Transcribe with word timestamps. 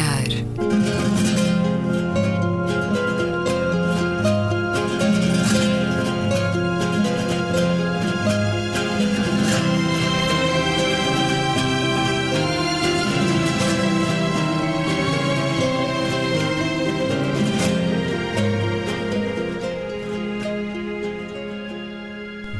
olhar. 0.00 0.50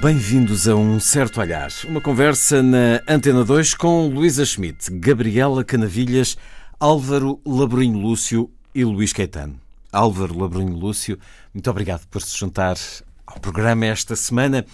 Bem-vindos 0.02 0.66
a 0.66 0.74
um 0.74 0.98
certo 0.98 1.40
olhar. 1.40 1.68
Uma 1.86 2.00
conversa 2.00 2.62
na 2.62 3.02
Antena 3.06 3.44
2 3.44 3.74
com 3.74 4.08
Luísa 4.08 4.46
Schmidt, 4.46 4.90
Gabriela 4.92 5.62
Canavilhas, 5.62 6.38
Álvaro 6.82 7.38
Labrinho 7.44 7.98
Lúcio 7.98 8.50
e 8.74 8.86
Luís 8.86 9.12
Caetano. 9.12 9.60
Álvaro 9.92 10.38
Labrinho 10.38 10.74
Lúcio, 10.74 11.18
muito 11.52 11.70
obrigado 11.70 12.06
por 12.06 12.22
se 12.22 12.34
juntar 12.34 12.78
ao 13.26 13.38
programa 13.38 13.84
esta 13.84 14.16
semana. 14.16 14.64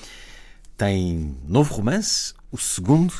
Tem 0.77 1.37
novo 1.49 1.75
romance, 1.75 2.33
o 2.53 2.57
segundo, 2.57 3.13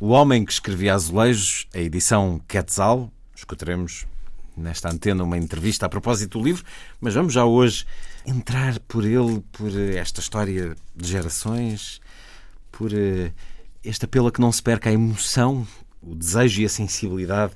O 0.00 0.08
Homem 0.08 0.44
que 0.44 0.50
Escrevia 0.50 0.94
Azulejos, 0.94 1.68
a 1.72 1.78
edição 1.78 2.40
Quetzal. 2.48 3.08
Escutaremos 3.36 4.04
nesta 4.56 4.90
antena 4.90 5.22
uma 5.22 5.38
entrevista 5.38 5.86
a 5.86 5.88
propósito 5.88 6.40
do 6.40 6.44
livro, 6.44 6.64
mas 7.00 7.14
vamos 7.14 7.32
já 7.32 7.44
hoje 7.44 7.86
entrar 8.26 8.80
por 8.80 9.04
ele, 9.04 9.44
por 9.52 9.70
esta 9.94 10.18
história 10.18 10.74
de 10.96 11.08
gerações, 11.08 12.00
por 12.72 12.92
eh, 12.92 13.30
este 13.84 14.06
apelo 14.06 14.26
a 14.26 14.32
que 14.32 14.40
não 14.40 14.50
se 14.50 14.60
perca 14.60 14.90
a 14.90 14.92
emoção, 14.92 15.64
o 16.02 16.16
desejo 16.16 16.62
e 16.62 16.64
a 16.64 16.68
sensibilidade 16.68 17.54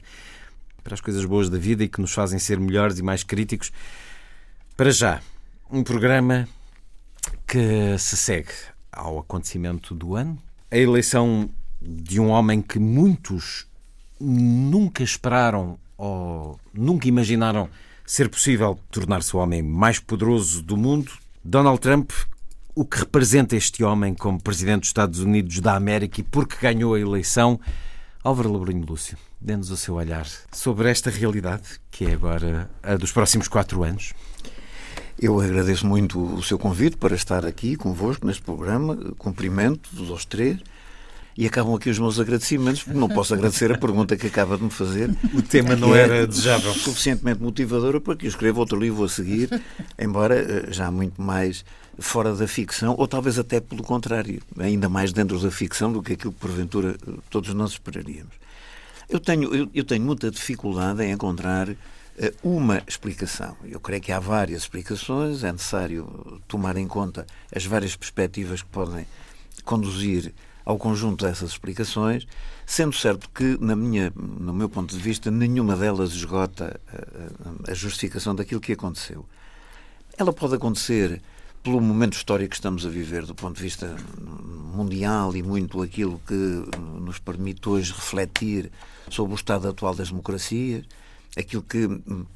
para 0.82 0.94
as 0.94 1.00
coisas 1.00 1.24
boas 1.24 1.48
da 1.48 1.58
vida 1.58 1.84
e 1.84 1.88
que 1.88 2.00
nos 2.00 2.12
fazem 2.12 2.38
ser 2.38 2.58
melhores 2.58 2.98
e 2.98 3.02
mais 3.02 3.22
críticos. 3.22 3.72
Para 4.76 4.90
já, 4.90 5.20
um 5.70 5.82
programa 5.82 6.48
que 7.46 7.96
se 7.98 8.16
segue 8.16 8.52
ao 8.90 9.18
acontecimento 9.18 9.94
do 9.94 10.16
ano, 10.16 10.38
a 10.70 10.76
eleição 10.76 11.48
de 11.80 12.20
um 12.20 12.28
homem 12.28 12.60
que 12.62 12.78
muitos 12.78 13.66
nunca 14.20 15.02
esperaram 15.02 15.78
ou 15.96 16.58
nunca 16.72 17.08
imaginaram 17.08 17.68
ser 18.04 18.28
possível 18.28 18.78
tornar-se 18.90 19.36
o 19.36 19.40
homem 19.40 19.62
mais 19.62 19.98
poderoso 19.98 20.62
do 20.62 20.76
mundo. 20.76 21.12
Donald 21.44 21.80
Trump, 21.80 22.10
o 22.74 22.84
que 22.84 22.98
representa 22.98 23.56
este 23.56 23.84
homem 23.84 24.14
como 24.14 24.40
presidente 24.40 24.80
dos 24.80 24.88
Estados 24.88 25.20
Unidos 25.20 25.60
da 25.60 25.74
América 25.74 26.20
e 26.20 26.24
porque 26.24 26.56
ganhou 26.60 26.94
a 26.94 27.00
eleição? 27.00 27.60
Álvaro 28.24 28.52
Labrinho 28.52 28.86
Lúcio, 28.86 29.18
dê-nos 29.42 29.70
o 29.70 29.76
seu 29.76 29.94
olhar 29.94 30.26
sobre 30.52 30.90
esta 30.90 31.10
realidade, 31.10 31.80
que 31.90 32.04
é 32.04 32.12
agora 32.12 32.70
a 32.82 32.96
dos 32.96 33.10
próximos 33.10 33.48
quatro 33.48 33.82
anos. 33.82 34.12
Eu 35.18 35.40
agradeço 35.40 35.86
muito 35.86 36.18
o 36.20 36.42
seu 36.42 36.58
convite 36.58 36.96
para 36.96 37.14
estar 37.14 37.44
aqui 37.44 37.76
convosco 37.76 38.26
neste 38.26 38.42
programa. 38.42 38.96
Cumprimento 39.18 39.90
aos 40.10 40.24
três 40.24 40.58
e 41.36 41.46
acabam 41.46 41.74
aqui 41.74 41.88
os 41.88 41.98
meus 41.98 42.20
agradecimentos, 42.20 42.82
porque 42.82 42.98
não 42.98 43.08
posso 43.08 43.32
agradecer 43.32 43.72
a 43.72 43.78
pergunta 43.78 44.16
que 44.16 44.26
acaba 44.26 44.56
de 44.56 44.64
me 44.64 44.70
fazer. 44.70 45.10
O 45.32 45.40
tema 45.42 45.74
não 45.74 45.94
era 45.94 46.16
é 46.16 46.26
desejável. 46.26 46.72
Suficientemente 46.74 47.40
motivadora 47.40 48.00
para 48.00 48.16
que 48.16 48.26
eu 48.26 48.28
escreva 48.28 48.60
outro 48.60 48.78
livro 48.78 49.04
a 49.04 49.08
seguir, 49.08 49.48
embora 49.98 50.34
eh, 50.34 50.66
já 50.70 50.90
muito 50.90 51.20
mais 51.20 51.64
fora 51.98 52.34
da 52.34 52.46
ficção, 52.46 52.94
ou 52.98 53.06
talvez 53.06 53.38
até 53.38 53.60
pelo 53.60 53.82
contrário, 53.82 54.42
ainda 54.58 54.88
mais 54.88 55.12
dentro 55.12 55.38
da 55.38 55.50
ficção 55.50 55.92
do 55.92 56.02
que 56.02 56.14
aquilo 56.14 56.32
que 56.32 56.40
porventura 56.40 56.96
todos 57.30 57.52
nós 57.54 57.72
esperaríamos. 57.72 58.42
Eu 59.08 59.20
tenho, 59.20 59.54
eu, 59.54 59.70
eu 59.74 59.84
tenho 59.84 60.04
muita 60.04 60.30
dificuldade 60.30 61.02
em 61.02 61.12
encontrar 61.12 61.68
uh, 61.68 61.76
uma 62.42 62.82
explicação. 62.86 63.56
Eu 63.64 63.80
creio 63.80 64.02
que 64.02 64.12
há 64.12 64.20
várias 64.20 64.62
explicações, 64.62 65.44
é 65.44 65.52
necessário 65.52 66.40
tomar 66.48 66.76
em 66.76 66.86
conta 66.86 67.26
as 67.54 67.64
várias 67.64 67.96
perspectivas 67.96 68.62
que 68.62 68.68
podem 68.68 69.06
conduzir 69.64 70.32
ao 70.64 70.78
conjunto 70.78 71.24
dessas 71.24 71.50
explicações, 71.50 72.26
sendo 72.64 72.94
certo 72.94 73.28
que, 73.30 73.58
na 73.60 73.74
minha, 73.74 74.12
no 74.16 74.52
meu 74.52 74.68
ponto 74.68 74.94
de 74.94 75.02
vista, 75.02 75.30
nenhuma 75.30 75.76
delas 75.76 76.12
esgota 76.12 76.80
eh, 76.92 77.06
eh, 77.66 77.72
a 77.72 77.74
justificação 77.74 78.34
daquilo 78.34 78.60
que 78.60 78.72
aconteceu. 78.72 79.26
Ela 80.16 80.32
pode 80.32 80.54
acontecer 80.54 81.20
pelo 81.62 81.80
momento 81.80 82.14
histórico 82.14 82.50
que 82.50 82.56
estamos 82.56 82.84
a 82.84 82.88
viver, 82.88 83.24
do 83.24 83.34
ponto 83.34 83.56
de 83.56 83.62
vista 83.62 83.96
mundial 84.74 85.36
e 85.36 85.42
muito 85.42 85.80
aquilo 85.80 86.20
que 86.26 86.64
nos 87.00 87.18
permite 87.18 87.68
hoje 87.68 87.92
refletir 87.92 88.70
sobre 89.08 89.34
o 89.34 89.36
estado 89.36 89.68
atual 89.68 89.94
das 89.94 90.08
democracias, 90.08 90.84
aquilo 91.36 91.62
que 91.62 91.86
hum, 91.86 92.26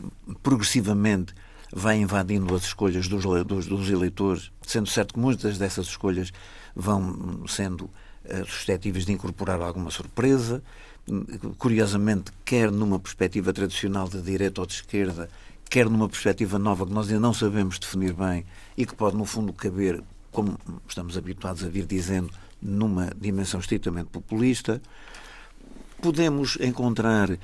progressivamente 0.42 1.34
vai 1.72 1.98
invadindo 1.98 2.54
as 2.54 2.62
escolhas 2.64 3.08
dos, 3.08 3.24
dos, 3.44 3.66
dos 3.66 3.90
eleitores, 3.90 4.52
sendo 4.62 4.88
certo 4.88 5.14
que 5.14 5.20
muitas 5.20 5.58
dessas 5.58 5.86
escolhas 5.86 6.32
vão 6.74 7.44
sendo 7.48 7.90
eh, 8.24 8.44
suscetíveis 8.46 9.04
de 9.04 9.12
incorporar 9.12 9.60
alguma 9.60 9.90
surpresa. 9.90 10.62
Curiosamente, 11.58 12.32
quer 12.44 12.70
numa 12.70 12.98
perspectiva 12.98 13.52
tradicional 13.52 14.08
de 14.08 14.20
direita 14.20 14.60
ou 14.60 14.66
de 14.66 14.74
esquerda, 14.74 15.28
quer 15.68 15.88
numa 15.88 16.08
perspectiva 16.08 16.58
nova 16.58 16.86
que 16.86 16.92
nós 16.92 17.08
ainda 17.08 17.20
não 17.20 17.34
sabemos 17.34 17.78
definir 17.78 18.12
bem 18.12 18.44
e 18.76 18.86
que 18.86 18.94
pode, 18.94 19.16
no 19.16 19.24
fundo, 19.24 19.52
caber, 19.52 20.02
como 20.30 20.58
estamos 20.88 21.16
habituados 21.16 21.64
a 21.64 21.68
vir 21.68 21.86
dizendo, 21.86 22.30
numa 22.60 23.10
dimensão 23.20 23.60
estritamente 23.60 24.08
populista. 24.10 24.80
Podemos 26.00 26.58
encontrar 26.60 27.30
uh, 27.30 27.38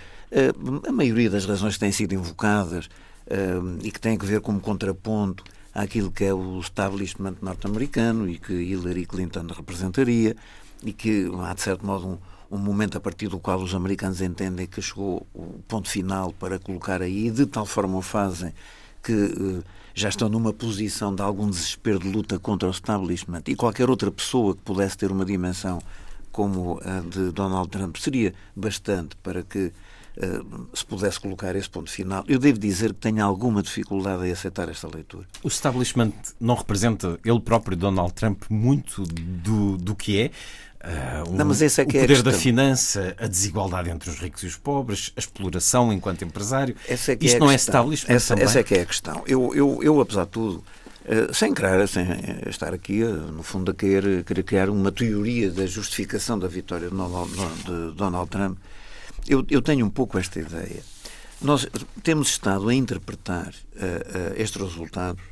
a 0.88 0.92
maioria 0.92 1.30
das 1.30 1.46
razões 1.46 1.74
que 1.74 1.80
têm 1.80 1.92
sido 1.92 2.14
invocadas 2.14 2.86
uh, 3.26 3.78
e 3.82 3.90
que 3.90 4.00
têm 4.00 4.18
a 4.20 4.24
ver 4.24 4.40
como 4.40 4.60
contraponto 4.60 5.44
àquilo 5.74 6.10
que 6.10 6.24
é 6.24 6.34
o 6.34 6.60
establishment 6.60 7.36
norte-americano 7.40 8.28
e 8.28 8.38
que 8.38 8.52
Hillary 8.52 9.06
Clinton 9.06 9.46
representaria 9.46 10.36
e 10.82 10.92
que 10.92 11.30
há, 11.42 11.54
de 11.54 11.62
certo 11.62 11.86
modo, 11.86 12.06
um, 12.08 12.18
um 12.52 12.58
momento 12.58 12.98
a 12.98 13.00
partir 13.00 13.28
do 13.28 13.40
qual 13.40 13.58
os 13.58 13.74
americanos 13.74 14.20
entendem 14.20 14.66
que 14.66 14.82
chegou 14.82 15.26
o 15.34 15.58
ponto 15.66 15.88
final 15.88 16.34
para 16.34 16.58
colocar 16.58 17.00
aí, 17.00 17.28
e 17.28 17.30
de 17.30 17.46
tal 17.46 17.64
forma 17.64 17.96
o 17.96 18.02
fazem 18.02 18.52
que 19.02 19.12
uh, 19.12 19.64
já 19.94 20.10
estão 20.10 20.28
numa 20.28 20.52
posição 20.52 21.14
de 21.14 21.22
algum 21.22 21.48
desespero 21.48 21.98
de 21.98 22.08
luta 22.08 22.38
contra 22.38 22.68
o 22.68 22.70
establishment 22.70 23.42
e 23.48 23.56
qualquer 23.56 23.88
outra 23.88 24.10
pessoa 24.10 24.54
que 24.54 24.60
pudesse 24.60 24.98
ter 24.98 25.10
uma 25.10 25.24
dimensão 25.24 25.80
como 26.30 26.78
a 26.84 27.00
de 27.00 27.30
Donald 27.30 27.68
Trump 27.70 27.96
seria 27.96 28.34
bastante 28.54 29.16
para 29.16 29.42
que 29.42 29.72
uh, 30.18 30.68
se 30.74 30.84
pudesse 30.84 31.18
colocar 31.20 31.56
esse 31.56 31.68
ponto 31.68 31.90
final. 31.90 32.22
Eu 32.28 32.38
devo 32.38 32.58
dizer 32.58 32.92
que 32.92 33.00
tenho 33.00 33.24
alguma 33.24 33.62
dificuldade 33.62 34.26
em 34.26 34.32
aceitar 34.32 34.68
esta 34.68 34.88
leitura. 34.88 35.26
O 35.42 35.48
establishment 35.48 36.12
não 36.38 36.54
representa 36.54 37.18
ele 37.24 37.40
próprio, 37.40 37.76
Donald 37.76 38.12
Trump, 38.12 38.44
muito 38.50 39.02
do, 39.04 39.76
do 39.78 39.94
que 39.94 40.20
é? 40.20 40.30
Uh, 40.82 41.30
um, 41.30 41.36
não, 41.36 41.44
mas 41.44 41.62
esse 41.62 41.80
é 41.80 41.84
que 41.84 41.96
o 41.96 41.98
é 41.98 42.00
poder 42.02 42.22
da 42.22 42.32
finança, 42.32 43.14
a 43.16 43.28
desigualdade 43.28 43.88
entre 43.88 44.10
os 44.10 44.18
ricos 44.18 44.42
e 44.42 44.46
os 44.46 44.56
pobres, 44.56 45.12
a 45.16 45.20
exploração 45.20 45.92
enquanto 45.92 46.24
empresário. 46.24 46.74
Essa 46.88 47.12
é 47.12 47.16
que 47.16 47.26
Isto 47.26 47.36
é 47.36 47.38
não 47.38 47.50
é 47.50 47.54
establishment 47.54 48.12
essa, 48.12 48.34
também? 48.34 48.44
essa 48.44 48.58
é 48.58 48.62
que 48.64 48.74
é 48.74 48.80
a 48.80 48.86
questão. 48.86 49.22
Eu, 49.24 49.54
eu, 49.54 49.80
eu 49.80 50.00
apesar 50.00 50.24
de 50.24 50.30
tudo, 50.30 50.64
uh, 51.04 51.32
sem 51.32 51.54
querer, 51.54 51.86
sem 51.86 52.04
estar 52.48 52.74
aqui, 52.74 53.04
uh, 53.04 53.12
no 53.12 53.44
fundo, 53.44 53.70
a 53.70 53.74
querer, 53.74 54.24
querer 54.24 54.42
criar 54.42 54.68
uma 54.68 54.90
teoria 54.90 55.52
da 55.52 55.66
justificação 55.66 56.36
da 56.36 56.48
vitória 56.48 56.90
de 56.90 56.96
Donald, 56.96 57.30
de 57.64 57.94
Donald 57.94 58.28
Trump, 58.28 58.58
eu, 59.28 59.46
eu 59.48 59.62
tenho 59.62 59.86
um 59.86 59.90
pouco 59.90 60.18
esta 60.18 60.40
ideia. 60.40 60.82
Nós 61.40 61.68
temos 62.02 62.28
estado 62.28 62.68
a 62.68 62.74
interpretar 62.74 63.52
estes 64.36 64.62
resultados 64.62 65.22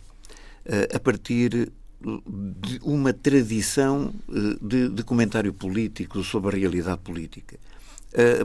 a 0.92 0.98
partir 0.98 1.70
de 2.00 2.80
uma 2.82 3.12
tradição 3.12 4.12
eh, 4.28 4.56
de, 4.60 4.88
de, 4.88 5.02
comentário 5.02 5.52
político 5.52 6.24
sobre 6.24 6.56
a 6.56 6.58
realidade 6.58 7.00
política, 7.00 7.58
eh, 8.14 8.44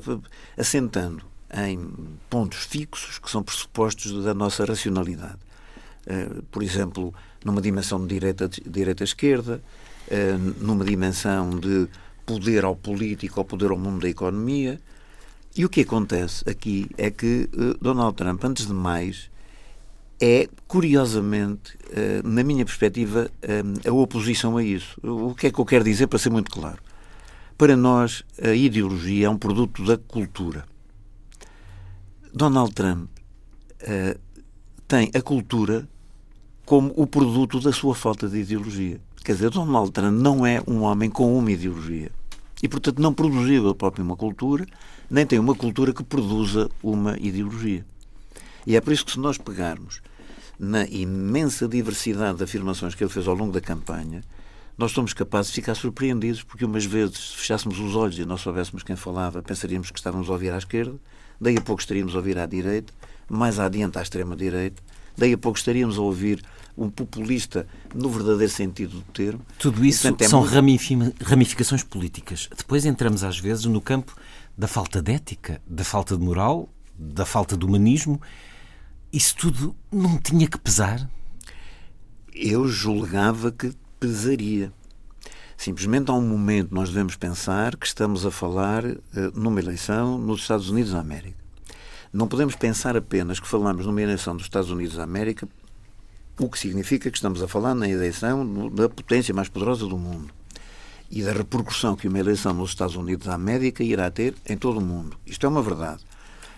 assentando 0.57 1.23
em 1.53 1.79
pontos 2.29 2.65
fixos 2.65 3.17
que 3.17 3.31
são 3.31 3.41
pressupostos 3.41 4.23
da 4.23 4.33
nossa 4.33 4.65
racionalidade. 4.65 5.39
Eh, 6.05 6.41
por 6.51 6.61
exemplo, 6.61 7.13
numa 7.43 7.61
dimensão 7.61 8.05
de 8.05 8.19
direita-esquerda, 8.65 9.61
numa 10.59 10.85
dimensão 10.85 11.57
de 11.59 11.87
poder 12.25 12.63
ao 12.63 12.75
político, 12.75 13.39
ao 13.39 13.45
poder 13.45 13.71
ao 13.71 13.77
mundo 13.77 14.01
da 14.01 14.09
economia. 14.09 14.79
E 15.55 15.63
o 15.63 15.69
que 15.69 15.81
acontece 15.81 16.47
aqui 16.49 16.87
é 16.97 17.09
que 17.09 17.49
Donald 17.79 18.15
Trump, 18.15 18.43
antes 18.43 18.67
de 18.67 18.73
mais, 18.73 19.29
é, 20.19 20.47
curiosamente, 20.67 21.77
eh, 21.91 22.21
na 22.23 22.43
minha 22.43 22.63
perspectiva, 22.63 23.29
eh, 23.41 23.63
a 23.87 23.91
oposição 23.91 24.57
a 24.57 24.63
isso. 24.63 24.97
O 25.03 25.35
que 25.35 25.47
é 25.47 25.51
que 25.51 25.59
eu 25.59 25.65
quero 25.65 25.83
dizer 25.83 26.07
para 26.07 26.19
ser 26.19 26.29
muito 26.29 26.49
claro? 26.49 26.79
Para 27.57 27.75
nós, 27.75 28.23
a 28.41 28.53
ideologia 28.53 29.27
é 29.27 29.29
um 29.29 29.37
produto 29.37 29.83
da 29.83 29.97
cultura. 29.97 30.65
Donald 32.33 32.73
Trump 32.73 33.09
eh, 33.81 34.17
tem 34.87 35.11
a 35.13 35.21
cultura 35.21 35.87
como 36.65 36.93
o 36.95 37.05
produto 37.05 37.59
da 37.59 37.71
sua 37.71 37.93
falta 37.93 38.27
de 38.27 38.39
ideologia. 38.39 38.99
Quer 39.23 39.33
dizer, 39.33 39.49
Donald 39.49 39.91
Trump 39.91 40.19
não 40.19 40.45
é 40.45 40.61
um 40.67 40.81
homem 40.81 41.09
com 41.09 41.37
uma 41.37 41.51
ideologia. 41.51 42.11
E, 42.63 42.67
portanto, 42.67 43.01
não 43.01 43.13
produziu 43.13 43.69
a 43.69 43.75
própria 43.75 44.03
uma 44.03 44.15
cultura, 44.15 44.65
nem 45.09 45.25
tem 45.25 45.39
uma 45.39 45.55
cultura 45.55 45.93
que 45.93 46.03
produza 46.03 46.69
uma 46.81 47.17
ideologia. 47.19 47.85
E 48.65 48.75
é 48.75 48.81
por 48.81 48.91
isso 48.91 49.05
que, 49.05 49.11
se 49.11 49.19
nós 49.19 49.37
pegarmos 49.37 50.01
na 50.59 50.85
imensa 50.85 51.67
diversidade 51.67 52.37
de 52.37 52.43
afirmações 52.43 52.95
que 52.95 53.03
ele 53.03 53.11
fez 53.11 53.27
ao 53.27 53.35
longo 53.35 53.51
da 53.51 53.61
campanha, 53.61 54.23
nós 54.77 54.91
somos 54.91 55.13
capazes 55.13 55.51
de 55.51 55.55
ficar 55.55 55.75
surpreendidos, 55.75 56.43
porque 56.43 56.65
umas 56.65 56.85
vezes, 56.85 57.31
se 57.31 57.37
fechássemos 57.37 57.79
os 57.79 57.95
olhos 57.95 58.19
e 58.19 58.25
não 58.25 58.37
soubéssemos 58.37 58.83
quem 58.83 58.95
falava, 58.95 59.41
pensaríamos 59.41 59.89
que 59.89 59.97
estávamos 59.97 60.29
a 60.29 60.33
ouvir 60.33 60.51
à 60.51 60.57
esquerda, 60.57 60.95
daí 61.39 61.57
a 61.57 61.61
pouco 61.61 61.81
estaríamos 61.81 62.13
a 62.13 62.17
ouvir 62.17 62.37
à 62.37 62.45
direita, 62.45 62.93
mais 63.29 63.57
adiante 63.59 63.97
à 63.97 64.01
extrema-direita, 64.01 64.81
daí 65.17 65.33
a 65.33 65.37
pouco 65.37 65.57
estaríamos 65.57 65.97
a 65.97 66.01
ouvir 66.01 66.43
um 66.77 66.89
populista 66.89 67.65
no 67.93 68.09
verdadeiro 68.09 68.51
sentido 68.51 68.97
do 68.97 69.01
termo. 69.13 69.41
Tudo 69.57 69.85
isso 69.85 70.01
Portanto, 70.01 70.21
é 70.23 70.27
são 70.27 70.41
muito... 70.41 71.15
ramificações 71.23 71.83
políticas. 71.83 72.49
Depois 72.55 72.85
entramos, 72.85 73.23
às 73.23 73.39
vezes, 73.39 73.63
no 73.65 73.79
campo 73.79 74.13
da 74.57 74.67
falta 74.67 75.01
de 75.01 75.13
ética, 75.13 75.61
da 75.65 75.85
falta 75.85 76.17
de 76.17 76.23
moral, 76.23 76.69
da 76.97 77.25
falta 77.25 77.55
de 77.55 77.65
humanismo. 77.65 78.21
Isso 79.15 79.33
tudo 79.37 79.73
não 79.89 80.17
tinha 80.17 80.45
que 80.45 80.57
pesar? 80.57 81.09
Eu 82.33 82.67
julgava 82.67 83.49
que 83.49 83.71
pesaria. 83.97 84.73
Simplesmente 85.55 86.11
há 86.11 86.13
um 86.13 86.27
momento 86.27 86.75
nós 86.75 86.89
devemos 86.89 87.15
pensar 87.15 87.77
que 87.77 87.87
estamos 87.87 88.25
a 88.25 88.29
falar 88.29 88.83
uh, 88.83 88.99
numa 89.33 89.61
eleição 89.61 90.17
nos 90.17 90.41
Estados 90.41 90.69
Unidos 90.69 90.91
da 90.91 90.99
América. 90.99 91.37
Não 92.11 92.27
podemos 92.27 92.57
pensar 92.57 92.97
apenas 92.97 93.39
que 93.39 93.47
falamos 93.47 93.85
numa 93.85 94.01
eleição 94.01 94.35
dos 94.35 94.47
Estados 94.47 94.69
Unidos 94.69 94.97
da 94.97 95.03
América, 95.03 95.47
o 96.37 96.49
que 96.49 96.59
significa 96.59 97.09
que 97.09 97.17
estamos 97.17 97.41
a 97.41 97.47
falar 97.47 97.73
na 97.73 97.87
eleição 97.87 98.69
da 98.69 98.89
potência 98.89 99.33
mais 99.33 99.47
poderosa 99.47 99.87
do 99.87 99.97
mundo 99.97 100.33
e 101.09 101.23
da 101.23 101.31
repercussão 101.31 101.95
que 101.95 102.09
uma 102.09 102.19
eleição 102.19 102.53
nos 102.53 102.71
Estados 102.71 102.97
Unidos 102.97 103.27
da 103.27 103.33
América 103.35 103.81
irá 103.81 104.11
ter 104.11 104.35
em 104.45 104.57
todo 104.57 104.79
o 104.79 104.85
mundo. 104.85 105.17
Isto 105.25 105.45
é 105.45 105.49
uma 105.49 105.61
verdade. 105.61 106.03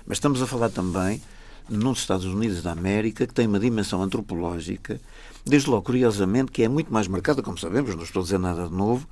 Mas 0.08 0.18
estamos 0.18 0.42
a 0.42 0.48
falar 0.48 0.72
também 0.72 1.22
nos 1.70 2.00
Estados 2.00 2.26
Unidos 2.26 2.62
da 2.62 2.72
América, 2.72 3.28
que 3.28 3.34
tem 3.34 3.48
uma 3.48 3.60
dimensão 3.60 4.02
antropológica 4.02 5.00
desde 5.46 5.70
logo, 5.70 5.84
curiosamente, 5.84 6.52
que 6.52 6.64
é 6.64 6.68
muito 6.68 6.92
mais 6.92 7.08
marcada, 7.08 7.42
como 7.42 7.58
sabemos, 7.58 7.96
não 7.96 8.04
estou 8.04 8.22
a 8.22 8.24
dizer 8.24 8.38
nada 8.38 8.68
de 8.68 8.74
novo, 8.74 9.08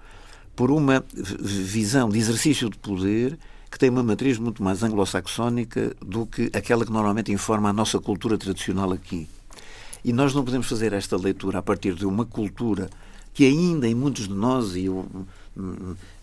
por 0.56 0.72
uma 0.72 1.04
visão 1.14 2.10
de 2.10 2.18
exercício 2.18 2.70
de 2.70 2.78
poder 2.78 3.38
que 3.72 3.80
tem 3.80 3.90
uma 3.90 4.04
matriz 4.04 4.38
muito 4.38 4.64
mais 4.64 4.84
anglo-saxónica 4.84 5.96
do 6.00 6.26
que 6.26 6.50
aquela 6.54 6.86
que 6.86 6.92
normalmente 6.92 7.32
informa 7.32 7.70
a 7.70 7.74
nossa 7.74 8.00
cultura 8.00 8.38
tradicional 8.38 8.92
aqui. 8.92 9.28
E 10.04 10.14
nós 10.14 10.34
não 10.34 10.46
podemos 10.46 10.68
fazer 10.68 10.94
esta 10.94 11.18
leitura 11.18 11.60
a 11.60 11.62
partir 11.62 11.94
de 11.94 12.06
uma 12.06 12.26
cultura 12.26 12.90
que 13.34 13.46
ainda 13.46 13.88
em 13.88 13.94
muitos 13.94 14.30
de 14.30 14.34
nós, 14.34 14.76
e 14.76 14.86
eu, 14.86 15.06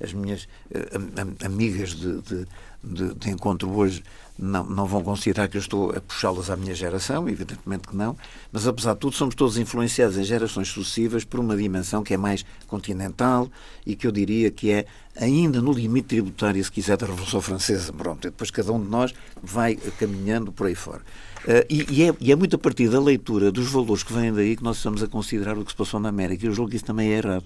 as 0.03 0.13
minhas 0.13 0.49
eh, 0.71 1.45
amigas 1.45 1.91
de, 1.91 2.21
de, 2.23 2.47
de, 2.83 3.15
de 3.15 3.31
encontro 3.31 3.71
hoje 3.71 4.03
não, 4.39 4.65
não 4.65 4.87
vão 4.87 5.03
considerar 5.03 5.49
que 5.49 5.57
eu 5.57 5.61
estou 5.61 5.91
a 5.91 6.01
puxá-las 6.01 6.51
à 6.51 6.57
minha 6.57 6.75
geração, 6.75 7.29
evidentemente 7.29 7.89
que 7.89 7.97
não, 7.97 8.17
mas 8.51 8.67
apesar 8.67 8.95
de 8.95 9.01
tudo 9.01 9.15
somos 9.15 9.35
todos 9.35 9.57
influenciados 9.57 10.17
em 10.19 10.25
gerações 10.25 10.69
sucessivas 10.69 11.25
por 11.25 11.41
uma 11.41 11.57
dimensão 11.57 12.03
que 12.03 12.15
é 12.15 12.17
mais 12.17 12.45
continental 12.67 13.51
e 13.87 13.95
que 13.95 14.07
eu 14.07 14.13
diria 14.13 14.51
que 14.51 14.71
é 14.71 14.87
ainda 15.17 15.61
no 15.61 15.73
limite 15.73 16.09
tributário, 16.09 16.63
se 16.65 16.73
quiser, 16.73 16.97
da 16.97 17.07
Revolução 17.07 17.41
Francesa. 17.41 17.93
Pronto, 17.93 18.27
e 18.27 18.31
depois 18.31 18.51
cada 18.51 18.73
um 18.73 18.83
de 18.83 18.89
nós 18.89 19.15
vai 19.43 19.77
caminhando 19.77 20.51
por 20.51 20.67
aí 20.67 20.75
fora. 20.75 21.03
Uh, 21.45 21.67
e, 21.69 21.87
e, 21.91 22.03
é, 22.05 22.15
e, 22.21 22.33
é, 22.33 22.37
muito 22.37 22.55
a 22.55 22.59
partir 22.59 22.89
da 22.89 23.01
leitura 23.01 23.51
dos 23.51 23.69
valores 23.69 24.03
que 24.03 24.13
vêm 24.13 24.33
daí 24.33 24.57
que 24.57 24.63
nós 24.63 24.77
estamos 24.77 25.03
a 25.03 25.09
considerar 25.09 25.59
o 25.59 25.65
que 25.65 25.73
se 25.73 25.77
passou 25.77 25.99
na 25.99 26.09
América. 26.09 26.47
Eu 26.47 26.53
julgo 26.53 26.71
que 26.71 26.77
isso 26.77 26.85
também 26.85 27.13
é 27.13 27.19
errado. 27.19 27.45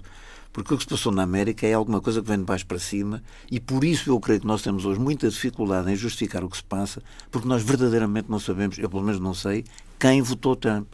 Porque 0.51 0.73
o 0.73 0.77
que 0.77 0.83
se 0.83 0.89
passou 0.89 1.11
na 1.11 1.23
América 1.23 1.67
é 1.67 1.73
alguma 1.73 2.01
coisa 2.01 2.21
que 2.21 2.27
vem 2.27 2.37
de 2.37 2.43
baixo 2.43 2.65
para 2.65 2.79
cima 2.79 3.21
e 3.51 3.59
por 3.59 3.83
isso 3.83 4.09
eu 4.09 4.19
creio 4.19 4.39
que 4.39 4.47
nós 4.47 4.61
temos 4.61 4.85
hoje 4.85 4.99
muita 4.99 5.29
dificuldade 5.29 5.91
em 5.91 5.95
justificar 5.95 6.43
o 6.43 6.49
que 6.49 6.57
se 6.57 6.63
passa, 6.63 7.01
porque 7.29 7.47
nós 7.47 7.63
verdadeiramente 7.63 8.29
não 8.29 8.39
sabemos, 8.39 8.77
eu 8.77 8.89
pelo 8.89 9.03
menos 9.03 9.19
não 9.19 9.33
sei, 9.33 9.65
quem 9.99 10.21
votou 10.21 10.55
Trump. 10.55 10.87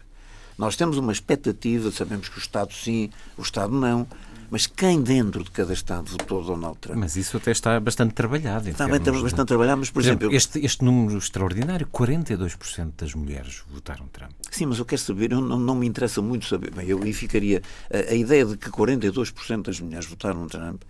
Nós 0.57 0.75
temos 0.75 0.97
uma 0.97 1.11
expectativa, 1.11 1.91
sabemos 1.91 2.29
que 2.29 2.37
o 2.37 2.39
Estado 2.39 2.73
sim, 2.73 3.09
o 3.37 3.41
Estado 3.41 3.73
não, 3.73 4.07
mas 4.53 4.67
quem 4.67 5.01
dentro 5.01 5.43
de 5.43 5.49
cada 5.49 5.73
Estado 5.73 6.11
votou 6.11 6.43
Donald 6.43 6.77
Trump? 6.77 6.99
Mas 6.99 7.15
isso 7.15 7.37
até 7.37 7.49
está 7.49 7.79
bastante 7.79 8.13
trabalhado. 8.13 8.69
Está 8.69 8.87
bem, 8.87 8.99
bastante 8.99 9.33
de... 9.33 9.45
trabalhado, 9.45 9.79
mas, 9.79 9.89
por, 9.89 9.95
por 9.95 10.01
exemplo... 10.01 10.27
exemplo 10.27 10.37
este, 10.37 10.63
este 10.63 10.83
número 10.83 11.17
extraordinário, 11.17 11.87
42% 11.87 12.91
das 12.95 13.15
mulheres 13.15 13.63
votaram 13.67 14.05
Trump. 14.09 14.31
Sim, 14.51 14.67
mas 14.67 14.77
eu 14.77 14.85
quero 14.85 15.01
saber, 15.01 15.31
eu 15.31 15.41
não, 15.41 15.57
não 15.57 15.73
me 15.73 15.87
interessa 15.87 16.21
muito 16.21 16.45
saber, 16.45 16.69
bem, 16.69 16.87
eu 16.87 17.01
aí 17.01 17.13
ficaria... 17.13 17.63
A, 17.91 18.11
a 18.11 18.15
ideia 18.15 18.45
de 18.45 18.55
que 18.55 18.69
42% 18.69 19.63
das 19.63 19.79
mulheres 19.79 20.05
votaram 20.05 20.45
Trump 20.45 20.83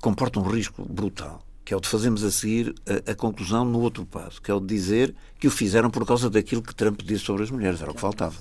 comporta 0.00 0.40
um 0.40 0.44
risco 0.44 0.82
brutal 0.88 1.44
que 1.62 1.72
é 1.72 1.76
o 1.76 1.80
de 1.80 1.88
fazermos 1.88 2.22
a 2.22 2.30
seguir 2.30 2.74
a, 2.86 3.12
a, 3.12 3.14
conclusão 3.14 3.64
no 3.64 3.80
outro 3.80 4.04
passo, 4.04 4.40
que 4.40 4.50
é 4.50 4.54
o 4.54 4.60
de 4.60 4.66
dizer 4.66 5.14
que 5.38 5.46
o 5.46 5.50
fizeram 5.50 5.90
por 5.90 6.06
causa 6.06 6.28
daquilo 6.28 6.60
que 6.60 6.74
Trump 6.74 7.00
disse 7.02 7.24
sobre 7.24 7.42
as 7.42 7.50
mulheres, 7.50 7.80
era 7.80 7.90
o 7.90 7.94
que 7.94 8.00
faltava. 8.02 8.34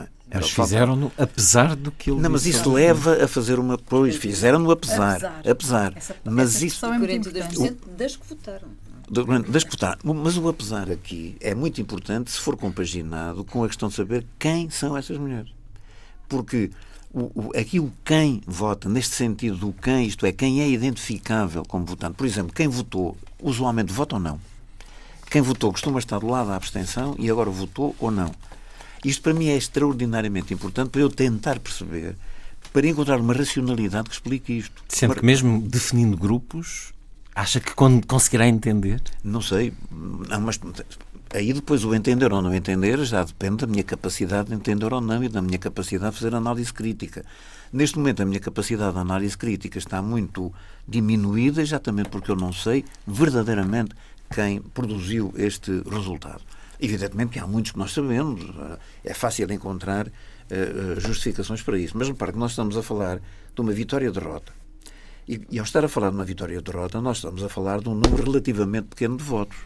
É? 0.00 0.08
Mas 0.34 0.50
fizeram-no 0.50 1.12
apesar 1.18 1.76
do 1.76 1.90
que 1.90 2.10
ele 2.10 2.20
Não, 2.20 2.30
mas 2.30 2.46
isso 2.46 2.72
leva 2.72 3.22
a 3.24 3.28
fazer 3.28 3.58
uma. 3.58 3.76
Pois, 3.76 4.16
fizeram-no 4.16 4.70
apesar. 4.70 5.16
Apesar. 5.16 5.50
apesar. 5.50 5.92
Essa, 5.96 6.16
mas 6.24 6.56
essa 6.56 6.66
isso. 6.66 6.86
É 6.86 6.98
42% 6.98 7.76
das 7.96 8.16
que 8.16 8.26
votaram. 8.26 8.68
Das 9.48 9.64
que 9.64 9.70
votaram. 9.70 9.98
Mas 10.02 10.38
o 10.38 10.48
apesar 10.48 10.90
aqui 10.90 11.36
é 11.40 11.54
muito 11.54 11.80
importante 11.82 12.30
se 12.30 12.38
for 12.38 12.56
compaginado 12.56 13.44
com 13.44 13.62
a 13.62 13.68
questão 13.68 13.90
de 13.90 13.94
saber 13.94 14.26
quem 14.38 14.70
são 14.70 14.96
essas 14.96 15.18
mulheres. 15.18 15.50
Porque 16.28 16.70
o, 17.12 17.30
o, 17.34 17.50
aqui 17.54 17.78
o 17.78 17.92
quem 18.02 18.40
vota, 18.46 18.88
neste 18.88 19.14
sentido 19.14 19.56
do 19.58 19.72
quem, 19.72 20.06
isto 20.06 20.24
é, 20.24 20.32
quem 20.32 20.62
é 20.62 20.68
identificável 20.68 21.62
como 21.62 21.84
votante. 21.84 22.16
Por 22.16 22.26
exemplo, 22.26 22.54
quem 22.54 22.68
votou, 22.68 23.16
usualmente 23.38 23.92
vota 23.92 24.14
ou 24.14 24.20
não. 24.20 24.40
Quem 25.30 25.42
votou 25.42 25.70
costuma 25.72 25.98
estar 25.98 26.18
do 26.18 26.26
lado 26.26 26.48
da 26.48 26.56
abstenção 26.56 27.14
e 27.18 27.30
agora 27.30 27.50
votou 27.50 27.94
ou 27.98 28.10
não. 28.10 28.32
Isto 29.04 29.22
para 29.22 29.34
mim 29.34 29.48
é 29.48 29.56
extraordinariamente 29.56 30.54
importante 30.54 30.90
para 30.90 31.00
eu 31.00 31.10
tentar 31.10 31.58
perceber, 31.58 32.14
para 32.72 32.86
encontrar 32.86 33.18
uma 33.18 33.34
racionalidade 33.34 34.08
que 34.08 34.14
explique 34.14 34.52
isto. 34.52 34.82
Sendo 34.88 35.14
que 35.14 35.24
mesmo 35.24 35.60
definindo 35.60 36.16
grupos, 36.16 36.92
acha 37.34 37.60
que 37.60 37.72
conseguirá 37.74 38.46
entender? 38.46 39.00
Não 39.24 39.40
sei, 39.40 39.72
não, 39.90 40.40
mas 40.40 40.60
aí 41.34 41.52
depois 41.52 41.84
o 41.84 41.94
entender 41.94 42.32
ou 42.32 42.42
não 42.42 42.54
entender 42.54 43.04
já 43.04 43.24
depende 43.24 43.58
da 43.58 43.66
minha 43.66 43.82
capacidade 43.82 44.48
de 44.48 44.54
entender 44.54 44.92
ou 44.92 45.00
não 45.00 45.22
e 45.24 45.28
da 45.28 45.42
minha 45.42 45.58
capacidade 45.58 46.12
de 46.12 46.20
fazer 46.20 46.34
análise 46.34 46.72
crítica. 46.72 47.24
Neste 47.72 47.98
momento 47.98 48.22
a 48.22 48.26
minha 48.26 48.40
capacidade 48.40 48.92
de 48.92 49.00
análise 49.00 49.36
crítica 49.36 49.78
está 49.78 50.02
muito 50.02 50.52
diminuída 50.86 51.60
exatamente 51.62 52.10
porque 52.10 52.30
eu 52.30 52.36
não 52.36 52.52
sei 52.52 52.84
verdadeiramente 53.06 53.94
quem 54.32 54.60
produziu 54.60 55.32
este 55.36 55.82
resultado. 55.90 56.42
Evidentemente 56.84 57.30
que 57.30 57.38
há 57.38 57.46
muitos 57.46 57.70
que 57.70 57.78
nós 57.78 57.92
sabemos, 57.92 58.42
eh, 58.42 58.78
é 59.04 59.14
fácil 59.14 59.48
encontrar 59.52 60.08
uh, 60.08 61.00
justificações 61.00 61.62
para 61.62 61.78
isso. 61.78 61.96
Mas 61.96 62.08
repare 62.08 62.32
que 62.32 62.38
nós 62.38 62.50
estamos 62.50 62.76
a 62.76 62.82
falar 62.82 63.20
de 63.54 63.60
uma 63.60 63.70
vitória-derrota. 63.70 64.52
E, 65.28 65.40
e 65.48 65.60
ao 65.60 65.64
estar 65.64 65.84
a 65.84 65.88
falar 65.88 66.10
de 66.10 66.16
uma 66.16 66.24
vitória-derrota, 66.24 67.00
nós 67.00 67.18
estamos 67.18 67.44
a 67.44 67.48
falar 67.48 67.80
de 67.80 67.88
um 67.88 67.94
número 67.94 68.24
relativamente 68.24 68.88
pequeno 68.88 69.16
de 69.16 69.22
votos. 69.22 69.56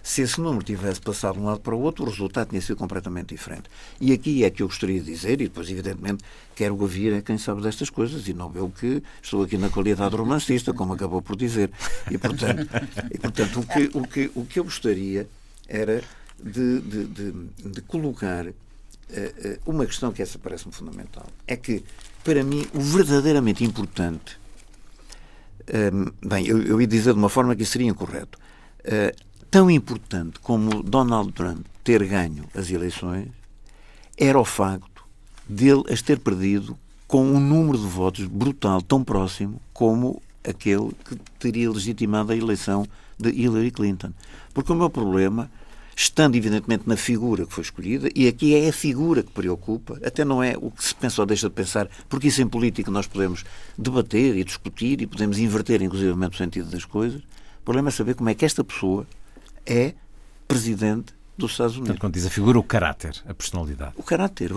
Se 0.00 0.22
esse 0.22 0.40
número 0.40 0.64
tivesse 0.64 1.00
passado 1.00 1.34
de 1.34 1.40
um 1.40 1.46
lado 1.46 1.58
para 1.58 1.74
o 1.74 1.80
outro, 1.80 2.04
o 2.04 2.08
resultado 2.08 2.50
tinha 2.50 2.62
sido 2.62 2.76
completamente 2.76 3.34
diferente. 3.34 3.64
E 4.00 4.12
aqui 4.12 4.44
é 4.44 4.50
que 4.50 4.62
eu 4.62 4.68
gostaria 4.68 5.00
de 5.00 5.06
dizer, 5.06 5.40
e 5.40 5.48
depois, 5.48 5.68
evidentemente, 5.68 6.24
quero 6.54 6.80
ouvir 6.80 7.12
é 7.14 7.20
quem 7.20 7.36
sabe 7.36 7.62
destas 7.62 7.90
coisas, 7.90 8.28
e 8.28 8.32
não 8.32 8.52
eu 8.54 8.70
que 8.70 9.02
estou 9.20 9.42
aqui 9.42 9.58
na 9.58 9.68
qualidade 9.68 10.10
de 10.10 10.16
romancista, 10.16 10.72
como 10.72 10.92
acabou 10.92 11.20
por 11.20 11.34
dizer. 11.34 11.70
E, 12.08 12.16
portanto, 12.16 12.68
e, 13.12 13.18
portanto 13.18 13.58
o, 13.58 13.66
que, 13.66 13.90
o, 13.92 14.06
que, 14.06 14.30
o 14.36 14.44
que 14.44 14.60
eu 14.60 14.64
gostaria 14.64 15.28
era 15.68 16.02
de, 16.42 16.80
de, 16.80 17.04
de, 17.06 17.32
de 17.70 17.80
colocar 17.82 18.46
uh, 18.46 18.50
uh, 18.50 19.58
uma 19.66 19.86
questão 19.86 20.12
que 20.12 20.22
essa 20.22 20.38
parece-me 20.38 20.72
fundamental. 20.72 21.26
É 21.46 21.56
que, 21.56 21.84
para 22.24 22.42
mim, 22.42 22.66
o 22.74 22.80
verdadeiramente 22.80 23.64
importante. 23.64 24.38
Ehm, 25.66 26.10
bem, 26.24 26.46
eu, 26.46 26.60
eu 26.62 26.80
ia 26.80 26.86
dizer 26.86 27.12
de 27.12 27.18
uma 27.18 27.28
forma 27.28 27.54
que 27.54 27.64
seria 27.64 27.88
incorreto. 27.88 28.38
Tão 29.50 29.70
importante 29.70 30.38
como 30.40 30.82
Donald 30.82 31.32
Trump 31.32 31.66
ter 31.82 32.06
ganho 32.06 32.44
as 32.54 32.70
eleições 32.70 33.28
era 34.16 34.38
o 34.38 34.44
facto 34.44 35.02
dele 35.48 35.82
as 35.90 36.00
ter 36.00 36.20
perdido 36.20 36.78
com 37.08 37.24
um 37.24 37.40
número 37.40 37.76
de 37.76 37.86
votos 37.86 38.26
brutal, 38.26 38.80
tão 38.80 39.02
próximo 39.02 39.60
como 39.72 40.22
aquele 40.44 40.92
que 41.04 41.16
teria 41.40 41.68
legitimado 41.68 42.30
a 42.30 42.36
eleição 42.36 42.86
de 43.18 43.30
Hillary 43.30 43.72
Clinton. 43.72 44.12
Porque 44.54 44.70
o 44.70 44.76
meu 44.76 44.88
problema 44.88 45.50
estando 46.02 46.34
evidentemente 46.34 46.84
na 46.86 46.96
figura 46.96 47.44
que 47.44 47.52
foi 47.52 47.62
escolhida, 47.62 48.08
e 48.14 48.26
aqui 48.26 48.54
é 48.54 48.70
a 48.70 48.72
figura 48.72 49.22
que 49.22 49.30
preocupa, 49.30 50.00
até 50.02 50.24
não 50.24 50.42
é 50.42 50.54
o 50.56 50.70
que 50.70 50.82
se 50.82 50.94
pensa 50.94 51.20
ou 51.20 51.26
deixa 51.26 51.48
de 51.48 51.54
pensar, 51.54 51.90
porque 52.08 52.28
isso 52.28 52.40
em 52.40 52.48
política 52.48 52.90
nós 52.90 53.06
podemos 53.06 53.44
debater 53.76 54.34
e 54.34 54.42
discutir 54.42 55.02
e 55.02 55.06
podemos 55.06 55.38
inverter 55.38 55.82
inclusivamente 55.82 56.34
o 56.34 56.38
sentido 56.38 56.70
das 56.70 56.86
coisas. 56.86 57.20
O 57.20 57.64
problema 57.64 57.88
é 57.88 57.92
saber 57.92 58.14
como 58.14 58.30
é 58.30 58.34
que 58.34 58.46
esta 58.46 58.64
pessoa 58.64 59.06
é 59.66 59.92
presidente 60.48 61.12
dos 61.36 61.52
Estados 61.52 61.74
Unidos. 61.74 61.88
Portanto, 61.88 62.00
quando 62.00 62.14
diz 62.14 62.24
a 62.24 62.30
figura, 62.30 62.58
o 62.58 62.62
caráter, 62.62 63.22
a 63.28 63.34
personalidade. 63.34 63.92
O 63.96 64.02
caráter, 64.02 64.52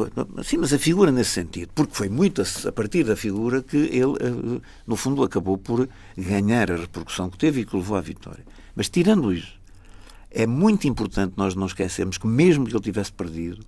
sim, 0.45 0.57
mas 0.57 0.71
a 0.71 0.79
figura 0.79 1.11
nesse 1.11 1.31
sentido, 1.31 1.71
porque 1.75 1.93
foi 1.93 2.07
muito 2.07 2.41
a, 2.41 2.71
partir 2.71 3.03
da 3.03 3.17
figura 3.17 3.61
que 3.61 3.77
ele, 3.77 4.15
eh, 4.21 4.61
no 4.87 4.95
fundo, 4.95 5.21
acabou 5.21 5.57
por 5.57 5.89
ganhar 6.17 6.71
a 6.71 6.77
repercussão 6.77 7.29
que 7.29 7.37
teve 7.37 7.61
e 7.61 7.65
que 7.65 7.75
levou 7.75 7.97
à 7.97 8.01
vitória. 8.01 8.45
Mas 8.75 8.87
tirando 8.87 9.33
isso, 9.33 9.61
é 10.33 10.47
muito 10.47 10.87
importante 10.87 11.33
nós 11.37 11.55
não 11.55 11.67
esquecermos 11.67 12.17
que 12.17 12.27
mesmo 12.27 12.65
que 12.65 12.73
ele 12.73 12.83
tivesse 12.83 13.11
perdido, 13.11 13.63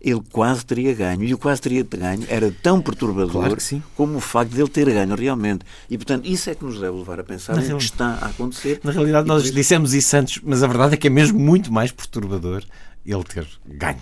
ele 0.00 0.22
quase 0.30 0.64
teria 0.64 0.94
ganho. 0.94 1.24
E 1.24 1.34
o 1.34 1.38
quase 1.38 1.60
teria 1.60 1.82
ganho 1.82 2.24
era 2.28 2.54
tão 2.62 2.80
perturbador 2.80 3.32
claro 3.32 3.56
como 3.96 4.18
o 4.18 4.20
facto 4.20 4.52
de 4.52 4.60
ele 4.60 4.68
ter 4.68 4.86
ganho 4.86 5.14
realmente. 5.16 5.64
E, 5.90 5.96
portanto, 5.96 6.26
isso 6.26 6.48
é 6.48 6.54
que 6.54 6.64
nos 6.64 6.78
deve 6.78 6.96
levar 6.96 7.18
a 7.18 7.24
pensar 7.24 7.56
no 7.56 7.76
que 7.76 7.82
está 7.82 8.18
a 8.20 8.26
acontecer. 8.26 8.80
Na 8.84 8.92
realidade, 8.92 9.26
nós 9.26 9.44
isso... 9.44 9.54
dissemos 9.54 9.94
isso 9.94 10.16
antes, 10.16 10.40
mas 10.44 10.62
a 10.62 10.66
verdade 10.66 10.94
é 10.94 10.96
que 10.96 11.08
é 11.08 11.10
mesmo 11.10 11.38
muito 11.38 11.72
mais 11.72 11.90
perturbador 11.90 12.62
ele 13.06 13.24
ter 13.24 13.46
ganho. 13.66 13.98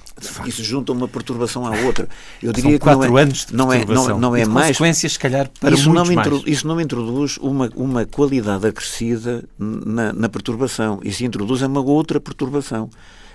Isso 0.46 0.64
junta 0.64 0.92
uma 0.92 1.06
perturbação 1.06 1.66
à 1.66 1.70
outra. 1.80 2.08
Eu 2.42 2.52
diria 2.52 2.72
São 2.72 2.78
quatro 2.78 3.00
que 3.02 3.06
não 3.08 3.18
é, 3.18 3.22
anos 3.22 3.46
de 3.46 3.54
não 3.54 3.72
é, 3.72 3.84
não, 3.84 4.18
não 4.18 4.36
é 4.36 4.44
mais 4.46 4.68
consequências, 4.68 5.12
se 5.12 5.18
calhar, 5.18 5.50
para 5.60 5.74
isso 5.74 5.92
não 5.92 6.04
mais. 6.04 6.42
Isso 6.46 6.66
não 6.66 6.80
introduz 6.80 7.36
uma, 7.38 7.70
uma 7.74 8.06
qualidade 8.06 8.66
acrescida 8.66 9.44
na, 9.58 10.12
na 10.12 10.28
perturbação. 10.28 11.00
Isso 11.02 11.24
introduz 11.24 11.62
uma 11.62 11.80
outra 11.80 12.18
perturbação. 12.18 12.88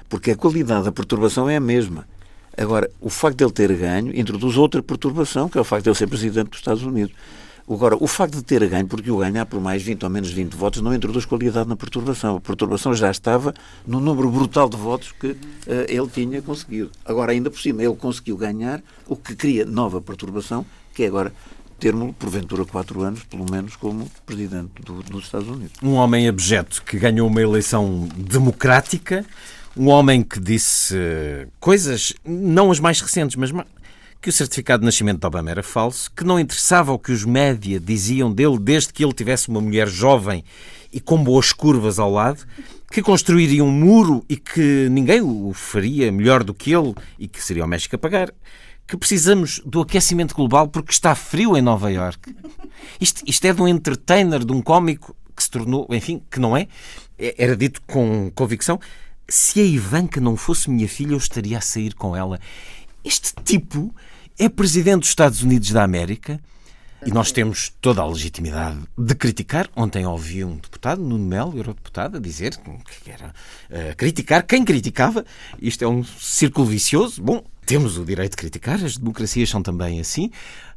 Porque 0.09 0.31
a 0.31 0.35
qualidade 0.35 0.85
da 0.85 0.91
perturbação 0.91 1.47
é 1.47 1.55
a 1.55 1.59
mesma. 1.59 2.07
Agora, 2.57 2.89
o 2.99 3.09
facto 3.09 3.37
de 3.37 3.43
ele 3.43 3.53
ter 3.53 3.73
ganho 3.73 4.19
introduz 4.19 4.57
outra 4.57 4.81
perturbação, 4.81 5.47
que 5.47 5.57
é 5.57 5.61
o 5.61 5.63
facto 5.63 5.83
de 5.83 5.89
ele 5.89 5.97
ser 5.97 6.07
presidente 6.07 6.49
dos 6.49 6.59
Estados 6.59 6.83
Unidos. 6.83 7.13
Agora, 7.69 7.95
o 7.99 8.07
facto 8.07 8.35
de 8.35 8.43
ter 8.43 8.67
ganho, 8.67 8.87
porque 8.87 9.11
o 9.11 9.17
ganhar 9.17 9.45
por 9.45 9.61
mais 9.61 9.83
20 9.83 10.03
ou 10.03 10.09
menos 10.09 10.31
20 10.31 10.53
votos, 10.55 10.81
não 10.81 10.91
introduz 10.91 11.23
qualidade 11.23 11.69
na 11.69 11.75
perturbação. 11.75 12.37
A 12.37 12.41
perturbação 12.41 12.95
já 12.95 13.11
estava 13.11 13.53
no 13.85 13.99
número 13.99 14.31
brutal 14.31 14.67
de 14.67 14.75
votos 14.75 15.11
que 15.11 15.27
uh, 15.27 15.37
ele 15.87 16.07
tinha 16.07 16.41
conseguido. 16.41 16.89
Agora, 17.05 17.31
ainda 17.31 17.51
por 17.51 17.59
cima, 17.59 17.83
ele 17.83 17.95
conseguiu 17.95 18.35
ganhar, 18.37 18.81
o 19.07 19.15
que 19.15 19.35
cria 19.35 19.65
nova 19.65 20.01
perturbação, 20.01 20.65
que 20.95 21.03
é 21.03 21.07
agora 21.07 21.31
termo 21.79 22.11
porventura, 22.13 22.65
quatro 22.65 23.01
anos, 23.01 23.23
pelo 23.23 23.49
menos, 23.49 23.75
como 23.75 24.09
presidente 24.25 24.81
do, 24.83 25.01
dos 25.03 25.25
Estados 25.25 25.47
Unidos. 25.47 25.73
Um 25.81 25.93
homem 25.93 26.27
abjeto 26.27 26.83
que 26.83 26.97
ganhou 26.97 27.27
uma 27.27 27.41
eleição 27.41 28.09
democrática, 28.17 29.23
um 29.77 29.87
homem 29.87 30.23
que 30.23 30.39
disse 30.39 30.95
coisas, 31.59 32.13
não 32.25 32.71
as 32.71 32.79
mais 32.79 32.99
recentes, 32.99 33.35
mas 33.35 33.51
que 34.21 34.29
o 34.29 34.33
certificado 34.33 34.81
de 34.81 34.85
nascimento 34.85 35.19
de 35.19 35.27
Obama 35.27 35.49
era 35.49 35.63
falso, 35.63 36.11
que 36.11 36.25
não 36.25 36.39
interessava 36.39 36.91
o 36.91 36.99
que 36.99 37.11
os 37.11 37.23
média 37.23 37.79
diziam 37.79 38.31
dele 38.31 38.59
desde 38.59 38.91
que 38.91 39.03
ele 39.03 39.13
tivesse 39.13 39.47
uma 39.47 39.61
mulher 39.61 39.87
jovem 39.87 40.43
e 40.91 40.99
com 40.99 41.23
boas 41.23 41.53
curvas 41.53 41.99
ao 41.99 42.11
lado, 42.11 42.45
que 42.91 43.01
construiria 43.01 43.63
um 43.63 43.71
muro 43.71 44.25
e 44.27 44.35
que 44.35 44.89
ninguém 44.89 45.21
o 45.21 45.53
faria 45.53 46.11
melhor 46.11 46.43
do 46.43 46.53
que 46.53 46.73
ele 46.73 46.93
e 47.17 47.27
que 47.27 47.41
seria 47.41 47.63
o 47.63 47.67
México 47.67 47.95
a 47.95 47.99
pagar, 47.99 48.33
que 48.85 48.97
precisamos 48.97 49.61
do 49.65 49.81
aquecimento 49.81 50.35
global 50.35 50.67
porque 50.67 50.91
está 50.91 51.15
frio 51.15 51.55
em 51.55 51.61
Nova 51.61 51.91
York. 51.91 52.35
Isto, 52.99 53.23
isto 53.25 53.45
é 53.45 53.53
de 53.53 53.61
um 53.61 53.67
entertainer, 53.67 54.43
de 54.43 54.51
um 54.51 54.61
cómico 54.61 55.15
que 55.35 55.43
se 55.43 55.49
tornou, 55.49 55.87
enfim, 55.91 56.21
que 56.29 56.39
não 56.39 56.57
é, 56.57 56.67
é 57.17 57.35
era 57.37 57.55
dito 57.55 57.81
com 57.83 58.29
convicção, 58.35 58.79
se 59.29 59.61
a 59.61 59.63
Ivanka 59.63 60.19
não 60.19 60.35
fosse 60.35 60.69
minha 60.69 60.87
filha, 60.89 61.13
eu 61.13 61.17
estaria 61.17 61.57
a 61.57 61.61
sair 61.61 61.93
com 61.93 62.15
ela. 62.15 62.39
Este 63.05 63.31
tipo 63.45 63.93
é 64.39 64.47
presidente 64.47 65.01
dos 65.01 65.09
Estados 65.09 65.43
Unidos 65.43 65.69
da 65.71 65.83
América 65.83 66.39
e 67.05 67.11
nós 67.11 67.31
temos 67.31 67.73
toda 67.81 68.01
a 68.01 68.07
legitimidade 68.07 68.79
de 68.97 69.13
criticar. 69.13 69.69
Ontem 69.75 70.05
ouvi 70.05 70.45
um 70.45 70.55
deputado, 70.55 71.01
Nuno 71.01 71.25
Melo, 71.25 71.57
eurodeputado, 71.57 72.17
a 72.17 72.19
dizer 72.21 72.55
que 73.03 73.11
era 73.11 73.27
uh, 73.27 73.95
criticar 73.97 74.43
quem 74.43 74.63
criticava. 74.63 75.25
Isto 75.61 75.83
é 75.83 75.87
um 75.87 76.03
círculo 76.03 76.65
vicioso. 76.65 77.21
Bom, 77.21 77.43
temos 77.65 77.97
o 77.97 78.05
direito 78.05 78.31
de 78.31 78.37
criticar, 78.37 78.83
as 78.83 78.97
democracias 78.97 79.49
são 79.49 79.61
também 79.61 79.99
assim. 79.99 80.31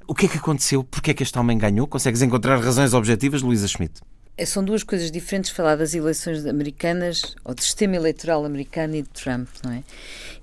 O 0.07 0.15
que 0.15 0.27
é 0.27 0.29
que 0.29 0.39
aconteceu? 0.39 0.83
Porquê 0.83 1.13
é 1.13 1.15
que 1.15 1.23
este 1.23 1.39
homem 1.39 1.57
ganhou? 1.57 1.87
Consegues 1.87 2.21
encontrar 2.21 2.61
razões 2.61 2.93
objetivas, 2.93 3.43
Luísa 3.43 3.69
Schmidt? 3.69 4.01
É, 4.37 4.45
são 4.45 4.65
duas 4.65 4.83
coisas 4.83 5.11
diferentes 5.11 5.51
falar 5.51 5.77
das 5.77 5.95
eleições 5.95 6.45
americanas, 6.47 7.37
ou 7.45 7.55
do 7.55 7.63
sistema 7.63 7.97
eleitoral 7.97 8.45
americano 8.45 8.97
e 8.97 9.03
de 9.03 9.09
Trump, 9.11 9.47
não 9.63 9.73
é? 9.73 9.83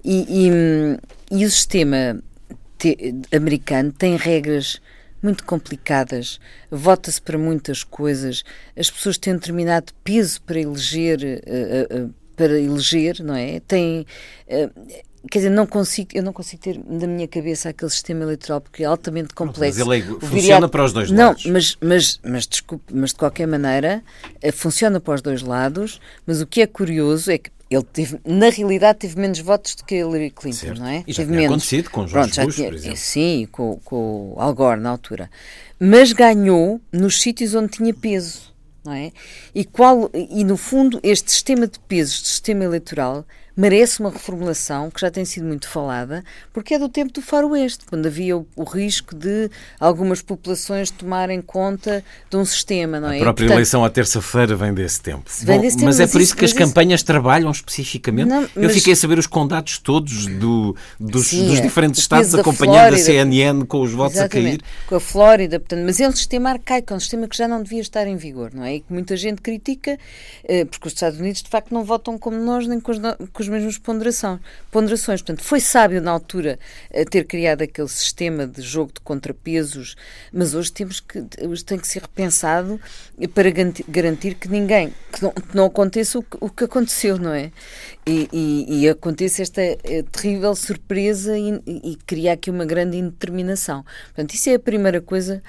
E, 0.04 0.48
e, 1.32 1.40
e 1.40 1.46
o 1.46 1.50
sistema 1.50 2.22
te, 2.80 3.16
americano 3.36 3.92
tem 3.92 4.16
regras 4.16 4.82
muito 5.22 5.44
complicadas, 5.44 6.40
vota-se 6.72 7.22
para 7.22 7.38
muitas 7.38 7.84
coisas, 7.84 8.44
as 8.76 8.90
pessoas 8.90 9.18
têm 9.18 9.34
um 9.34 9.38
determinado 9.38 9.94
peso 10.04 10.42
para 10.44 10.60
eleger, 10.60 11.20
uh, 11.20 12.06
uh, 12.06 12.14
para 12.38 12.58
eleger, 12.58 13.22
não 13.22 13.36
é? 13.36 13.60
Tem, 13.60 14.06
uh, 14.48 15.10
Quer 15.30 15.40
dizer, 15.40 15.50
não 15.50 15.68
consigo, 15.68 16.12
eu 16.14 16.24
não 16.24 16.32
consigo 16.32 16.62
ter 16.62 16.80
na 16.88 17.06
minha 17.06 17.28
cabeça 17.28 17.70
aquele 17.70 17.92
sistema 17.92 18.24
eleitoral 18.24 18.62
porque 18.62 18.84
é 18.84 18.86
altamente 18.86 19.34
complexo. 19.34 19.86
Mas 19.86 20.00
ele 20.02 20.16
é, 20.16 20.20
funciona 20.28 20.70
para 20.70 20.86
os 20.86 20.94
dois 20.94 21.12
não, 21.12 21.28
lados. 21.28 21.46
Não, 21.46 21.52
mas, 21.52 21.78
mas, 21.82 22.20
mas 22.24 22.48
desculpe, 22.48 22.86
mas 22.94 23.10
de 23.10 23.18
qualquer 23.18 23.46
maneira 23.46 24.02
eh, 24.42 24.52
funciona 24.52 24.98
para 25.02 25.16
os 25.16 25.22
dois 25.22 25.42
lados. 25.42 26.00
Mas 26.26 26.40
o 26.40 26.48
que 26.48 26.62
é 26.62 26.68
curioso 26.68 27.30
é 27.30 27.38
que 27.38 27.52
ele 27.70 27.84
teve, 27.84 28.20
na 28.26 28.50
realidade, 28.50 29.00
teve 29.00 29.20
menos 29.20 29.40
votos 29.40 29.76
do 29.76 29.86
que 29.86 29.96
Hillary 29.96 30.32
Clinton, 30.32 30.58
certo. 30.58 30.80
não 30.80 30.88
é? 30.88 31.04
E 31.06 31.14
já 31.14 31.18
teve 31.18 31.28
tinha 31.28 31.42
menos. 31.42 31.46
acontecido 31.46 31.90
com 31.92 32.08
George 32.08 32.34
Pronto, 32.34 32.46
Bush, 32.48 32.56
tinha, 32.56 32.68
por 32.68 32.76
exemplo. 32.76 32.98
Sim, 32.98 33.48
com, 33.52 33.80
com 33.84 34.34
o 34.36 34.42
Al 34.42 34.54
Gore 34.56 34.80
na 34.82 34.90
altura. 34.90 35.30
Mas 35.80 36.12
ganhou 36.12 36.82
nos 36.92 37.22
sítios 37.22 37.54
onde 37.54 37.70
tinha 37.70 37.94
peso. 37.94 38.50
Não 38.84 38.94
é? 38.94 39.12
e, 39.54 39.66
qual, 39.66 40.10
e 40.14 40.44
no 40.44 40.56
fundo 40.56 41.00
este 41.04 41.32
sistema 41.32 41.68
de 41.68 41.78
pesos, 41.80 42.26
sistema 42.26 42.64
eleitoral, 42.64 43.26
merece 43.60 44.00
uma 44.00 44.10
reformulação 44.10 44.90
que 44.90 45.02
já 45.02 45.12
tem 45.12 45.26
sido 45.26 45.46
muito 45.46 45.68
falada, 45.68 46.24
porque 46.54 46.76
é 46.76 46.80
do 46.80 46.88
tempo 46.88 47.12
do 47.12 47.22
faroeste, 47.22 47.84
quando 47.86 48.06
havia 48.06 48.38
o, 48.38 48.48
o 48.56 48.64
risco 48.64 49.14
de 49.14 49.52
algumas 49.78 50.22
populações 50.22 50.90
tomarem 50.90 51.42
conta 51.42 52.02
de 52.30 52.38
um 52.38 52.46
sistema, 52.46 53.02
não 53.02 53.10
é? 53.10 53.18
A 53.18 53.20
própria 53.20 53.44
Portanto, 53.44 53.58
eleição 53.58 53.84
à 53.84 53.90
terça-feira 53.90 54.56
vem 54.56 54.74
desse 54.74 55.02
tempo. 55.02 55.30
Vem 55.42 55.58
Bom, 55.58 55.62
desse 55.62 55.76
tempo 55.76 55.88
mas, 55.88 56.00
mas, 56.00 56.10
é 56.10 56.10
por 56.10 56.22
isso, 56.22 56.38
que 56.38 56.46
as 56.46 56.54
campanhas 56.54 57.04
trabalham 57.04 57.52
especificamente. 57.52 58.30
Não, 58.30 58.48
mas... 58.56 58.64
Eu 58.64 58.70
fiquei 58.70 58.94
a 58.94 58.96
saber 58.96 59.20
os 59.20 59.28
condados 59.28 59.78
todos 59.78 60.26
do, 60.28 60.74
dos, 60.98 61.28
Sim, 61.28 61.48
dos, 61.48 61.60
diferentes 61.60 62.00
estados, 62.00 62.34
acompanhando 62.34 62.94
a 62.94 62.98
CNN 62.98 63.66
com 63.66 63.82
os 63.82 63.92
votos 63.92 64.20
a 64.20 64.30
cair. 64.30 64.62
Com 64.88 64.96
a 64.96 65.00
Flórida, 65.02 65.60
portanto, 65.60 65.84
mas 65.86 66.00
é 66.00 66.08
um 66.08 66.14
sistema 66.14 66.52
arcaico, 66.52 66.94
é 66.94 66.96
um 66.96 67.00
sistema 67.00 67.28
que 67.28 67.36
já 67.36 67.48
não 67.48 67.62
devia 67.62 67.82
estar 67.82 68.08
em 68.08 68.16
vigor, 68.16 68.52
não 68.54 68.64
é? 68.64 68.76
E 68.76 68.80
que 68.80 68.94
muita 68.94 69.18
gente 69.18 69.42
critica, 69.42 70.00
eh, 70.46 70.64
porque 70.64 70.88
os 70.88 70.94
Estados 70.94 71.20
Unidos 71.20 71.44
de 71.44 71.50
facto 71.50 71.74
não 71.74 71.84
votam 71.84 72.18
como 72.18 72.38
nós, 72.38 72.66
nem 72.66 72.80
com 72.80 72.94
os, 72.94 73.00
com 73.00 73.44
os 73.44 73.49
mesmas 73.50 73.78
ponderações. 73.78 75.22
Portanto, 75.22 75.44
foi 75.44 75.60
sábio 75.60 76.02
na 76.02 76.12
altura 76.12 76.60
eh, 76.90 77.04
ter 77.04 77.26
criado 77.26 77.62
aquele 77.62 77.88
sistema 77.88 78.48
de 78.48 78.62
jogo 78.62 78.94
de 78.94 79.00
contrapesos, 79.02 79.96
mas 80.32 80.54
hoje 80.54 80.72
temos 80.72 81.00
que 81.00 81.24
hoje 81.42 81.66
tem 81.66 81.78
que 81.78 81.88
ser 81.88 82.02
repensado 82.02 82.80
para 83.34 83.50
garantir 83.88 84.36
que 84.36 84.48
ninguém, 84.48 84.94
que 85.12 85.24
não, 85.24 85.32
que 85.32 85.56
não 85.56 85.66
aconteça 85.66 86.20
o 86.20 86.24
que, 86.24 86.38
o 86.40 86.50
que, 86.50 86.64
aconteceu, 86.64 87.18
não 87.18 87.34
é? 87.34 87.52
E, 88.06 88.30
e, 88.32 88.82
e 88.82 88.90
aconteça 88.90 89.42
esta 89.42 89.62
eh, 89.62 90.04
terrível 90.12 90.56
surpresa 90.56 91.38
e, 91.38 91.62
e 91.66 91.98
criar 92.06 92.34
aqui 92.34 92.50
uma 92.50 92.66
grande 92.66 92.98
indeterminação. 92.98 93.84
Portanto, 94.06 94.34
isso 94.34 94.50
é 94.50 94.56
a 94.56 94.60
primeira 94.60 95.02
coisa 95.02 95.42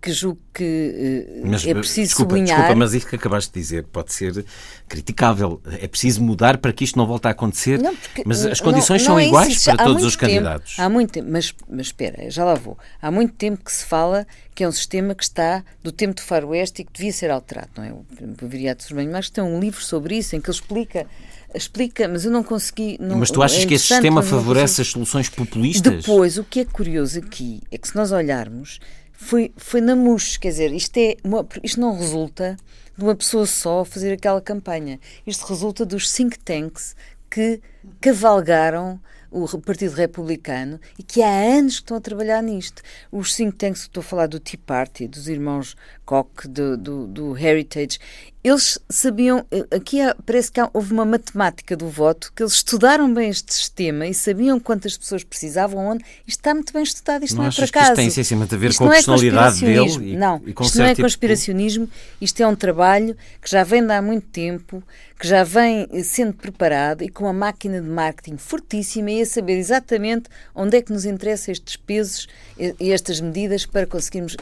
que 0.00 0.12
julgo 0.12 0.38
que 0.52 0.62
eh, 0.64 1.40
mas, 1.44 1.66
é 1.66 1.72
preciso 1.72 2.08
desculpa, 2.08 2.30
sublinhar. 2.30 2.58
Desculpa, 2.58 2.78
mas 2.78 2.92
isso 2.92 3.06
que 3.06 3.16
acabaste 3.16 3.52
de 3.52 3.60
dizer 3.60 3.84
pode 3.84 4.12
ser 4.12 4.44
criticável. 4.86 5.60
É 5.80 5.88
preciso 5.88 6.22
mudar 6.22 6.58
para 6.58 6.72
que 6.72 6.84
isto 6.84 6.98
não 6.98 7.06
volte 7.06 7.28
a 7.28 7.30
acontecer. 7.30 7.80
Não, 7.80 7.96
porque, 7.96 8.22
mas 8.26 8.44
as 8.44 8.60
condições 8.60 9.02
não, 9.04 9.14
não 9.14 9.16
são 9.16 9.18
é 9.18 9.26
iguais 9.26 9.48
isso, 9.54 9.64
para 9.64 9.84
todos 9.84 10.04
os 10.04 10.16
tempo, 10.16 10.32
candidatos. 10.32 10.78
Há 10.78 10.88
muito 10.90 11.12
tempo, 11.12 11.28
mas, 11.30 11.54
mas 11.68 11.86
espera, 11.86 12.30
já 12.30 12.44
lá 12.44 12.54
vou. 12.54 12.76
Há 13.00 13.10
muito 13.10 13.32
tempo 13.34 13.64
que 13.64 13.72
se 13.72 13.84
fala 13.84 14.26
que 14.54 14.64
é 14.64 14.68
um 14.68 14.72
sistema 14.72 15.14
que 15.14 15.22
está 15.22 15.64
do 15.82 15.92
tempo 15.92 16.16
do 16.16 16.22
faroeste 16.22 16.82
e 16.82 16.84
que 16.84 16.92
devia 16.92 17.12
ser 17.12 17.30
alterado. 17.30 17.70
Não 17.76 17.84
é? 17.84 17.92
O, 17.92 18.04
o 18.42 18.48
Viriato 18.48 18.82
Sorbenho 18.82 19.10
Marques 19.10 19.30
tem 19.30 19.42
um 19.42 19.58
livro 19.58 19.82
sobre 19.82 20.18
isso 20.18 20.36
em 20.36 20.40
que 20.40 20.50
ele 20.50 20.56
explica 20.56 21.06
explica, 21.54 22.06
mas 22.06 22.26
eu 22.26 22.30
não 22.30 22.42
consegui. 22.42 22.98
Não, 23.00 23.16
mas 23.16 23.30
tu 23.30 23.42
achas 23.42 23.62
é 23.62 23.66
que 23.66 23.74
esse 23.74 23.86
sistema 23.86 24.22
favorece 24.22 24.82
as 24.82 24.88
soluções 24.88 25.30
populistas? 25.30 26.04
Depois, 26.04 26.36
o 26.36 26.44
que 26.44 26.60
é 26.60 26.64
curioso 26.66 27.18
aqui 27.18 27.62
é 27.70 27.78
que 27.78 27.88
se 27.88 27.96
nós 27.96 28.12
olharmos, 28.12 28.80
foi, 29.20 29.52
foi 29.56 29.80
na 29.80 29.96
MUS, 29.96 30.36
quer 30.36 30.50
dizer, 30.50 30.72
isto, 30.72 30.96
é 30.96 31.16
uma, 31.24 31.44
isto 31.64 31.80
não 31.80 31.98
resulta 31.98 32.56
de 32.96 33.02
uma 33.02 33.16
pessoa 33.16 33.46
só 33.46 33.84
fazer 33.84 34.12
aquela 34.12 34.40
campanha. 34.40 35.00
Isto 35.26 35.44
resulta 35.46 35.84
dos 35.84 36.12
think 36.12 36.38
tanks 36.38 36.94
que 37.28 37.60
cavalgaram 38.00 39.00
o 39.28 39.46
Partido 39.58 39.94
Republicano 39.94 40.80
e 40.96 41.02
que 41.02 41.20
há 41.20 41.28
anos 41.28 41.74
que 41.74 41.82
estão 41.82 41.96
a 41.96 42.00
trabalhar 42.00 42.40
nisto. 42.42 42.80
Os 43.10 43.34
think 43.34 43.56
tanks, 43.56 43.82
estou 43.82 44.02
a 44.02 44.04
falar 44.04 44.28
do 44.28 44.38
Tea 44.38 44.58
Party, 44.64 45.08
dos 45.08 45.28
irmãos 45.28 45.76
Koch, 46.08 46.48
do, 46.48 46.74
do, 46.74 47.06
do 47.06 47.36
Heritage, 47.36 47.98
eles 48.42 48.78
sabiam, 48.88 49.44
eh, 49.50 49.66
aqui 49.76 50.00
há, 50.00 50.16
parece 50.24 50.50
que 50.50 50.58
há, 50.58 50.70
houve 50.72 50.92
uma 50.92 51.04
matemática 51.04 51.76
do 51.76 51.86
voto, 51.88 52.32
que 52.34 52.42
eles 52.42 52.54
estudaram 52.54 53.12
bem 53.12 53.28
este 53.28 53.52
sistema 53.52 54.06
e 54.06 54.14
sabiam 54.14 54.58
quantas 54.58 54.96
pessoas 54.96 55.22
precisavam, 55.22 55.86
onde. 55.86 56.04
Isto 56.26 56.38
está 56.38 56.54
muito 56.54 56.72
bem 56.72 56.82
estudado, 56.82 57.24
isto 57.24 57.36
não, 57.36 57.42
não 57.42 57.50
é 57.50 57.54
por 57.54 57.64
acaso. 57.64 57.86
Isto 57.88 57.96
tem 57.96 58.06
essencialmente 58.06 58.54
a 58.54 58.58
ver 58.58 58.70
isto 58.70 58.78
com 58.78 58.84
a 58.84 58.92
é 58.92 58.94
personalidade 58.94 59.64
é 59.64 59.68
dele? 59.68 60.12
E, 60.12 60.16
não, 60.16 60.40
e 60.46 60.50
isto 60.62 60.78
não 60.78 60.84
é 60.86 60.90
tipo 60.90 61.02
conspiracionismo, 61.02 61.90
isto 62.20 62.40
é 62.40 62.46
um 62.46 62.56
trabalho 62.56 63.14
que 63.42 63.50
já 63.50 63.62
vem 63.64 63.84
de 63.84 63.92
há 63.92 64.00
muito 64.00 64.26
tempo, 64.28 64.82
que 65.18 65.26
já 65.26 65.42
vem 65.42 65.86
sendo 66.04 66.32
preparado 66.32 67.02
e 67.02 67.08
com 67.08 67.24
uma 67.24 67.32
máquina 67.32 67.82
de 67.82 67.88
marketing 67.88 68.36
fortíssima 68.38 69.10
e 69.10 69.20
a 69.20 69.26
saber 69.26 69.58
exatamente 69.58 70.30
onde 70.54 70.76
é 70.76 70.82
que 70.82 70.92
nos 70.92 71.04
interessa 71.04 71.50
estes 71.50 71.76
pesos 71.76 72.28
e 72.56 72.92
estas 72.92 73.20
medidas 73.20 73.66
para 73.66 73.84
conseguirmos, 73.84 74.36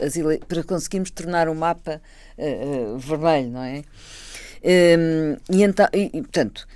para 0.46 0.62
conseguirmos 0.62 1.10
tornar 1.10 1.48
o 1.48 1.54
mapa 1.56 2.00
uh, 2.38 2.98
vermelho, 2.98 3.50
não 3.50 3.62
é? 3.62 3.82
Um, 4.64 5.36
e, 5.50 5.62
então, 5.62 5.86
e, 5.92 6.10
portanto, 6.10 6.66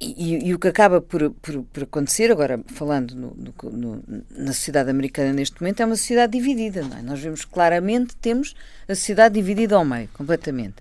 e, 0.00 0.48
e, 0.48 0.54
o 0.54 0.58
que 0.58 0.68
acaba 0.68 1.00
por, 1.00 1.30
por, 1.30 1.62
por 1.62 1.82
acontecer, 1.84 2.30
agora 2.32 2.60
falando 2.66 3.14
no, 3.14 3.36
no, 3.36 3.70
no, 3.70 4.02
na 4.30 4.52
sociedade 4.52 4.90
americana 4.90 5.32
neste 5.32 5.60
momento, 5.60 5.80
é 5.80 5.86
uma 5.86 5.96
sociedade 5.96 6.32
dividida. 6.32 6.80
É? 6.98 7.02
Nós 7.02 7.20
vemos 7.20 7.44
claramente, 7.44 8.16
temos 8.16 8.54
a 8.88 8.94
sociedade 8.94 9.34
dividida 9.34 9.76
ao 9.76 9.84
meio, 9.84 10.08
completamente. 10.12 10.76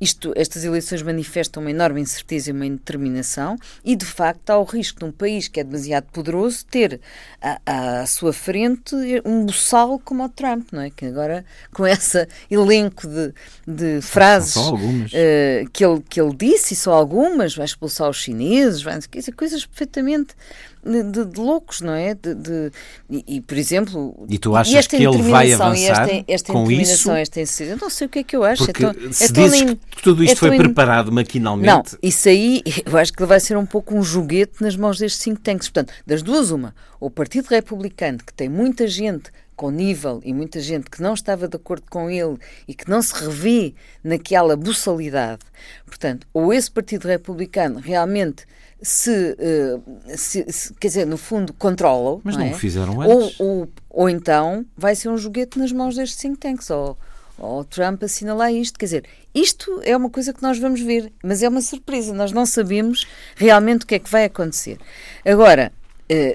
Isto, 0.00 0.32
estas 0.34 0.64
eleições 0.64 1.02
manifestam 1.02 1.62
uma 1.62 1.70
enorme 1.70 2.00
incerteza 2.00 2.50
e 2.50 2.52
uma 2.52 2.64
indeterminação 2.64 3.56
e, 3.84 3.94
de 3.94 4.06
facto, 4.06 4.48
há 4.50 4.58
o 4.58 4.64
risco 4.64 5.00
de 5.00 5.04
um 5.04 5.12
país 5.12 5.46
que 5.46 5.60
é 5.60 5.64
demasiado 5.64 6.06
poderoso 6.12 6.64
ter 6.64 7.00
à, 7.40 8.00
à 8.00 8.06
sua 8.06 8.32
frente 8.32 8.94
um 9.24 9.44
boçal 9.44 9.98
como 9.98 10.24
o 10.24 10.28
Trump, 10.28 10.68
não 10.72 10.80
é? 10.80 10.90
Que 10.90 11.06
agora, 11.06 11.44
com 11.72 11.86
esse 11.86 12.26
elenco 12.50 13.06
de, 13.06 13.34
de 13.66 14.00
frases 14.00 14.56
uh, 14.56 15.70
que, 15.72 15.84
ele, 15.84 16.02
que 16.08 16.20
ele 16.20 16.34
disse, 16.34 16.74
e 16.74 16.76
só 16.76 16.92
algumas, 16.92 17.54
vai 17.54 17.66
expulsar 17.66 18.08
os 18.08 18.16
chineses, 18.16 18.82
vai, 18.82 18.98
coisas 19.36 19.66
perfeitamente 19.66 20.34
de, 20.84 21.26
de, 21.26 21.40
loucos, 21.40 21.80
não 21.80 21.92
é? 21.92 22.14
De, 22.14 22.34
de 22.34 22.72
e, 23.08 23.36
e, 23.36 23.40
por 23.40 23.56
exemplo. 23.56 24.26
E 24.28 24.38
tu 24.38 24.56
achas 24.56 24.86
que 24.86 24.96
ele 24.96 25.22
vai 25.22 25.52
avançar 25.52 26.08
esta, 26.08 26.24
esta 26.26 26.52
com 26.52 26.70
isso? 26.70 27.10
Esta 27.10 27.40
eu 27.64 27.76
não 27.76 27.90
sei 27.90 28.06
o 28.06 28.10
que 28.10 28.20
é 28.20 28.22
que 28.22 28.36
eu 28.36 28.44
acho. 28.44 28.64
Porque 28.64 28.84
é 28.84 28.92
tão, 28.92 29.12
se 29.12 29.24
é 29.24 29.28
dizes 29.28 29.60
in, 29.60 29.76
que 29.76 30.02
tudo 30.02 30.24
isto 30.24 30.44
é 30.44 30.48
foi 30.48 30.56
in... 30.56 30.58
preparado 30.58 31.12
maquinalmente. 31.12 31.92
Não, 31.92 31.98
isso 32.02 32.28
aí 32.28 32.62
eu 32.84 32.96
acho 32.96 33.12
que 33.12 33.24
vai 33.24 33.40
ser 33.40 33.56
um 33.56 33.66
pouco 33.66 33.94
um 33.94 34.02
joguete 34.02 34.62
nas 34.62 34.76
mãos 34.76 34.98
destes 34.98 35.22
think 35.22 35.40
tanks. 35.40 35.68
Portanto, 35.68 35.92
das 36.06 36.22
duas, 36.22 36.50
uma. 36.50 36.74
O 36.98 37.10
Partido 37.10 37.48
Republicano, 37.48 38.18
que 38.18 38.32
tem 38.32 38.48
muita 38.48 38.86
gente 38.86 39.30
com 39.60 39.70
nível 39.70 40.22
e 40.24 40.32
muita 40.32 40.58
gente 40.58 40.88
que 40.88 41.02
não 41.02 41.12
estava 41.12 41.46
de 41.46 41.54
acordo 41.54 41.84
com 41.90 42.08
ele 42.08 42.38
e 42.66 42.74
que 42.74 42.88
não 42.88 43.02
se 43.02 43.12
revê 43.12 43.74
naquela 44.02 44.56
buçalidade. 44.56 45.42
Portanto, 45.84 46.26
ou 46.32 46.50
esse 46.50 46.70
Partido 46.70 47.06
Republicano 47.06 47.78
realmente 47.78 48.46
se, 48.82 49.36
uh, 49.38 50.16
se, 50.16 50.44
se, 50.50 50.74
quer 50.74 50.88
dizer, 50.88 51.06
no 51.06 51.16
fundo, 51.16 51.52
controlam. 51.52 52.20
Mas 52.24 52.36
não, 52.36 52.44
não 52.44 52.50
é? 52.52 52.54
o 52.54 52.58
fizeram 52.58 53.00
antes. 53.00 53.40
Ou, 53.40 53.46
ou, 53.46 53.68
ou, 53.88 54.08
então 54.08 54.64
vai 54.76 54.94
ser 54.94 55.08
um 55.08 55.16
joguete 55.18 55.58
nas 55.58 55.72
mãos 55.72 55.96
destes 55.96 56.18
think 56.18 56.38
tanks, 56.38 56.70
ou, 56.70 56.96
ou 57.38 57.64
Trump 57.64 58.02
assinalar 58.02 58.52
isto. 58.52 58.78
Quer 58.78 58.86
dizer, 58.86 59.04
isto 59.34 59.80
é 59.84 59.96
uma 59.96 60.10
coisa 60.10 60.32
que 60.32 60.42
nós 60.42 60.58
vamos 60.58 60.80
ver, 60.80 61.12
mas 61.22 61.42
é 61.42 61.48
uma 61.48 61.60
surpresa, 61.60 62.12
nós 62.12 62.32
não 62.32 62.46
sabemos 62.46 63.06
realmente 63.36 63.84
o 63.84 63.86
que 63.86 63.94
é 63.94 63.98
que 63.98 64.10
vai 64.10 64.24
acontecer. 64.24 64.78
Agora, 65.24 65.72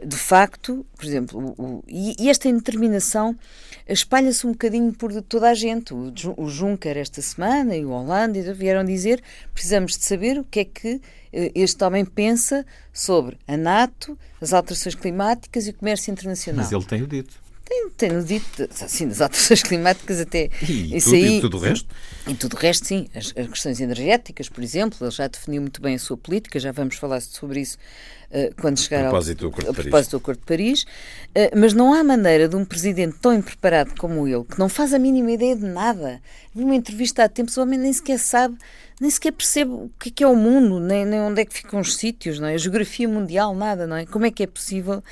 de 0.06 0.16
facto, 0.16 0.86
por 0.96 1.06
exemplo, 1.06 1.54
o, 1.58 1.62
o, 1.62 1.84
e, 1.86 2.30
esta 2.30 2.48
indeterminação 2.48 3.38
espalha-se 3.88 4.48
um 4.48 4.52
bocadinho 4.52 4.94
por 4.94 5.12
toda 5.22 5.50
a 5.50 5.54
gente. 5.54 5.94
O, 5.94 6.14
o 6.38 6.50
Juncker 6.50 6.98
esta 6.98 7.22
semana 7.22 7.76
e 7.76 7.84
o 7.84 7.90
Hollande 7.90 8.42
vieram 8.54 8.86
dizer 8.86 9.22
precisamos 9.54 9.98
de 9.98 10.06
saber 10.06 10.40
o 10.40 10.46
que 10.46 10.62
é 10.62 10.66
que 10.66 11.02
eh, 11.34 11.52
este 11.54 11.84
homem 11.84 12.06
pensa 12.06 12.66
sobre 12.94 13.38
a 13.46 13.58
NATO, 13.58 14.18
as 14.40 14.54
alterações 14.54 14.96
climáticas 14.96 15.68
e 15.68 15.72
o 15.72 15.74
comércio 15.74 16.10
internacional. 16.10 16.64
Mas 16.64 16.72
ele 16.72 16.86
tem-o 16.86 17.08
dito. 17.08 17.46
Tem, 17.66 17.90
tem 17.98 18.24
dito, 18.24 18.70
assim, 18.80 19.08
das 19.08 19.22
alterações 19.22 19.64
climáticas 19.64 20.20
até. 20.20 20.50
E, 20.62 20.96
isso 20.96 21.10
tudo, 21.10 21.16
aí, 21.16 21.38
e 21.38 21.42
tudo 21.42 21.58
o 21.58 21.60
resto? 21.60 21.96
E, 22.28 22.34
tudo 22.36 22.54
o 22.54 22.60
resto, 22.60 22.86
sim. 22.86 23.08
As, 23.14 23.34
as, 23.36 23.48
questões 23.48 23.82
energéticas, 23.82 24.48
por 24.48 24.64
exemplo, 24.64 24.98
ele 25.02 25.12
já 25.12 25.28
definiu 25.28 25.62
muito 25.64 25.82
bem 25.82 25.96
a 25.96 26.00
sua 26.00 26.16
política, 26.16 26.60
já 26.60 26.72
vamos 26.72 26.96
falar 26.96 27.20
sobre 27.22 27.62
isso 27.62 27.80
quando 28.60 28.80
chegar 28.80 29.02
a 29.02 29.10
propósito 29.10 29.46
ao, 29.46 29.52
do 29.52 29.54
Acordo 29.54 29.70
de 29.70 29.76
Paris. 29.76 29.90
propósito 29.90 30.12
do 30.12 30.18
Acordo 30.18 30.40
de 30.40 30.46
Paris. 30.46 30.84
Uh, 30.84 31.60
mas 31.60 31.74
não 31.74 31.94
há 31.94 32.04
maneira 32.04 32.48
de 32.48 32.56
um 32.56 32.66
presidente 32.66 33.18
tão 33.22 33.34
impreparado 33.34 33.94
como 33.98 34.28
ele, 34.28 34.44
que 34.44 34.58
não 34.58 34.70
faz 34.70 34.94
a 34.94 35.00
mínima 35.00 35.32
ideia 35.32 35.56
de 35.56 35.66
nada. 35.66 36.22
Vi 36.54 36.64
uma 36.64 36.76
entrevista 36.76 37.24
há 37.24 37.30
tempos, 37.30 37.58
o 37.58 37.62
homem 37.62 37.78
nem 37.80 37.92
sequer 37.92 38.20
sabe, 38.20 38.58
nem 39.00 39.10
sequer 39.10 39.32
percebe 39.32 39.72
o 39.72 39.92
que 40.00 40.10
é, 40.10 40.12
que 40.12 40.24
é 40.24 40.28
o 40.28 40.36
mundo, 40.36 40.80
nem, 40.80 41.06
nem 41.06 41.20
onde 41.20 41.42
é 41.42 41.46
que 41.46 41.54
ficam 41.54 41.80
os 41.80 41.96
sítios, 41.96 42.40
não 42.40 42.48
é? 42.48 42.54
A 42.54 42.58
geografia 42.58 43.08
mundial, 43.08 43.54
nada, 43.56 43.86
não 43.86 43.96
é? 43.96 44.06
Como 44.06 44.26
é 44.26 44.32
que 44.32 44.44
é 44.44 44.48
possível 44.48 45.04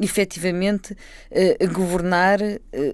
efetivamente 0.00 0.92
uh, 0.92 1.72
governar 1.72 2.38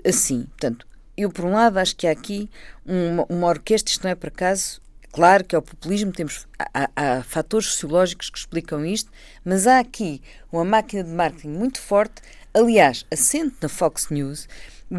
assim. 0.04 0.44
Portanto, 0.44 0.86
eu, 1.16 1.30
por 1.30 1.44
um 1.44 1.52
lado, 1.52 1.78
acho 1.78 1.94
que 1.94 2.06
há 2.06 2.10
aqui 2.10 2.48
uma, 2.84 3.26
uma 3.28 3.46
orquestra, 3.48 3.92
isto 3.92 4.04
não 4.04 4.10
é 4.10 4.14
por 4.14 4.28
acaso, 4.28 4.80
claro 5.12 5.44
que 5.44 5.54
é 5.54 5.58
o 5.58 5.62
populismo, 5.62 6.10
temos, 6.10 6.48
há, 6.58 6.90
há, 6.96 7.22
fatores 7.22 7.68
sociológicos 7.68 8.30
que 8.30 8.38
explicam 8.38 8.84
isto, 8.84 9.10
mas 9.44 9.66
há 9.66 9.78
aqui 9.78 10.20
uma 10.50 10.64
máquina 10.64 11.04
de 11.04 11.10
marketing 11.10 11.50
muito 11.50 11.80
forte, 11.80 12.22
aliás, 12.52 13.06
assente 13.10 13.56
na 13.60 13.68
Fox 13.68 14.08
News, 14.10 14.48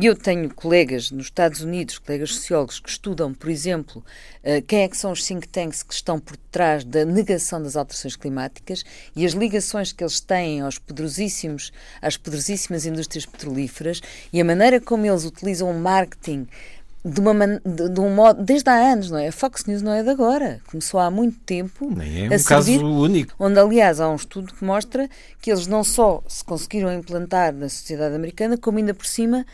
e 0.01 0.07
eu 0.07 0.15
tenho 0.15 0.51
colegas 0.51 1.11
nos 1.11 1.25
Estados 1.25 1.61
Unidos, 1.61 1.99
colegas 1.99 2.33
sociólogos, 2.33 2.79
que 2.79 2.89
estudam, 2.89 3.31
por 3.31 3.47
exemplo, 3.47 4.03
eh, 4.41 4.59
quem 4.59 4.81
é 4.81 4.87
que 4.87 4.97
são 4.97 5.11
os 5.11 5.23
think 5.23 5.47
tanks 5.47 5.83
que 5.83 5.93
estão 5.93 6.19
por 6.19 6.35
trás 6.35 6.83
da 6.83 7.05
negação 7.05 7.61
das 7.61 7.75
alterações 7.75 8.15
climáticas 8.15 8.83
e 9.15 9.23
as 9.23 9.33
ligações 9.33 9.91
que 9.91 10.03
eles 10.03 10.19
têm 10.19 10.61
aos 10.61 10.79
poderosíssimos, 10.79 11.71
às 12.01 12.17
poderosíssimas 12.17 12.87
indústrias 12.87 13.27
petrolíferas 13.27 14.01
e 14.31 14.41
a 14.41 14.45
maneira 14.45 14.81
como 14.81 15.05
eles 15.05 15.25
utilizam 15.25 15.69
o 15.69 15.79
marketing 15.79 16.47
de, 17.03 17.19
uma 17.19 17.33
de, 17.47 17.89
de, 17.89 17.99
um 17.99 18.13
modo, 18.13 18.43
desde 18.43 18.69
há 18.69 18.93
anos, 18.93 19.11
não 19.11 19.17
é? 19.17 19.27
A 19.27 19.31
Fox 19.31 19.65
News 19.65 19.81
não 19.81 19.91
é 19.91 20.03
de 20.03 20.09
agora, 20.09 20.61
começou 20.69 20.99
há 20.99 21.11
muito 21.11 21.37
tempo. 21.39 21.91
Nem 21.93 22.27
é 22.27 22.35
um 22.35 22.39
servir, 22.39 22.79
caso 22.79 22.85
único. 22.85 23.33
Onde, 23.37 23.59
aliás, 23.59 23.99
há 23.99 24.09
um 24.09 24.15
estudo 24.15 24.53
que 24.53 24.63
mostra 24.63 25.09
que 25.41 25.51
eles 25.51 25.67
não 25.67 25.83
só 25.83 26.23
se 26.27 26.43
conseguiram 26.43 26.93
implantar 26.93 27.53
na 27.53 27.67
sociedade 27.67 28.15
americana, 28.15 28.57
como 28.57 28.77
ainda 28.77 28.93
por 28.93 29.05
cima 29.05 29.45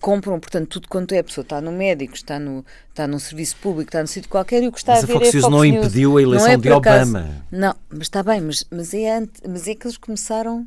compram, 0.00 0.38
portanto, 0.38 0.68
tudo 0.68 0.88
quanto 0.88 1.12
é. 1.12 1.18
A 1.18 1.24
pessoa 1.24 1.42
está 1.42 1.60
no 1.60 1.72
médico, 1.72 2.14
está, 2.14 2.38
no, 2.38 2.64
está 2.90 3.06
num 3.06 3.18
serviço 3.18 3.56
público, 3.56 3.88
está 3.88 4.02
no 4.02 4.08
sítio 4.08 4.28
qualquer 4.28 4.62
e 4.62 4.68
o 4.68 4.72
que 4.72 4.78
está 4.78 4.94
mas 4.94 5.04
a 5.04 5.06
ver 5.06 5.12
a 5.12 5.16
Fox 5.16 5.28
é 5.28 5.32
News 5.32 5.48
não 5.48 5.64
impediu 5.64 6.18
a 6.18 6.22
eleição 6.22 6.48
é 6.48 6.56
de 6.56 6.70
Obama. 6.70 7.44
Não, 7.50 7.74
mas 7.88 8.02
está 8.02 8.22
bem, 8.22 8.40
mas, 8.40 8.64
mas, 8.70 8.92
é, 8.92 9.26
mas 9.48 9.68
é 9.68 9.74
que 9.74 9.86
eles 9.86 9.96
começaram. 9.96 10.66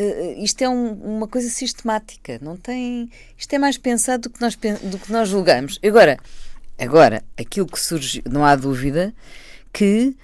Uh, 0.00 0.42
isto 0.42 0.62
é 0.62 0.68
um, 0.68 0.92
uma 0.92 1.28
coisa 1.28 1.48
sistemática, 1.50 2.38
não 2.40 2.56
tem. 2.56 3.10
Isto 3.36 3.52
é 3.52 3.58
mais 3.58 3.76
pensado 3.76 4.24
do 4.24 4.30
que 4.30 4.40
nós, 4.40 4.54
do 4.56 4.98
que 4.98 5.12
nós 5.12 5.28
julgamos. 5.28 5.78
Agora, 5.84 6.18
agora, 6.78 7.22
aquilo 7.38 7.66
que 7.66 7.78
surge, 7.78 8.22
não 8.28 8.44
há 8.44 8.56
dúvida 8.56 9.12
que 9.72 10.16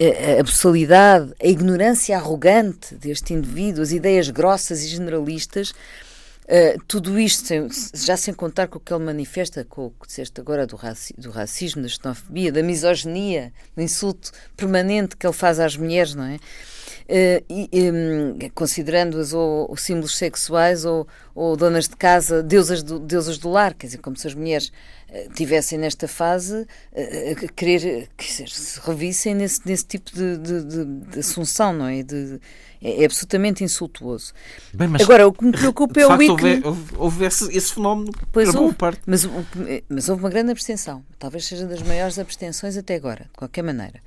a 0.00 0.40
absurdidade, 0.40 1.34
a 1.42 1.46
ignorância 1.46 2.16
arrogante 2.16 2.94
deste 2.94 3.34
indivíduo, 3.34 3.82
as 3.82 3.90
ideias 3.90 4.30
grossas 4.30 4.84
e 4.84 4.88
generalistas 4.88 5.74
Uh, 6.48 6.82
tudo 6.88 7.18
isto, 7.18 7.52
já 7.92 8.16
sem 8.16 8.32
contar 8.32 8.68
com 8.68 8.78
o 8.78 8.80
que 8.80 8.90
ele 8.90 9.04
manifesta, 9.04 9.66
com 9.68 9.88
o 9.88 9.90
que 9.90 10.06
disseste 10.06 10.40
agora 10.40 10.66
do, 10.66 10.76
raci 10.76 11.12
do 11.18 11.30
racismo, 11.30 11.82
da 11.82 11.88
xenofobia, 11.88 12.50
da 12.50 12.62
misoginia, 12.62 13.52
do 13.76 13.82
insulto 13.82 14.32
permanente 14.56 15.14
que 15.14 15.26
ele 15.26 15.34
faz 15.34 15.60
às 15.60 15.76
mulheres, 15.76 16.14
não 16.14 16.24
é? 16.24 16.38
Uh, 17.08 17.42
e, 17.48 17.90
um, 17.90 18.50
considerando-as 18.54 19.32
ou, 19.32 19.70
ou, 19.70 19.76
símbolos 19.78 20.14
sexuais 20.18 20.84
ou, 20.84 21.08
ou, 21.34 21.56
donas 21.56 21.88
de 21.88 21.96
casa, 21.96 22.42
deusas 22.42 22.82
do, 22.82 22.98
deusas 22.98 23.38
do 23.38 23.48
lar, 23.48 23.72
quer 23.72 23.86
dizer, 23.86 23.98
como 23.98 24.14
se 24.14 24.26
as 24.26 24.34
mulheres 24.34 24.70
uh, 25.08 25.32
tivessem 25.32 25.78
nesta 25.78 26.06
fase 26.06 26.66
a 26.94 27.52
querer, 27.54 28.10
quer 28.14 28.26
dizer, 28.26 28.50
se 28.50 28.78
revissem 28.80 29.34
nesse, 29.34 29.62
nesse 29.64 29.86
tipo 29.86 30.10
de, 30.12 30.36
de, 30.36 30.64
de, 30.64 30.84
de 30.84 31.18
assunção, 31.18 31.72
não 31.72 31.86
é? 31.86 32.02
De, 32.02 32.38
é, 32.82 33.02
é 33.02 33.04
absolutamente 33.06 33.64
insultuoso. 33.64 34.34
Bem, 34.74 34.88
Agora, 35.00 35.26
o 35.26 35.32
que 35.32 35.46
me 35.46 35.52
preocupa 35.52 36.00
é 36.00 36.06
o 36.06 36.08
facto, 36.08 36.30
houve, 36.30 36.62
houve, 36.62 36.94
houve 36.96 37.24
esse, 37.24 37.56
esse, 37.56 37.72
fenómeno 37.72 38.12
pois 38.30 38.54
houve, 38.54 38.74
parte. 38.74 39.00
Mas, 39.06 39.26
mas 39.88 40.10
houve 40.10 40.22
uma 40.22 40.30
grande 40.30 40.50
abstenção. 40.50 41.02
Talvez 41.18 41.46
seja 41.46 41.66
das 41.66 41.82
maiores 41.82 42.18
abstenções 42.18 42.76
até 42.76 42.94
agora, 42.94 43.24
de 43.24 43.38
qualquer 43.38 43.62
maneira. 43.62 44.00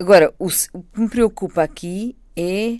Agora, 0.00 0.32
o, 0.38 0.46
o 0.46 0.82
que 0.82 1.00
me 1.00 1.08
preocupa 1.08 1.62
aqui 1.62 2.16
é 2.38 2.78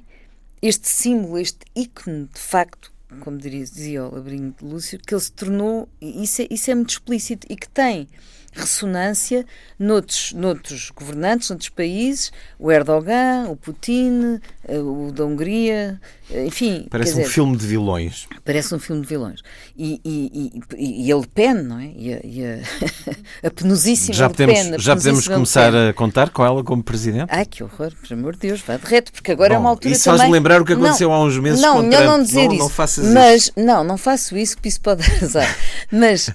este 0.62 0.88
símbolo, 0.88 1.38
este 1.38 1.66
ícone, 1.74 2.28
de 2.32 2.40
facto, 2.40 2.92
como 3.20 3.38
dizia 3.38 4.04
o 4.04 4.14
Labrinho 4.14 4.54
de 4.58 4.64
Lúcio, 4.64 4.98
que 4.98 5.14
ele 5.14 5.20
se 5.20 5.32
tornou, 5.32 5.88
isso 6.00 6.42
é, 6.42 6.46
isso 6.50 6.70
é 6.70 6.74
muito 6.74 6.90
explícito, 6.90 7.46
e 7.50 7.56
que 7.56 7.68
tem 7.68 8.08
ressonância 8.52 9.44
noutros, 9.78 10.32
noutros 10.32 10.90
governantes, 10.90 11.50
noutros 11.50 11.68
países, 11.68 12.32
o 12.58 12.72
Erdogan, 12.72 13.46
o 13.48 13.56
Putin, 13.56 14.40
eh, 14.66 14.78
o 14.78 15.12
da 15.12 15.24
Hungria, 15.24 16.00
eh, 16.30 16.46
enfim. 16.46 16.86
Parece 16.90 17.20
um 17.20 17.24
filme 17.24 17.56
de 17.56 17.66
vilões. 17.66 18.26
Parece 18.44 18.74
um 18.74 18.78
filme 18.78 19.02
de 19.02 19.08
vilões. 19.08 19.40
E, 19.76 20.00
e, 20.04 20.60
e, 20.76 21.06
e 21.06 21.12
a 21.12 21.16
Le 21.16 21.26
Pen, 21.28 21.54
não 21.54 21.78
é? 21.78 21.92
E 21.96 22.12
a, 22.12 22.20
e 22.24 22.44
a, 22.44 23.46
a 23.46 23.50
penosíssima 23.50 24.14
já 24.14 24.26
Le 24.26 24.34
podemos, 24.34 24.60
Pen. 24.60 24.78
Já 24.78 24.96
podemos 24.96 25.28
começar 25.28 25.74
a 25.74 25.92
contar 25.92 26.30
com 26.30 26.44
ela 26.44 26.64
como 26.64 26.82
presidente? 26.82 27.28
Ai, 27.30 27.46
que 27.46 27.62
horror, 27.62 27.92
por 27.94 28.12
amor 28.12 28.34
de 28.34 28.48
Deus, 28.48 28.60
vá 28.60 28.76
de 28.76 28.84
reto, 28.84 29.12
porque 29.12 29.30
agora 29.30 29.50
Bom, 29.50 29.56
é 29.56 29.58
uma 29.58 29.70
altura 29.70 29.94
isso 29.94 30.04
também... 30.04 30.18
faz 30.18 30.30
lembrar 30.30 30.60
o 30.60 30.64
que 30.64 30.72
aconteceu 30.72 31.08
não, 31.08 31.16
há 31.16 31.22
uns 31.22 31.38
meses 31.38 31.60
não, 31.60 31.82
com 31.82 31.90
Trump. 31.90 32.04
não 32.04 32.22
dizer 32.22 32.46
não, 32.46 32.52
isso. 32.52 32.62
Não 32.62 32.68
faças 32.68 33.12
mas, 33.12 33.42
isso. 33.42 33.52
Não, 33.56 33.84
não 33.84 33.96
faço 33.96 34.36
isso, 34.36 34.56
porque 34.56 34.68
isso 34.68 34.80
pode 34.80 35.02
arrasar. 35.08 35.56
Mas... 35.92 36.28
Uh... 36.28 36.32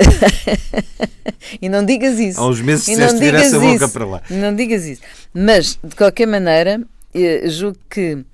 e 1.60 1.68
não 1.68 1.84
digas 1.84 2.18
isso. 2.18 2.40
Há 2.40 2.46
uns 2.46 2.60
meses 2.60 2.88
e 2.88 2.92
disseste 2.92 3.18
vir 3.18 3.34
essa 3.34 3.58
boca 3.58 3.84
isso. 3.84 3.88
para 3.90 4.04
lá. 4.04 4.22
Não 4.30 4.54
digas 4.54 4.84
isso. 4.84 5.02
Mas, 5.32 5.78
de 5.82 5.94
qualquer 5.96 6.26
maneira, 6.26 6.80
eh, 7.14 7.48
julgo 7.48 7.78
que 7.88 8.24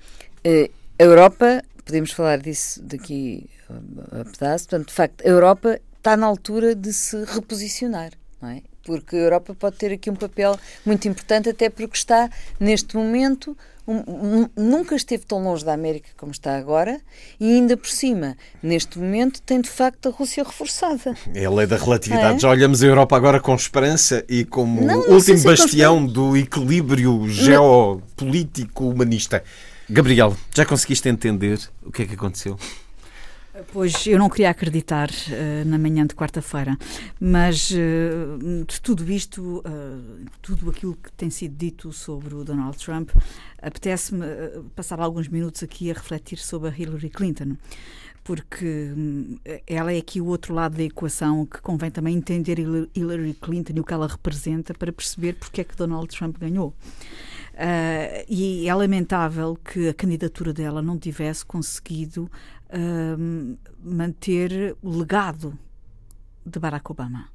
eh, 0.45 0.71
a 0.99 1.03
Europa, 1.03 1.63
podemos 1.85 2.13
falar 2.13 2.39
disso 2.39 2.83
daqui 2.83 3.49
a 3.69 4.25
pedaço, 4.25 4.69
portanto, 4.69 4.89
de 4.89 4.95
facto, 4.95 5.25
a 5.25 5.29
Europa 5.29 5.81
está 5.97 6.17
na 6.17 6.27
altura 6.27 6.75
de 6.75 6.93
se 6.93 7.25
reposicionar, 7.25 8.13
não 8.41 8.49
é? 8.51 8.63
Porque 8.85 9.17
a 9.17 9.19
Europa 9.19 9.55
pode 9.59 9.77
ter 9.77 9.93
aqui 9.93 10.09
um 10.09 10.15
papel 10.15 10.59
muito 10.85 11.09
importante, 11.09 11.49
até 11.49 11.69
porque 11.69 11.97
está, 11.97 12.31
neste 12.61 12.97
momento, 12.97 13.57
um, 13.87 14.49
nunca 14.57 14.97
esteve 14.97 15.25
tão 15.25 15.43
longe 15.43 15.65
da 15.65 15.73
América 15.73 16.09
como 16.17 16.33
está 16.33 16.57
agora 16.57 17.01
e 17.39 17.53
ainda 17.53 17.77
por 17.77 17.89
cima, 17.89 18.37
neste 18.63 18.99
momento, 18.99 19.41
tem 19.43 19.61
de 19.61 19.71
facto 19.71 20.09
a 20.09 20.13
Rússia 20.13 20.43
reforçada. 20.43 21.17
É 21.35 21.45
a 21.45 21.51
lei 21.51 21.67
da 21.67 21.77
relatividade. 21.77 22.37
É? 22.37 22.39
Já 22.41 22.51
olhamos 22.51 22.83
a 22.83 22.87
Europa 22.87 23.17
agora 23.17 23.41
com 23.41 23.55
esperança 23.55 24.25
e 24.29 24.45
como 24.45 24.81
não, 24.81 25.07
não 25.07 25.15
último 25.15 25.43
bastião 25.43 26.05
do 26.05 26.37
equilíbrio 26.37 27.29
geopolítico 27.29 28.89
humanista. 28.89 29.43
Gabriel, 29.89 30.37
já 30.55 30.65
conseguiste 30.65 31.09
entender 31.09 31.61
o 31.85 31.93
que 31.93 32.03
é 32.03 32.07
que 32.07 32.15
aconteceu? 32.15 32.59
Pois 33.73 34.07
eu 34.07 34.19
não 34.19 34.29
queria 34.29 34.51
acreditar 34.51 35.09
uh, 35.09 35.69
na 35.69 35.79
manhã 35.79 36.07
de 36.07 36.15
quarta-feira, 36.15 36.77
mas 37.19 37.71
uh, 37.71 38.65
de 38.67 38.81
tudo 38.81 39.11
isto, 39.11 39.59
uh, 39.59 40.27
tudo 40.43 40.69
aquilo 40.69 40.95
que 40.95 41.11
tem 41.13 41.31
sido 41.31 41.57
dito 41.57 41.93
sobre 41.93 42.35
o 42.35 42.45
Donald 42.45 42.77
Trump, 42.77 43.11
apetece-me 43.61 44.27
passar 44.75 45.01
alguns 45.01 45.29
minutos 45.29 45.63
aqui 45.63 45.91
a 45.91 45.95
refletir 45.95 46.39
sobre 46.39 46.69
a 46.69 46.73
Hillary 46.77 47.09
Clinton. 47.09 47.57
Porque 48.23 48.93
hum, 48.97 49.39
ela 49.69 49.93
é 49.93 49.99
aqui 49.99 50.21
o 50.21 50.27
outro 50.27 50.53
lado 50.53 50.77
da 50.77 50.83
equação 50.83 51.47
que 51.47 51.61
convém 51.61 51.93
também 51.93 52.17
entender 52.17 52.59
Hillary 52.59 53.35
Clinton 53.35 53.75
e 53.77 53.81
o 53.81 53.85
que 53.85 53.95
ela 53.95 54.09
representa 54.09 54.75
para 54.75 54.93
perceber 54.93 55.35
porque 55.35 55.61
é 55.61 55.65
que 55.65 55.77
Donald 55.77 56.09
Trump 56.09 56.37
ganhou. 56.37 56.75
Uh, 57.57 58.21
e 58.29 58.69
é 58.69 58.75
lamentável 58.75 59.57
que 59.57 59.89
a 59.89 59.95
candidatura 59.95 60.53
dela 60.53 60.83
não 60.83 60.99
tivesse 60.99 61.43
conseguido 61.43 62.31
uh, 62.71 63.59
manter 63.83 64.77
o 64.83 64.91
legado 64.99 65.59
de 66.45 66.59
Barack 66.59 66.91
Obama. 66.91 67.29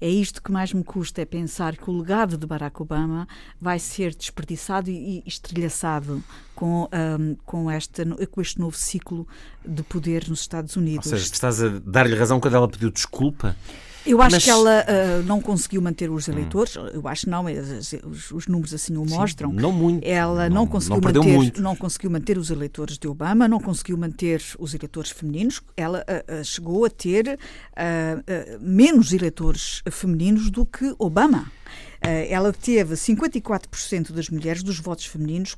É 0.00 0.08
isto 0.08 0.42
que 0.42 0.50
mais 0.50 0.72
me 0.72 0.84
custa, 0.84 1.22
é 1.22 1.24
pensar 1.24 1.76
que 1.76 1.90
o 1.90 1.98
legado 1.98 2.38
de 2.38 2.46
Barack 2.46 2.80
Obama 2.80 3.26
vai 3.60 3.78
ser 3.78 4.14
desperdiçado 4.14 4.90
e 4.90 5.22
estrilhaçado 5.26 6.22
com, 6.54 6.88
um, 7.18 7.36
com, 7.44 7.70
esta, 7.70 8.04
com 8.26 8.40
este 8.40 8.58
novo 8.60 8.76
ciclo 8.76 9.26
de 9.66 9.82
poder 9.82 10.28
nos 10.28 10.40
Estados 10.40 10.76
Unidos. 10.76 11.06
Ou 11.06 11.18
seja, 11.18 11.32
estás 11.32 11.62
a 11.62 11.80
dar-lhe 11.84 12.16
razão 12.16 12.40
quando 12.40 12.54
ela 12.54 12.68
pediu 12.68 12.90
desculpa? 12.90 13.56
Eu 14.08 14.22
acho 14.22 14.36
Mas... 14.36 14.44
que 14.44 14.50
ela 14.50 14.84
uh, 14.84 15.22
não 15.24 15.38
conseguiu 15.38 15.82
manter 15.82 16.10
os 16.10 16.28
eleitores, 16.28 16.76
hum. 16.76 16.86
eu 16.94 17.06
acho 17.06 17.28
não, 17.28 17.44
os, 17.44 18.30
os, 18.32 18.46
números 18.46 18.72
assim 18.72 18.96
o 18.96 19.04
mostram. 19.04 19.50
Sim, 19.50 19.56
não 19.56 19.70
muito. 19.70 20.02
Ela 20.02 20.48
não, 20.48 20.56
não 20.56 20.66
conseguiu 20.66 21.00
não 21.00 21.12
manter, 21.12 21.32
muito. 21.32 21.62
não 21.62 21.76
conseguiu 21.76 22.10
manter 22.10 22.38
os 22.38 22.50
eleitores 22.50 22.96
de 22.96 23.06
Obama, 23.06 23.46
não 23.46 23.60
conseguiu 23.60 23.98
manter 23.98 24.42
os 24.58 24.72
eleitores 24.72 25.10
femininos. 25.10 25.60
Ela 25.76 26.04
uh, 26.08 26.40
uh, 26.40 26.44
chegou 26.44 26.86
a 26.86 26.90
ter 26.90 27.38
menos 28.60 29.12
eleitores 29.12 29.82
femininos 29.90 30.50
do 30.50 30.64
que 30.64 30.94
Obama. 30.98 31.50
ela 32.00 32.52
teve 32.52 32.94
54% 32.94 34.12
das 34.12 34.28
mulheres 34.30 34.62
dos 34.62 34.78
votos 34.78 35.06
femininos, 35.06 35.56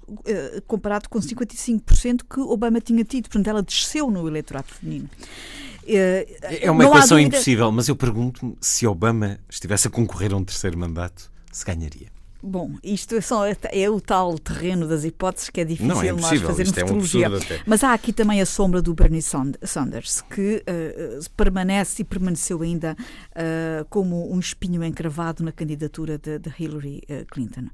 comparado 0.66 1.08
com 1.08 1.18
55% 1.18 2.22
que 2.28 2.40
Obama 2.40 2.80
tinha 2.80 3.04
tido. 3.04 3.28
Portanto, 3.28 3.48
ela 3.48 3.62
desceu 3.62 4.10
no 4.10 4.26
eleitorado 4.26 4.68
feminino. 4.68 5.08
É 5.96 6.70
uma 6.70 6.84
equação 6.84 7.16
dúvida... 7.16 7.36
impossível, 7.36 7.72
mas 7.72 7.88
eu 7.88 7.96
pergunto-me 7.96 8.56
se 8.60 8.86
Obama 8.86 9.38
estivesse 9.48 9.88
a 9.88 9.90
concorrer 9.90 10.32
a 10.32 10.36
um 10.36 10.44
terceiro 10.44 10.78
mandato, 10.78 11.30
se 11.50 11.64
ganharia. 11.64 12.08
Bom, 12.42 12.72
isto 12.82 13.14
é, 13.14 13.20
só, 13.20 13.44
é 13.46 13.90
o 13.90 14.00
tal 14.00 14.38
terreno 14.38 14.88
das 14.88 15.04
hipóteses 15.04 15.50
que 15.50 15.60
é 15.60 15.64
difícil 15.64 15.94
não, 15.94 16.02
é 16.02 16.12
nós 16.12 16.40
fazermos 16.40 16.76
é 16.78 16.84
um 16.84 16.88
futurologia. 16.88 17.28
Mas 17.66 17.84
há 17.84 17.92
aqui 17.92 18.12
também 18.12 18.40
a 18.40 18.46
sombra 18.46 18.80
do 18.80 18.94
Bernie 18.94 19.20
Sanders, 19.22 20.22
que 20.22 20.62
uh, 20.66 21.30
permanece 21.36 22.00
e 22.00 22.04
permaneceu 22.04 22.62
ainda 22.62 22.96
uh, 22.96 23.84
como 23.90 24.32
um 24.32 24.40
espinho 24.40 24.82
encravado 24.82 25.44
na 25.44 25.52
candidatura 25.52 26.16
de, 26.16 26.38
de 26.38 26.50
Hillary 26.58 27.02
uh, 27.10 27.26
Clinton. 27.26 27.68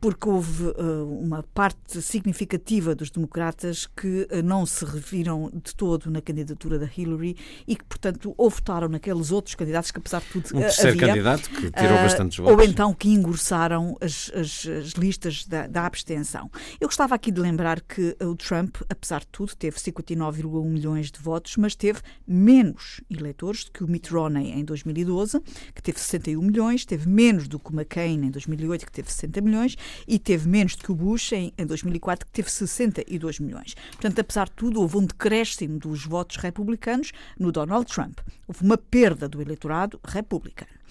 Porque 0.00 0.28
houve 0.28 0.74
uma 1.06 1.44
parte 1.54 2.02
significativa 2.02 2.94
dos 2.94 3.10
democratas 3.10 3.86
que 3.86 4.26
não 4.44 4.66
se 4.66 4.84
reviram 4.84 5.50
de 5.52 5.74
todo 5.74 6.10
na 6.10 6.20
candidatura 6.20 6.78
da 6.78 6.88
Hillary 6.96 7.36
e 7.68 7.76
que, 7.76 7.84
portanto, 7.84 8.34
ou 8.36 8.50
votaram 8.50 8.88
naqueles 8.88 9.30
outros 9.30 9.54
candidatos 9.54 9.92
que, 9.92 9.98
apesar 9.98 10.20
de 10.20 10.26
tudo, 10.26 10.56
um 10.56 10.60
terceiro 10.60 10.90
havia, 10.90 11.06
candidato 11.06 11.50
que 11.50 11.70
tirou 11.70 11.96
bastantes 11.98 12.38
votos. 12.38 12.52
Ou 12.52 12.62
então 12.62 12.92
que 12.92 13.10
engorçaram 13.10 13.96
as, 14.02 14.30
as, 14.34 14.66
as 14.66 14.90
listas 14.92 15.46
da, 15.46 15.66
da, 15.66 15.86
abstenção. 15.86 16.50
Eu 16.80 16.88
gostava 16.88 17.14
aqui 17.14 17.30
de 17.30 17.40
lembrar 17.40 17.80
que 17.80 18.16
o 18.20 18.34
Trump, 18.34 18.76
apesar 18.88 19.20
de 19.20 19.28
tudo, 19.28 19.54
teve 19.54 19.76
59,1 19.76 20.64
milhões 20.64 21.10
de 21.10 21.20
votos, 21.20 21.56
mas 21.56 21.74
teve 21.74 22.00
menos 22.26 23.00
eleitores 23.10 23.64
do 23.64 23.70
que 23.70 23.84
o 23.84 23.88
Mitt 23.88 24.12
Romney 24.12 24.50
em 24.52 24.64
2012, 24.64 25.40
que 25.74 25.82
teve 25.82 25.98
61 25.98 26.42
milhões, 26.42 26.84
teve 26.84 27.08
menos 27.08 27.46
do 27.48 27.58
que 27.58 27.70
o 27.70 27.74
McCain 27.74 28.26
em 28.26 28.30
2008, 28.30 28.86
que 28.86 28.92
teve 28.92 29.10
60 29.10 29.40
milhões, 29.40 29.76
e 30.06 30.18
teve 30.18 30.48
menos 30.48 30.74
do 30.76 30.84
que 30.84 30.92
o 30.92 30.94
Bush 30.94 31.32
em, 31.32 31.52
em 31.56 31.66
2004, 31.66 32.26
que 32.26 32.32
teve 32.32 32.50
62 32.50 33.40
milhões. 33.40 33.74
Portanto, 33.92 34.18
apesar 34.18 34.46
de 34.46 34.52
tudo, 34.52 34.80
houve 34.80 34.96
um 34.96 35.06
decréscimo 35.06 35.78
dos 35.78 36.04
votos 36.04 36.36
republicanos 36.36 37.12
no 37.38 37.52
Donald 37.52 37.86
Trump. 37.86 38.18
Houve 38.46 38.64
uma 38.64 38.76
perda 38.76 39.28
do 39.28 39.40
eleitorado 39.40 40.00
republicano. 40.04 40.81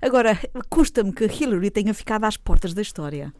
Agora, 0.00 0.38
custa-me 0.68 1.12
que 1.12 1.24
Hillary 1.24 1.70
tenha 1.70 1.94
ficado 1.94 2.24
às 2.24 2.36
portas 2.36 2.74
da 2.74 2.82
história 2.82 3.32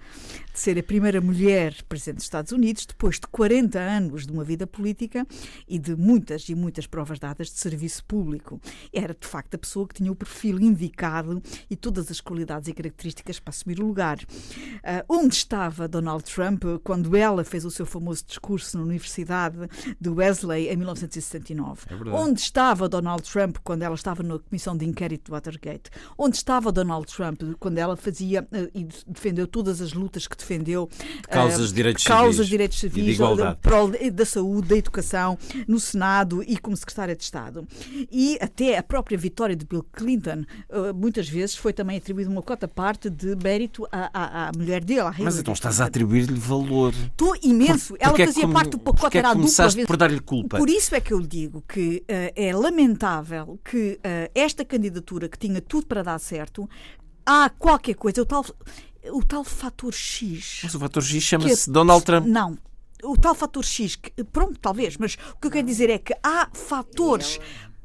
de 0.52 0.58
ser 0.58 0.78
a 0.78 0.82
primeira 0.82 1.20
mulher 1.20 1.74
presidente 1.88 2.16
dos 2.16 2.24
Estados 2.24 2.52
Unidos 2.52 2.86
depois 2.86 3.16
de 3.16 3.26
40 3.26 3.78
anos 3.78 4.26
de 4.26 4.32
uma 4.32 4.44
vida 4.44 4.66
política 4.66 5.26
e 5.68 5.78
de 5.78 5.96
muitas 5.96 6.48
e 6.48 6.54
muitas 6.54 6.86
provas 6.86 7.18
dadas 7.18 7.48
de 7.48 7.58
serviço 7.58 8.04
público. 8.04 8.60
Era, 8.92 9.14
de 9.14 9.26
facto, 9.26 9.54
a 9.54 9.58
pessoa 9.58 9.86
que 9.86 9.94
tinha 9.94 10.10
o 10.10 10.16
perfil 10.16 10.60
indicado 10.60 11.42
e 11.68 11.76
todas 11.76 12.10
as 12.10 12.20
qualidades 12.20 12.68
e 12.68 12.72
características 12.72 13.38
para 13.38 13.50
assumir 13.50 13.80
o 13.80 13.86
lugar. 13.86 14.18
Uh, 14.18 15.04
onde 15.08 15.34
estava 15.34 15.86
Donald 15.86 16.24
Trump 16.24 16.64
quando 16.82 17.16
ela 17.16 17.44
fez 17.44 17.64
o 17.64 17.70
seu 17.70 17.86
famoso 17.86 18.24
discurso 18.26 18.76
na 18.76 18.84
Universidade 18.84 19.56
de 20.00 20.08
Wesley 20.08 20.68
em 20.68 20.76
1969? 20.76 21.86
É 21.90 22.10
onde 22.10 22.40
estava 22.40 22.88
Donald 22.88 23.22
Trump 23.22 23.58
quando 23.62 23.82
ela 23.82 23.94
estava 23.94 24.22
na 24.22 24.38
comissão 24.38 24.76
de 24.76 24.84
inquérito 24.84 25.30
do 25.30 25.32
Watergate? 25.32 25.90
Onde 26.18 26.36
estava 26.36 26.72
Donald 26.72 27.06
Trump 27.06 27.42
quando 27.58 27.78
ela 27.78 27.96
fazia 27.96 28.42
uh, 28.42 28.70
e 28.74 28.86
defendeu 29.06 29.46
todas 29.46 29.80
as 29.80 29.92
lutas 29.92 30.26
que 30.26 30.39
defendeu 30.40 30.88
causas 31.31 31.68
de 31.68 31.74
direitos 31.74 32.05
causas 32.05 32.35
civis, 32.35 32.48
direitos 32.48 32.79
civis 32.79 33.05
de 33.05 33.11
igualdade. 33.12 33.59
Da, 33.62 34.11
da 34.11 34.24
saúde, 34.24 34.68
da 34.68 34.76
educação, 34.76 35.38
no 35.66 35.79
Senado 35.79 36.42
e 36.46 36.59
como 36.59 36.76
secretária 36.76 37.14
de 37.14 37.22
Estado. 37.22 37.66
E 38.11 38.38
até 38.40 38.76
a 38.76 38.83
própria 38.83 39.16
vitória 39.16 39.55
de 39.55 39.64
Bill 39.64 39.85
Clinton, 39.92 40.44
uh, 40.68 40.94
muitas 40.94 41.29
vezes 41.29 41.57
foi 41.57 41.72
também 41.72 41.96
atribuída 41.96 42.31
uma 42.31 42.42
cota 42.42 42.66
parte 42.66 43.09
de 43.09 43.37
mérito 43.37 43.87
à, 43.90 44.11
à, 44.12 44.48
à 44.48 44.53
mulher 44.57 44.85
dele, 44.85 45.00
à 45.00 45.14
Mas 45.18 45.38
então 45.38 45.55
estás 45.55 45.81
a 45.81 45.87
atribuir-lhe 45.87 46.38
valor. 46.38 46.92
Estou 46.92 47.37
imenso. 47.42 47.94
Por, 47.94 47.98
ela 48.00 48.14
é 48.20 48.26
fazia 48.26 48.42
como, 48.42 48.55
parte 48.55 48.70
do 48.70 48.79
pacote, 48.79 49.16
é 49.16 49.20
era 49.20 49.31
a 49.31 49.35
dupla 49.35 49.68
vez. 49.68 49.87
por 49.87 49.96
dar-lhe 49.96 50.20
culpa. 50.20 50.59
Por 50.59 50.68
isso 50.68 50.94
é 50.94 51.00
que 51.00 51.12
eu 51.12 51.18
lhe 51.18 51.26
digo 51.26 51.62
que 51.68 52.03
uh, 52.03 52.33
é 52.35 52.55
lamentável 52.55 53.59
que 53.64 53.98
uh, 53.98 54.31
esta 54.35 54.64
candidatura, 54.64 55.29
que 55.29 55.38
tinha 55.38 55.61
tudo 55.61 55.87
para 55.87 56.03
dar 56.03 56.18
certo, 56.18 56.68
há 57.24 57.50
qualquer 57.50 57.94
coisa, 57.94 58.22
o 58.22 58.26
tal, 58.26 58.44
o 59.04 59.24
tal 59.24 59.44
fator 59.44 59.92
X. 59.92 60.60
Mas 60.62 60.74
o 60.74 60.78
fator 60.80 61.02
X 61.02 61.22
chama-se 61.22 61.70
é, 61.70 61.72
Donald 61.72 62.04
Trump. 62.04 62.26
Não. 62.26 62.58
O 63.02 63.16
tal 63.16 63.34
fator 63.34 63.64
X, 63.64 63.96
que, 63.96 64.24
pronto, 64.24 64.58
talvez, 64.60 64.96
mas 64.98 65.14
o 65.14 65.40
que 65.40 65.46
eu 65.46 65.50
quero 65.50 65.66
dizer 65.66 65.88
é 65.88 65.98
que 65.98 66.14
há 66.22 66.50
fatores 66.52 67.40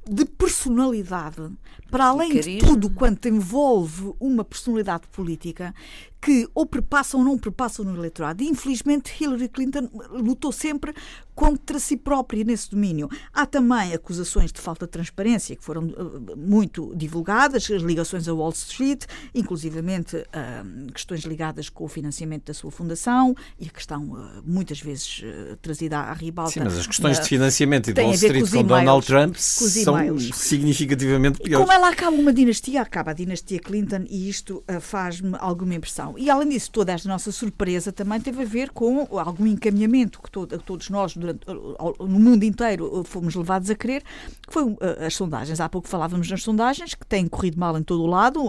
de 0.07 0.25
personalidade, 0.25 1.49
para 1.89 2.05
além 2.05 2.39
de 2.39 2.57
tudo 2.59 2.89
quanto 2.89 3.27
envolve 3.27 4.13
uma 4.19 4.43
personalidade 4.43 5.07
política, 5.07 5.73
que 6.21 6.47
ou 6.55 6.65
perpassam 6.65 7.19
ou 7.19 7.25
não 7.25 7.37
perpassam 7.37 7.85
no 7.85 7.95
eleitorado. 7.95 8.41
E, 8.41 8.47
infelizmente, 8.47 9.13
Hillary 9.21 9.47
Clinton 9.47 9.89
lutou 10.11 10.51
sempre 10.51 10.93
contra 11.35 11.77
si 11.77 11.97
própria 11.97 12.43
nesse 12.43 12.71
domínio. 12.71 13.09
Há 13.33 13.45
também 13.45 13.93
acusações 13.93 14.51
de 14.51 14.59
falta 14.59 14.85
de 14.85 14.91
transparência 14.91 15.55
que 15.55 15.63
foram 15.63 15.87
uh, 15.87 16.37
muito 16.37 16.95
divulgadas, 16.95 17.69
as 17.69 17.81
ligações 17.81 18.27
a 18.27 18.33
Wall 18.33 18.51
Street, 18.51 19.03
inclusivamente 19.33 20.15
uh, 20.15 20.91
questões 20.93 21.21
ligadas 21.21 21.69
com 21.69 21.83
o 21.83 21.87
financiamento 21.87 22.45
da 22.45 22.53
sua 22.53 22.71
fundação 22.71 23.35
e 23.59 23.67
a 23.67 23.69
questão 23.69 24.03
uh, 24.03 24.41
muitas 24.45 24.79
vezes 24.79 25.21
uh, 25.23 25.57
trazida 25.57 25.99
à 25.99 26.13
ribalta. 26.13 26.53
Sim, 26.53 26.61
mas 26.61 26.77
as 26.77 26.87
questões 26.87 27.19
de 27.19 27.27
financiamento 27.27 27.89
e 27.89 27.93
de 27.93 28.01
Wall 28.01 28.13
Street 28.13 28.49
com, 28.49 28.57
com 28.57 28.63
Donald 28.63 29.05
Trump 29.05 29.35
são 29.35 29.95
significativamente 30.33 31.39
piores. 31.39 31.67
Como 31.67 31.71
ela 31.71 31.89
acaba 31.89 32.15
uma 32.15 32.31
dinastia, 32.31 32.81
acaba 32.81 33.11
a 33.11 33.13
dinastia 33.13 33.59
Clinton 33.59 34.05
e 34.09 34.29
isto 34.29 34.63
faz-me 34.79 35.35
alguma 35.39 35.75
impressão. 35.75 36.04
E 36.17 36.29
além 36.29 36.49
disso, 36.49 36.71
toda 36.71 36.91
esta 36.91 37.09
nossa 37.09 37.31
surpresa 37.31 37.91
também 37.91 38.19
teve 38.21 38.43
a 38.43 38.45
ver 38.45 38.69
com 38.71 39.07
algum 39.17 39.47
encaminhamento 39.47 40.21
que 40.21 40.29
todo, 40.29 40.57
todos 40.59 40.89
nós 40.89 41.15
durante, 41.15 41.41
no 41.47 42.19
mundo 42.19 42.43
inteiro 42.43 43.03
fomos 43.05 43.33
levados 43.35 43.69
a 43.69 43.75
crer, 43.75 44.03
que 44.47 44.53
foi 44.53 44.63
uh, 44.63 44.77
as 45.05 45.15
sondagens. 45.15 45.59
Há 45.59 45.69
pouco 45.69 45.87
falávamos 45.87 46.29
nas 46.29 46.43
sondagens, 46.43 46.93
que 46.93 47.05
têm 47.05 47.27
corrido 47.27 47.59
mal 47.59 47.77
em 47.77 47.83
todo 47.83 48.03
o 48.03 48.07
lado, 48.07 48.39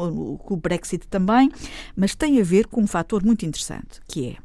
com 0.44 0.54
o 0.54 0.56
Brexit 0.56 1.06
também, 1.08 1.50
mas 1.94 2.14
tem 2.14 2.40
a 2.40 2.44
ver 2.44 2.66
com 2.66 2.82
um 2.82 2.86
fator 2.86 3.24
muito 3.24 3.46
interessante, 3.46 4.00
que 4.06 4.30
é 4.30 4.36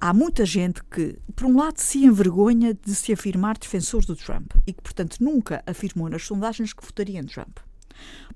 há 0.00 0.14
muita 0.14 0.46
gente 0.46 0.82
que, 0.84 1.18
por 1.36 1.46
um 1.46 1.56
lado, 1.56 1.78
se 1.78 2.04
envergonha 2.04 2.72
de 2.74 2.94
se 2.94 3.12
afirmar 3.12 3.58
defensor 3.58 4.04
do 4.04 4.16
Trump 4.16 4.52
e 4.66 4.72
que, 4.72 4.80
portanto, 4.80 5.18
nunca 5.20 5.62
afirmou 5.66 6.08
nas 6.08 6.24
sondagens 6.24 6.72
que 6.72 6.84
votaria 6.84 7.20
em 7.20 7.24
Trump. 7.24 7.58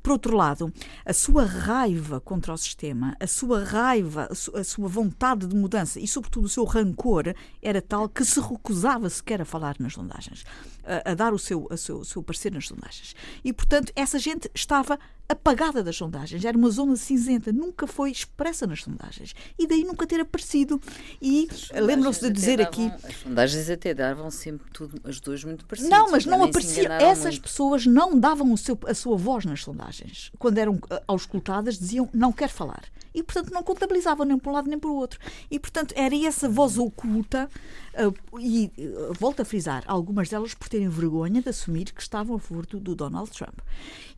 Por 0.05 0.13
outro 0.13 0.37
lado, 0.37 0.71
a 1.03 1.15
sua 1.15 1.47
raiva 1.47 2.21
contra 2.21 2.53
o 2.53 2.59
sistema, 2.59 3.17
a 3.19 3.27
sua 3.27 3.65
raiva, 3.65 4.29
a 4.31 4.63
sua 4.63 4.87
vontade 4.87 5.47
de 5.47 5.57
mudança 5.57 5.99
e, 5.99 6.07
sobretudo, 6.07 6.45
o 6.45 6.49
seu 6.49 6.65
rancor 6.65 7.35
era 7.63 7.81
tal 7.81 8.07
que 8.07 8.23
se 8.23 8.39
recusava 8.39 9.09
sequer 9.09 9.41
a 9.41 9.47
falar 9.47 9.77
nas 9.79 9.95
sondagens, 9.95 10.45
a, 10.85 11.13
a 11.13 11.15
dar 11.15 11.33
o 11.33 11.39
seu, 11.39 11.67
a 11.71 11.79
seu, 11.79 12.01
o 12.01 12.05
seu 12.05 12.23
parecer 12.23 12.53
nas 12.53 12.69
sondagens. 12.69 13.17
E, 13.43 13.51
portanto, 13.51 13.95
essa 13.97 14.19
gente 14.19 14.51
estava 14.55 14.99
apagada 15.29 15.83
das 15.83 15.97
sondagens, 15.97 16.45
era 16.45 16.57
uma 16.57 16.71
zona 16.71 16.97
cinzenta, 16.97 17.53
nunca 17.53 17.87
foi 17.87 18.11
expressa 18.11 18.67
nas 18.67 18.83
sondagens 18.83 19.35
e 19.59 19.67
daí 19.67 19.85
nunca 19.85 20.07
ter 20.07 20.21
aparecido. 20.21 20.81
E 21.21 21.49
lembram-se 21.73 22.21
de 22.21 22.31
dizer 22.31 22.59
davam, 22.59 22.73
aqui. 22.87 23.07
As 23.07 23.17
sondagens 23.17 23.71
até 23.71 23.95
davam 23.95 24.31
sempre 24.31 24.71
tudo, 24.73 25.01
as 25.05 25.21
duas 25.21 25.43
muito 25.45 25.65
parecidas. 25.65 25.99
Não, 25.99 26.11
mas 26.11 26.27
não 26.27 26.43
aparecia. 26.45 26.93
Essas 26.95 27.35
muito. 27.35 27.43
pessoas 27.43 27.87
não 27.87 28.19
davam 28.19 28.53
o 28.53 28.59
seu, 28.59 28.79
a 28.87 28.95
sua 28.95 29.17
voz 29.17 29.45
nas 29.45 29.63
sondagens. 29.63 30.31
Quando 30.39 30.59
eram 30.59 30.79
eh, 30.91 31.03
auscultadas, 31.09 31.79
diziam 31.79 32.09
não 32.13 32.33
quer 32.33 32.49
falar 32.49 32.83
e, 33.15 33.23
portanto, 33.23 33.53
não 33.53 33.63
contabilizavam 33.63 34.27
nem 34.27 34.39
para 34.39 34.51
um 34.51 34.55
lado 34.55 34.69
nem 34.69 34.79
para 34.79 34.91
o 34.91 34.97
outro. 34.97 35.21
E, 35.51 35.59
portanto, 35.59 35.95
era 35.97 36.15
essa 36.17 36.49
voz 36.49 36.77
oculta, 36.77 37.49
uh, 37.95 38.41
e 38.41 38.73
uh, 38.77 39.15
volto 39.19 39.41
a 39.41 39.45
frisar, 39.45 39.85
algumas 39.87 40.29
delas 40.29 40.53
por 40.55 40.69
terem 40.69 40.89
vergonha 40.89 41.41
de 41.41 41.49
assumir 41.49 41.93
que 41.93 42.03
estavam 42.03 42.37
a 42.37 42.39
favor 42.41 42.67
do, 42.67 42.81
do 42.81 42.95
Donald 42.95 43.31
Trump. 43.31 43.59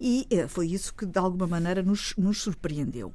E 0.01 0.27
uh, 0.33 0.49
foi 0.49 0.69
isso 0.69 0.95
que, 0.95 1.05
de 1.05 1.19
alguma 1.19 1.47
maneira, 1.47 1.83
nos, 1.83 2.15
nos 2.17 2.41
surpreendeu. 2.41 3.13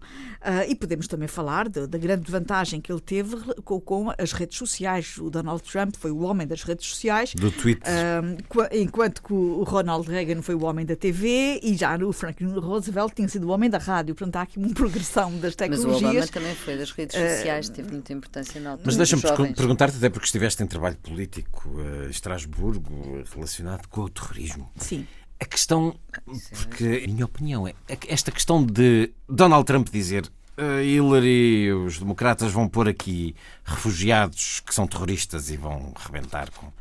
e 0.67 0.75
podemos 0.75 1.07
também 1.07 1.27
falar 1.27 1.67
da 1.69 1.97
grande 1.97 2.29
vantagem 2.31 2.79
que 2.79 2.91
ele 2.91 3.01
teve 3.01 3.35
com, 3.63 3.79
com, 3.79 4.09
as 4.17 4.33
redes 4.33 4.57
sociais. 4.57 5.17
O 5.17 5.29
Donald 5.29 5.63
Trump 5.63 5.95
foi 5.97 6.11
o 6.11 6.19
homem 6.19 6.45
das 6.45 6.63
redes 6.63 6.87
sociais. 6.87 7.33
Do 7.33 7.51
Twitter. 7.51 7.91
enquanto 8.71 9.23
que 9.23 9.33
o 9.33 9.63
Ronald 9.63 10.07
Reagan 10.07 10.41
foi 10.41 10.55
o 10.55 10.63
homem 10.63 10.85
da 10.85 10.95
TV 10.95 11.59
e 11.63 11.75
já 11.75 11.95
o 11.97 12.11
Franklin 12.11 12.47
Roosevelt 12.47 13.13
tinha 13.13 13.27
sido 13.27 13.47
o 13.47 13.51
homem 13.51 13.69
da 13.69 13.77
rádio. 13.77 14.15
Portanto, 14.15 14.35
há 14.37 14.41
aqui 14.43 14.57
uma 14.57 14.69
progressão 14.73 15.37
das 15.39 15.55
tecnologias 15.55 15.70
mas 15.71 15.85
o 15.85 15.89
Obama 15.89 16.27
também 16.27 16.53
foi 16.55 16.77
das 16.77 16.91
redes 16.91 17.15
sociais, 17.15 17.67
uh, 17.67 17.71
teve 17.71 17.91
muita 17.91 18.13
importância 18.13 18.59
na 18.59 18.71
altura. 18.71 18.85
Mas 18.85 18.97
deixa-me 18.97 19.53
perguntar-te, 19.55 19.97
até 19.97 20.09
porque 20.09 20.25
estiveste 20.25 20.61
em 20.61 20.67
trabalho 20.67 20.97
político 20.97 21.69
uh, 21.69 22.07
em 22.07 22.09
Estrasburgo, 22.09 23.23
relacionado 23.33 23.87
com 23.87 24.01
o 24.01 24.09
terrorismo. 24.09 24.69
Sim. 24.77 25.07
A 25.39 25.45
questão, 25.45 25.95
porque, 26.51 27.05
em 27.05 27.13
minha 27.13 27.25
opinião, 27.25 27.67
é 27.67 27.73
esta 28.07 28.31
questão 28.31 28.63
de 28.63 29.11
Donald 29.27 29.65
Trump 29.65 29.89
dizer 29.89 30.29
uh, 30.57 30.81
Hillary, 30.83 31.71
os 31.71 31.97
democratas 31.97 32.51
vão 32.51 32.67
pôr 32.67 32.87
aqui 32.87 33.35
refugiados 33.63 34.59
que 34.59 34.75
são 34.75 34.85
terroristas 34.85 35.49
e 35.49 35.57
vão 35.57 35.93
rebentar 35.97 36.51
com. 36.51 36.71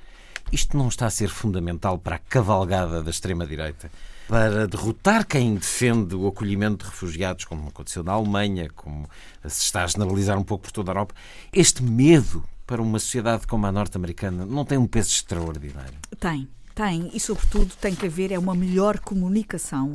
Isto 0.53 0.77
não 0.77 0.89
está 0.89 1.07
a 1.07 1.11
ser 1.11 1.29
fundamental 1.29 1.97
para 1.97 2.17
a 2.17 2.19
cavalgada 2.19 3.03
da 3.03 3.11
extrema-direita? 3.11 3.91
Para 4.31 4.69
derrotar 4.69 5.27
quem 5.27 5.57
defende 5.57 6.15
o 6.15 6.29
acolhimento 6.29 6.85
de 6.85 6.91
refugiados, 6.93 7.45
como 7.45 7.67
aconteceu 7.67 8.05
na 8.05 8.13
Alemanha, 8.13 8.71
como 8.77 9.11
se 9.45 9.63
está 9.63 9.83
a 9.83 9.87
generalizar 9.89 10.39
um 10.39 10.45
pouco 10.45 10.67
por 10.67 10.71
toda 10.71 10.93
a 10.93 10.93
Europa. 10.93 11.17
Este 11.53 11.83
medo 11.83 12.45
para 12.65 12.81
uma 12.81 13.01
sociedade 13.01 13.45
como 13.49 13.67
a 13.67 13.73
norte-americana 13.73 14.47
não 14.47 14.65
tem 14.65 14.79
um 14.79 14.87
peso 14.87 15.09
extraordinário? 15.09 15.99
Tem, 16.21 16.49
tem. 16.77 17.11
E, 17.13 17.19
sobretudo, 17.19 17.75
tem 17.81 17.93
que 17.93 18.07
haver 18.07 18.31
é 18.31 18.39
uma 18.39 18.55
melhor 18.55 19.01
comunicação 19.01 19.91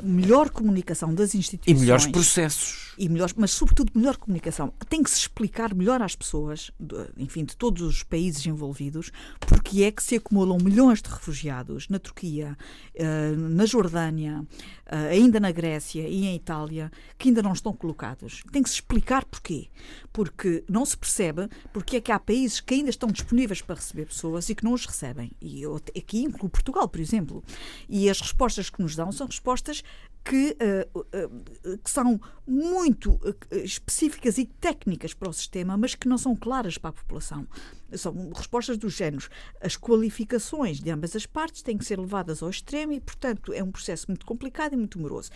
melhor 0.00 0.48
comunicação 0.48 1.12
das 1.12 1.34
instituições. 1.34 1.76
E 1.76 1.80
melhores 1.80 2.06
processos. 2.06 2.91
E 3.02 3.08
melhores, 3.08 3.34
mas, 3.36 3.50
sobretudo, 3.50 3.90
melhor 3.96 4.16
comunicação. 4.16 4.72
Tem 4.88 5.02
que 5.02 5.10
se 5.10 5.18
explicar 5.18 5.74
melhor 5.74 6.00
às 6.00 6.14
pessoas, 6.14 6.70
enfim, 7.16 7.44
de 7.44 7.56
todos 7.56 7.82
os 7.82 8.04
países 8.04 8.46
envolvidos, 8.46 9.10
porque 9.40 9.82
é 9.82 9.90
que 9.90 10.00
se 10.00 10.14
acumulam 10.14 10.56
milhões 10.62 11.02
de 11.02 11.10
refugiados 11.10 11.88
na 11.88 11.98
Turquia, 11.98 12.56
eh, 12.94 13.32
na 13.32 13.66
Jordânia, 13.66 14.46
eh, 14.86 15.08
ainda 15.08 15.40
na 15.40 15.50
Grécia 15.50 16.06
e 16.06 16.26
em 16.26 16.36
Itália, 16.36 16.92
que 17.18 17.28
ainda 17.28 17.42
não 17.42 17.52
estão 17.52 17.72
colocados. 17.72 18.44
Tem 18.52 18.62
que 18.62 18.68
se 18.68 18.76
explicar 18.76 19.24
porquê. 19.24 19.68
Porque 20.12 20.62
não 20.68 20.86
se 20.86 20.96
percebe 20.96 21.48
porque 21.72 21.96
é 21.96 22.00
que 22.00 22.12
há 22.12 22.20
países 22.20 22.60
que 22.60 22.74
ainda 22.74 22.90
estão 22.90 23.10
disponíveis 23.10 23.60
para 23.60 23.74
receber 23.74 24.06
pessoas 24.06 24.48
e 24.48 24.54
que 24.54 24.62
não 24.62 24.74
os 24.74 24.86
recebem. 24.86 25.32
E 25.40 25.60
eu, 25.60 25.74
aqui 25.74 26.22
incluo 26.22 26.48
Portugal, 26.48 26.88
por 26.88 27.00
exemplo. 27.00 27.42
E 27.88 28.08
as 28.08 28.20
respostas 28.20 28.70
que 28.70 28.80
nos 28.80 28.94
dão 28.94 29.10
são 29.10 29.26
respostas 29.26 29.82
que, 30.24 30.56
uh, 30.94 30.98
uh, 31.00 31.78
que, 31.78 31.90
são 31.90 32.20
muito 32.46 33.18
específicas 33.50 34.38
e 34.38 34.46
técnicas 34.46 35.14
para 35.14 35.28
o 35.28 35.32
sistema, 35.32 35.76
mas 35.76 35.94
que 35.94 36.08
não 36.08 36.18
são 36.18 36.36
claras 36.36 36.78
para 36.78 36.90
a 36.90 36.92
população. 36.92 37.46
São 37.96 38.30
respostas 38.34 38.78
dos 38.78 38.94
géneros. 38.94 39.28
As 39.60 39.76
qualificações 39.76 40.80
de 40.80 40.90
ambas 40.90 41.14
as 41.16 41.26
partes 41.26 41.62
têm 41.62 41.76
que 41.76 41.84
ser 41.84 41.98
levadas 41.98 42.42
ao 42.42 42.50
extremo 42.50 42.92
e, 42.92 43.00
portanto, 43.00 43.52
é 43.52 43.62
um 43.62 43.70
processo 43.70 44.06
muito 44.08 44.24
complicado 44.26 44.74
e 44.74 44.76
muito 44.76 44.98
moroso. 44.98 45.30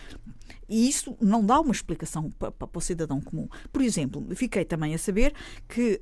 E 0.69 0.87
isso 0.87 1.15
não 1.21 1.45
dá 1.45 1.59
uma 1.59 1.71
explicação 1.71 2.29
para, 2.31 2.51
para 2.51 2.69
o 2.73 2.81
cidadão 2.81 3.21
comum. 3.21 3.47
Por 3.71 3.81
exemplo, 3.81 4.25
fiquei 4.35 4.65
também 4.65 4.93
a 4.93 4.97
saber 4.97 5.33
que 5.67 5.99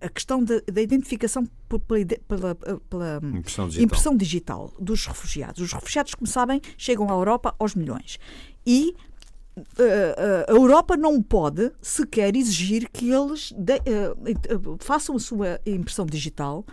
a 0.00 0.08
questão 0.08 0.42
da, 0.42 0.60
da 0.72 0.80
identificação 0.80 1.46
pela, 1.68 2.06
pela, 2.26 2.54
pela 2.54 3.20
impressão, 3.22 3.66
digital. 3.66 3.84
impressão 3.84 4.16
digital 4.16 4.74
dos 4.78 5.06
refugiados. 5.06 5.60
Os 5.62 5.72
refugiados, 5.72 6.14
como 6.14 6.26
sabem, 6.26 6.60
chegam 6.76 7.08
à 7.08 7.12
Europa 7.12 7.54
aos 7.58 7.74
milhões. 7.74 8.18
E 8.66 8.94
a 10.48 10.52
Europa 10.52 10.96
não 10.96 11.22
pode 11.22 11.70
sequer 11.80 12.34
exigir 12.36 12.88
que 12.90 13.10
eles 13.10 13.52
de, 13.56 13.76
uh, 13.76 14.76
façam 14.80 15.16
a 15.16 15.20
sua 15.20 15.60
impressão 15.66 16.06
digital 16.06 16.64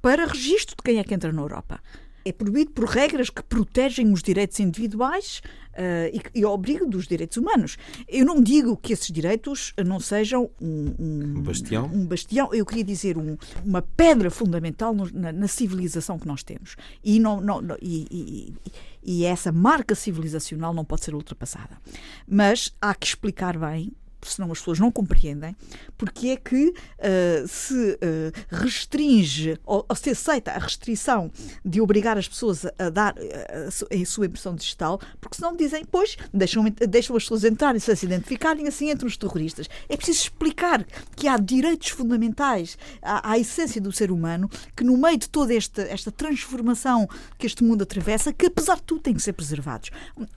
para 0.00 0.26
registro 0.26 0.76
de 0.76 0.82
quem 0.82 0.98
é 0.98 1.04
que 1.04 1.14
entra 1.14 1.32
na 1.32 1.42
Europa. 1.42 1.80
É 2.28 2.32
proibido 2.32 2.72
por 2.72 2.84
regras 2.84 3.30
que 3.30 3.42
protegem 3.42 4.12
os 4.12 4.22
direitos 4.22 4.60
individuais 4.60 5.40
uh, 5.72 6.14
e, 6.34 6.40
e 6.40 6.44
obrigo 6.44 6.84
dos 6.84 7.06
direitos 7.06 7.38
humanos. 7.38 7.78
Eu 8.06 8.26
não 8.26 8.38
digo 8.42 8.76
que 8.76 8.92
esses 8.92 9.10
direitos 9.10 9.72
não 9.86 9.98
sejam 9.98 10.50
um, 10.60 10.94
um, 10.98 11.38
um 11.38 11.42
bastião. 11.42 11.86
Um 11.86 12.04
bastião, 12.04 12.52
eu 12.52 12.66
queria 12.66 12.84
dizer 12.84 13.16
um, 13.16 13.38
uma 13.64 13.80
pedra 13.80 14.30
fundamental 14.30 14.94
no, 14.94 15.10
na, 15.10 15.32
na, 15.32 15.48
civilização 15.48 16.18
que 16.18 16.26
nós 16.26 16.42
temos. 16.42 16.76
E, 17.02 17.18
não, 17.18 17.40
não, 17.40 17.62
não 17.62 17.76
e, 17.80 18.06
e, 18.10 18.54
e 19.02 19.24
essa 19.24 19.50
marca 19.50 19.94
civilizacional 19.94 20.74
não 20.74 20.84
pode 20.84 21.04
ser 21.04 21.14
ultrapassada. 21.14 21.78
Mas 22.26 22.74
há 22.78 22.94
que 22.94 23.06
explicar 23.06 23.56
bem 23.56 23.90
senão 24.22 24.50
as 24.50 24.58
pessoas 24.58 24.78
não 24.78 24.90
compreendem, 24.90 25.56
porque 25.96 26.28
é 26.28 26.36
que 26.36 26.68
uh, 26.68 27.48
se 27.48 27.74
uh, 27.74 28.32
restringe 28.48 29.58
ou, 29.64 29.84
ou, 29.88 29.96
se 29.96 30.10
aceita 30.10 30.52
a 30.52 30.58
restrição 30.58 31.30
de 31.64 31.80
obrigar 31.80 32.18
as 32.18 32.28
pessoas 32.28 32.64
a, 32.64 32.90
dar 32.90 33.14
uh, 33.14 34.02
a, 34.02 34.06
sua 34.06 34.26
impressão 34.26 34.54
digital, 34.54 35.00
porque 35.20 35.36
senão 35.36 35.54
dizem, 35.56 35.84
pois, 35.84 36.16
deixam, 36.32 36.64
deixam 36.88 37.16
as 37.16 37.22
pessoas 37.22 37.44
entrarem 37.44 37.78
se 37.78 37.92
identificarem 38.04 38.66
assim 38.66 38.90
entre 38.90 39.06
os 39.06 39.16
terroristas. 39.16 39.68
É 39.88 39.96
preciso 39.96 40.22
explicar 40.22 40.84
que 41.16 41.28
há 41.28 41.36
direitos 41.36 41.90
fundamentais 41.90 42.76
à, 43.02 43.32
à 43.32 43.38
essência 43.38 43.80
do 43.80 43.92
ser 43.92 44.10
humano 44.10 44.50
que 44.76 44.84
no 44.84 44.96
meio 44.96 45.18
de 45.18 45.28
toda 45.28 45.54
esta, 45.54 45.82
esta 45.82 46.10
transformação 46.10 47.08
que 47.38 47.46
este 47.46 47.62
mundo 47.62 47.82
atravessa, 47.82 48.32
que 48.32 48.46
apesar 48.46 48.76
de 48.76 48.82
tudo 48.82 49.02
têm 49.02 49.14
que 49.14 49.22
ser 49.22 49.32
preservados. 49.32 49.90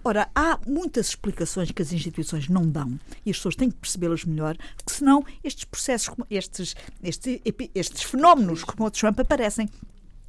Ora, 0.04 0.30
há 0.36 0.60
muitas 0.68 1.10
explicações 1.10 1.72
que 1.72 1.82
as 1.82 1.92
instituições 1.92 2.48
não 2.48 2.68
dão 2.68 3.00
e 3.26 3.32
as 3.32 3.38
pessoas 3.38 3.56
têm 3.56 3.71
percebê-las 3.72 4.26
melhor, 4.26 4.56
porque 4.78 4.94
senão 4.94 5.24
estes 5.44 5.66
processos, 5.66 6.14
estes, 6.30 6.76
estes, 7.02 7.40
estes 7.74 8.04
fenómenos 8.04 8.64
como 8.64 8.86
o 8.86 8.92
Trump 8.92 9.20
aparecem 9.20 9.70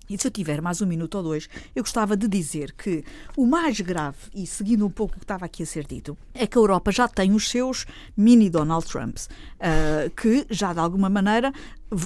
E 0.09 0.19
se 0.19 0.27
eu 0.27 0.31
tiver 0.31 0.61
mais 0.61 0.83
um 0.83 0.87
minuto 0.87 1.15
ou 1.15 1.23
dois, 1.23 1.49
eu 1.75 1.83
gostava 1.83 2.17
de 2.17 2.29
dizer 2.29 2.73
que 2.73 3.05
o 3.37 3.47
mais 3.47 3.81
grave, 3.81 4.19
e 4.35 4.47
seguindo 4.47 4.85
um 4.85 4.91
pouco 4.91 5.15
o 5.15 5.19
que 5.19 5.25
estava 5.25 5.47
aqui 5.47 5.63
a 5.63 5.67
ser 5.67 5.87
dito, 5.87 6.17
é 6.35 6.47
que 6.47 6.59
a 6.59 6.61
Europa 6.61 6.93
já 6.93 7.09
tem 7.09 7.33
os 7.33 7.49
seus 7.49 7.87
mini 8.17 8.51
Donald 8.51 8.87
Trumps, 8.87 9.27
uh, 9.27 10.11
que 10.11 10.47
já 10.51 10.73
de 10.73 10.81
alguma 10.81 11.09
maneira 11.09 11.53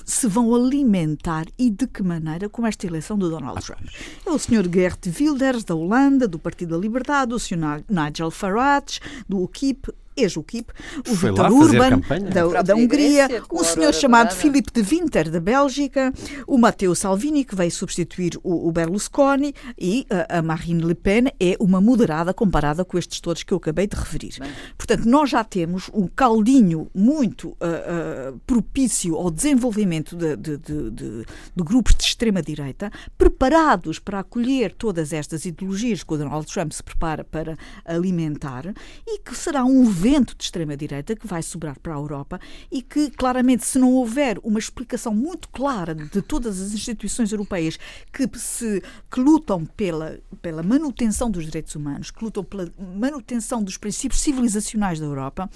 se 0.05 0.29
vão 0.29 0.55
alimentar 0.55 1.47
e 1.59 1.71
de 1.71 1.87
que 1.87 2.03
maneira 2.03 2.49
com 2.49 2.67
esta 2.67 2.87
eleição 2.87 3.19
do 3.19 3.31
Donald 3.31 3.61
Trump. 3.65 3.89
É 4.25 4.31
o 4.31 4.39
Sr. 4.39 4.69
Geert 4.73 5.07
Wilders, 5.19 5.65
da 5.65 5.75
Holanda, 5.75 6.29
do 6.29 6.39
Partido 6.39 6.77
da 6.77 6.81
Liberdade, 6.81 7.35
o 7.35 7.39
Sr. 7.39 7.85
Nigel 7.89 8.31
Farage, 8.31 9.01
do 9.29 9.43
UKIP, 9.43 9.93
ex-UKIP, 10.17 10.73
o 11.09 11.15
Viktor 11.15 11.53
Urban, 11.53 12.01
da, 12.33 12.63
da 12.63 12.75
Hungria, 12.75 13.29
um 13.53 13.63
senhor 13.63 13.93
chamado 13.93 14.35
Filipe 14.35 14.73
de 14.73 14.83
Winter, 14.83 15.31
da 15.31 15.41
Bélgica, 15.41 16.13
o 16.47 16.57
Matteo 16.59 16.95
Salvini, 16.95 17.45
que 17.45 17.55
veio 17.55 17.71
substituir 17.71 18.39
o, 18.43 18.69
o 18.69 18.73
Berlusconi, 18.73 19.55
e 19.79 20.07
a, 20.11 20.39
a, 20.39 20.43
Marine 20.43 20.83
Le 20.83 20.95
Pen 20.95 21.27
é 21.39 21.57
uma 21.61 21.81
moderada 21.81 22.33
comparada 22.33 22.85
com 22.85 22.99
estes 22.99 23.21
todos 23.21 23.43
que 23.43 23.53
eu 23.53 23.59
acabei 23.59 23.87
de 23.87 23.97
referir. 23.97 24.35
Bem. 24.39 24.51
Portanto, 24.77 25.05
nós 25.07 25.31
já 25.31 25.45
temos 25.45 25.91
um 25.93 26.07
caldinho 26.07 26.89
muito 26.95 27.49
uh, 27.49 28.33
uh, 28.33 28.41
propício 28.47 29.17
ao 29.17 29.31
desenvolvimento 29.31 30.17
de, 30.17 30.37
de, 30.37 30.57
de, 30.59 30.91
de 30.91 31.27
grupos 31.57 31.95
de 31.95 32.05
extrema-direita, 32.05 32.91
preparados 33.19 33.99
para 33.99 34.21
acolher 34.21 34.73
todas 34.73 35.13
estas 35.13 35.45
ideologias 35.45 36.03
que 36.03 36.15
o 36.15 36.17
Donald 36.17 36.47
Trump 36.47 36.73
se 36.73 36.83
prepara 36.83 37.25
para 37.25 37.57
alimentar, 37.85 38.73
e 39.07 39.19
que 39.19 39.35
será 39.35 39.65
um 39.65 39.85
vento 40.07 40.37
de 40.37 40.45
extrema-direita 40.45 41.17
que 41.17 41.27
vai 41.27 41.43
sobrar 41.43 41.77
para 41.81 41.93
a 41.93 41.99
Europa 41.99 42.41
e 42.71 42.81
que, 42.81 43.11
claramente, 43.11 43.67
se 43.67 43.77
não 43.77 43.93
houver 43.93 44.39
uma 44.45 44.61
explicação 44.61 45.13
muito 45.13 45.49
clara 45.49 45.97
de 45.97 46.23
todas 46.23 46.61
as 46.61 46.73
instituições 46.73 47.33
europeias 47.33 47.77
que, 48.13 48.31
se, 48.39 48.81
que 49.11 49.19
lutam 49.19 49.67
pela, 49.67 50.21
pela 50.41 50.63
manutenção 50.63 51.29
dos 51.29 51.45
direitos 51.45 51.75
humanos, 51.75 52.13
que 52.13 52.25
lutam 52.25 52.45
pela 52.45 52.71
manutenção 52.79 53.61
dos 53.61 53.77
princípios 53.77 54.21
civilizacionais 54.21 55.01
da 55.01 55.07
Europa, 55.07 55.51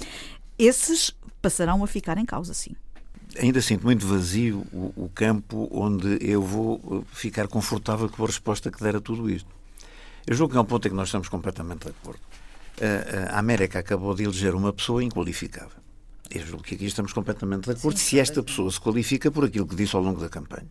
esses 0.58 1.14
passarão 1.40 1.84
a 1.84 1.86
ficar 1.86 2.18
em 2.18 2.26
causa, 2.26 2.52
sim 2.52 2.74
ainda 3.38 3.62
sinto 3.62 3.84
muito 3.84 4.04
vazio 4.04 4.66
o, 4.72 4.92
o, 5.04 5.08
campo 5.14 5.68
onde 5.70 6.18
eu 6.20 6.42
vou 6.42 6.80
uh, 6.82 7.04
ficar 7.12 7.46
confortável 7.46 8.08
com 8.08 8.24
a 8.24 8.26
resposta 8.26 8.72
que 8.72 8.82
der 8.82 8.96
a 8.96 9.00
tudo 9.00 9.30
isto. 9.30 9.48
Eu 10.26 10.34
julgo 10.34 10.50
que 10.50 10.58
é 10.58 10.60
um 10.60 10.64
ponto 10.64 10.88
em 10.88 10.90
que 10.90 10.96
nós 10.96 11.06
estamos 11.06 11.28
completamente 11.28 11.84
de 11.84 11.90
acordo 11.90 12.20
a 13.32 13.38
América 13.38 13.78
acabou 13.78 14.14
de 14.14 14.24
eleger 14.24 14.54
uma 14.54 14.72
pessoa 14.72 15.02
inqualificável. 15.02 15.80
Eu 16.30 16.46
julgo 16.46 16.62
que 16.62 16.76
aqui 16.76 16.86
estamos 16.86 17.12
completamente 17.12 17.64
de 17.64 17.72
acordo. 17.72 17.98
Sim, 17.98 18.04
se 18.04 18.18
esta 18.20 18.42
pessoa 18.42 18.70
se 18.70 18.80
qualifica 18.80 19.30
por 19.30 19.44
aquilo 19.44 19.66
que 19.66 19.74
disse 19.74 19.96
ao 19.96 20.02
longo 20.02 20.20
da 20.20 20.28
campanha. 20.28 20.68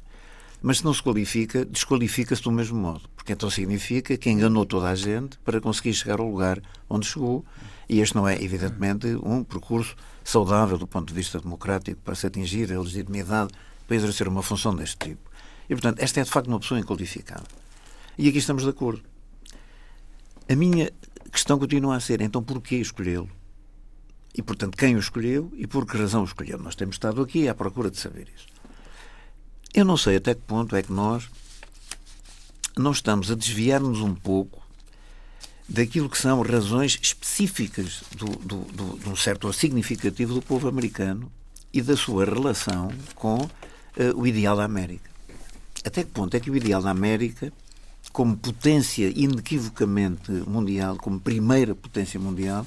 Mas 0.61 0.79
se 0.79 0.85
não 0.85 0.93
se 0.93 1.01
qualifica, 1.01 1.65
desqualifica-se 1.65 2.41
do 2.41 2.51
mesmo 2.51 2.77
modo. 2.77 3.09
Porque 3.15 3.33
então 3.33 3.49
significa 3.49 4.17
que 4.17 4.29
enganou 4.29 4.65
toda 4.65 4.89
a 4.89 4.95
gente 4.95 5.37
para 5.39 5.59
conseguir 5.59 5.93
chegar 5.93 6.19
ao 6.19 6.29
lugar 6.29 6.61
onde 6.89 7.07
chegou. 7.07 7.45
E 7.87 7.99
este 7.99 8.15
não 8.15 8.27
é, 8.27 8.41
evidentemente, 8.41 9.07
um 9.23 9.43
percurso 9.43 9.95
saudável 10.23 10.77
do 10.77 10.87
ponto 10.87 11.07
de 11.07 11.13
vista 11.13 11.39
democrático 11.39 12.01
para 12.01 12.15
se 12.15 12.27
atingir 12.27 12.71
a 12.73 12.79
legitimidade 12.79 13.51
para 13.87 13.95
exercer 13.95 14.27
uma 14.27 14.43
função 14.43 14.75
deste 14.75 14.97
tipo. 14.97 15.29
E, 15.69 15.73
portanto, 15.73 15.99
esta 15.99 16.21
é 16.21 16.23
de 16.23 16.29
facto 16.29 16.47
uma 16.47 16.59
pessoa 16.59 16.79
inqualificada. 16.79 17.45
E 18.17 18.27
aqui 18.29 18.37
estamos 18.37 18.63
de 18.63 18.69
acordo. 18.69 19.01
A 20.47 20.55
minha 20.55 20.91
a 21.29 21.31
questão 21.31 21.59
continua 21.59 21.95
a 21.95 21.99
ser, 21.99 22.21
então, 22.21 22.41
porquê 22.41 22.77
escolhê-lo? 22.77 23.29
E, 24.35 24.41
portanto, 24.41 24.75
quem 24.75 24.95
o 24.95 24.99
escolheu 24.99 25.51
e 25.55 25.67
por 25.67 25.85
que 25.85 25.95
razão 25.95 26.23
o 26.23 26.25
escolheu? 26.25 26.57
Nós 26.57 26.75
temos 26.75 26.95
estado 26.95 27.21
aqui 27.21 27.47
à 27.47 27.53
procura 27.53 27.91
de 27.91 27.99
saber 27.99 28.27
isso. 28.35 28.47
Eu 29.71 29.85
não 29.85 29.95
sei 29.95 30.15
até 30.15 30.33
que 30.33 30.41
ponto 30.41 30.75
é 30.75 30.81
que 30.81 30.91
nós 30.91 31.29
não 32.75 32.91
estamos 32.91 33.29
a 33.29 33.35
desviar-nos 33.35 33.99
um 33.99 34.15
pouco 34.15 34.67
daquilo 35.67 36.09
que 36.09 36.17
são 36.17 36.41
razões 36.41 36.97
específicas 36.99 38.01
do, 38.15 38.25
do, 38.25 38.57
do, 38.73 38.97
de 38.97 39.09
um 39.09 39.15
certo 39.15 39.53
significativo 39.53 40.33
do 40.33 40.41
povo 40.41 40.67
americano 40.67 41.31
e 41.71 41.79
da 41.79 41.95
sua 41.95 42.25
relação 42.25 42.91
com 43.13 43.35
uh, 43.37 43.49
o 44.15 44.25
ideal 44.25 44.57
da 44.57 44.63
América. 44.63 45.11
Até 45.85 46.03
que 46.03 46.09
ponto 46.09 46.35
é 46.35 46.39
que 46.39 46.49
o 46.49 46.55
ideal 46.55 46.81
da 46.81 46.89
América 46.89 47.53
como 48.11 48.35
potência 48.37 49.11
inequivocamente 49.15 50.31
mundial, 50.31 50.97
como 50.97 51.19
primeira 51.19 51.75
potência 51.75 52.19
mundial, 52.19 52.65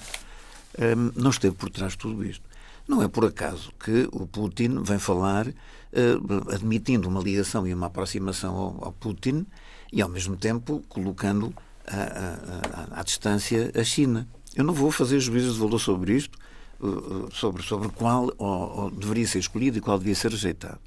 hum, 0.79 1.13
não 1.17 1.31
esteve 1.31 1.55
por 1.57 1.71
trás 1.71 1.93
de 1.93 1.99
tudo 1.99 2.25
isto. 2.25 2.45
Não 2.87 3.03
é 3.03 3.09
por 3.09 3.25
acaso 3.25 3.73
que 3.79 4.09
o 4.13 4.27
Putin 4.27 4.83
vem 4.83 4.99
falar, 4.99 5.47
hum, 5.49 6.53
admitindo 6.53 7.09
uma 7.09 7.21
ligação 7.21 7.67
e 7.67 7.75
uma 7.75 7.87
aproximação 7.87 8.79
ao 8.81 8.93
Putin 8.93 9.47
e, 9.93 10.01
ao 10.01 10.09
mesmo 10.09 10.37
tempo, 10.37 10.83
colocando 10.89 11.53
à, 11.87 13.03
distância 13.03 13.73
a 13.75 13.85
China. 13.85 14.27
Eu 14.55 14.65
não 14.65 14.75
vou 14.75 14.91
fazer 14.91 15.19
juízos 15.21 15.55
de 15.55 15.61
valor 15.61 15.79
sobre 15.79 16.15
isto, 16.17 16.39
hum, 16.81 17.29
sobre, 17.33 17.63
sobre 17.63 17.89
qual 17.89 18.33
ou, 18.39 18.81
ou 18.81 18.91
deveria 18.91 19.27
ser 19.27 19.39
escolhido 19.39 19.79
e 19.79 19.81
qual 19.81 19.99
devia 19.99 20.15
ser 20.15 20.31
rejeitado. 20.31 20.79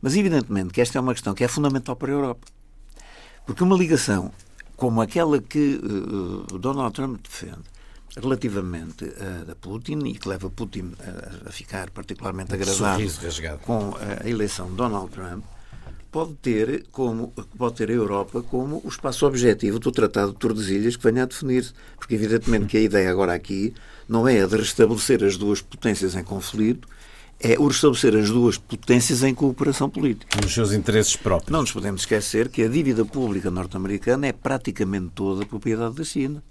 Mas, 0.00 0.16
evidentemente, 0.16 0.72
que 0.72 0.80
esta 0.80 0.98
é 0.98 1.00
uma 1.00 1.12
questão 1.14 1.32
que 1.32 1.44
é 1.44 1.48
fundamental 1.48 1.94
para 1.94 2.10
a 2.10 2.14
Europa. 2.14 2.61
Porque 3.46 3.62
uma 3.62 3.76
ligação 3.76 4.32
como 4.76 5.00
aquela 5.00 5.40
que 5.40 5.80
uh, 5.82 6.58
Donald 6.58 6.94
Trump 6.94 7.20
defende 7.22 7.62
relativamente 8.16 9.04
a, 9.04 9.52
a 9.52 9.54
Putin 9.54 10.00
e 10.06 10.14
que 10.14 10.28
leva 10.28 10.50
Putin 10.50 10.92
a, 11.00 11.48
a 11.48 11.52
ficar 11.52 11.90
particularmente 11.90 12.52
agradado 12.52 13.02
com 13.64 13.94
a 13.96 14.28
eleição 14.28 14.68
de 14.70 14.76
Donald 14.76 15.10
Trump 15.10 15.44
pode 16.10 16.34
ter 16.34 16.86
como 16.92 17.32
pode 17.56 17.76
ter 17.76 17.90
a 17.90 17.94
Europa 17.94 18.42
como 18.42 18.82
o 18.84 18.88
espaço 18.88 19.26
objetivo 19.26 19.78
do 19.78 19.90
Tratado 19.90 20.32
de 20.32 20.38
Tordesilhas 20.38 20.94
que 20.94 21.02
venha 21.02 21.22
a 21.22 21.26
definir-se. 21.26 21.72
Porque 21.96 22.14
evidentemente 22.14 22.66
que 22.66 22.76
a 22.76 22.80
ideia 22.80 23.10
agora 23.10 23.32
aqui 23.32 23.72
não 24.06 24.28
é 24.28 24.42
a 24.42 24.46
de 24.46 24.56
restabelecer 24.56 25.24
as 25.24 25.38
duas 25.38 25.62
potências 25.62 26.14
em 26.14 26.22
conflito 26.22 26.86
é 27.42 27.58
o 27.58 27.66
restabelecer 27.66 28.14
as 28.14 28.30
duas 28.30 28.56
potências 28.56 29.22
em 29.22 29.34
cooperação 29.34 29.90
política. 29.90 30.40
Nos 30.40 30.54
seus 30.54 30.72
interesses 30.72 31.16
próprios. 31.16 31.50
Não 31.50 31.62
nos 31.62 31.72
podemos 31.72 32.02
esquecer 32.02 32.48
que 32.48 32.62
a 32.62 32.68
dívida 32.68 33.04
pública 33.04 33.50
norte-americana 33.50 34.28
é 34.28 34.32
praticamente 34.32 35.10
toda 35.14 35.44
propriedade 35.44 35.96
da 35.96 36.04
China. 36.04 36.42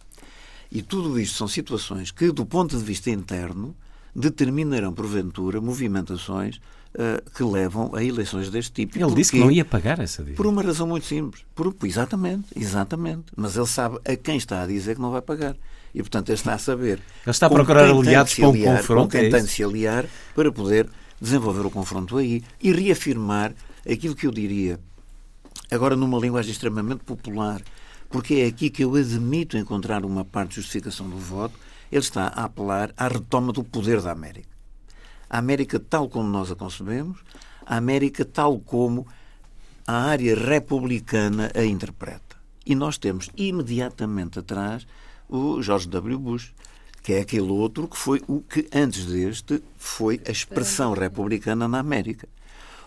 E 0.71 0.82
tudo 0.82 1.19
isto 1.19 1.38
são 1.38 1.47
situações 1.47 2.12
que, 2.12 2.32
do 2.32 2.45
ponto 2.45 2.77
de 2.77 2.84
vista 2.84 3.10
interno, 3.10 3.75
determinarão, 4.15 4.93
porventura, 4.93 5.62
movimentações 5.62 6.58
uh, 6.58 7.32
que 7.32 7.43
levam 7.43 7.93
a 7.95 8.04
eleições 8.04 8.49
deste 8.49 8.71
tipo. 8.71 8.97
Ele 8.97 9.15
disse 9.15 9.32
que 9.32 9.39
não 9.39 9.51
ia 9.51 9.65
pagar 9.65 9.99
essa 9.99 10.21
dívida. 10.21 10.38
Por 10.38 10.47
uma 10.47 10.62
razão 10.62 10.88
muito 10.88 11.06
simples. 11.06 11.43
Por, 11.56 11.73
exatamente, 11.84 12.47
exatamente. 12.56 13.25
Mas 13.36 13.56
ele 13.56 13.67
sabe 13.67 13.97
a 14.06 14.15
quem 14.15 14.38
está 14.38 14.62
a 14.63 14.67
dizer 14.67 14.95
que 14.95 15.01
não 15.01 15.12
vai 15.12 15.21
pagar. 15.21 15.56
E, 15.93 16.01
portanto, 16.01 16.30
ele 16.30 16.38
está 16.38 16.54
a 16.54 16.58
saber. 16.58 16.99
Ele 17.23 17.32
está 17.32 17.47
a 17.47 17.49
procurar 17.49 17.89
aliados 17.89 18.34
para 18.36 18.49
um 18.49 18.63
confronto. 18.63 19.04
Com 19.04 19.10
quem 19.10 19.25
é 19.25 19.30
tem 19.30 19.43
de 19.43 19.49
se 19.49 19.63
aliar 19.63 20.06
para 20.34 20.51
poder 20.51 20.89
desenvolver 21.19 21.65
o 21.65 21.69
confronto 21.69 22.17
aí 22.17 22.43
e 22.62 22.71
reafirmar 22.71 23.54
aquilo 23.89 24.15
que 24.15 24.25
eu 24.25 24.32
diria, 24.32 24.80
agora 25.69 25.95
numa 25.95 26.17
linguagem 26.17 26.51
extremamente 26.51 27.04
popular, 27.04 27.62
porque 28.10 28.36
é 28.36 28.45
aqui 28.47 28.69
que 28.69 28.84
eu 28.84 28.95
admito 28.95 29.58
encontrar 29.58 30.04
uma 30.04 30.25
parte 30.25 30.49
de 30.49 30.56
justificação 30.56 31.10
do 31.10 31.17
voto, 31.17 31.58
ele 31.91 32.01
está 32.01 32.27
a 32.27 32.45
apelar 32.45 32.91
à 32.97 33.08
retoma 33.08 33.54
do 33.54 33.63
poder 33.63 34.01
da 34.01 34.12
América. 34.12 34.49
A 35.30 35.38
América 35.38 35.80
tal 35.80 36.10
como 36.10 36.27
nós 36.27 36.51
a 36.51 36.56
concebemos, 36.56 37.19
a 37.65 37.77
América 37.77 38.25
tal 38.25 38.60
como 38.60 39.08
a 39.88 39.93
área 39.93 40.36
republicana 40.36 41.51
a 41.56 41.63
interpreta. 41.63 42.38
E 42.65 42.75
nós 42.75 42.97
temos 42.97 43.30
imediatamente 43.36 44.39
atrás 44.39 44.86
o 45.32 45.62
George 45.62 45.88
W. 45.88 46.20
Bush, 46.20 46.54
que 47.02 47.13
é 47.13 47.22
aquele 47.22 47.50
outro 47.50 47.88
que 47.88 47.98
foi 47.98 48.22
o 48.28 48.41
que, 48.41 48.67
antes 48.74 49.06
deste, 49.06 49.63
foi 49.78 50.22
a 50.28 50.32
expressão 50.32 50.94
republicana 50.94 51.67
na 51.67 51.80
América. 51.80 52.28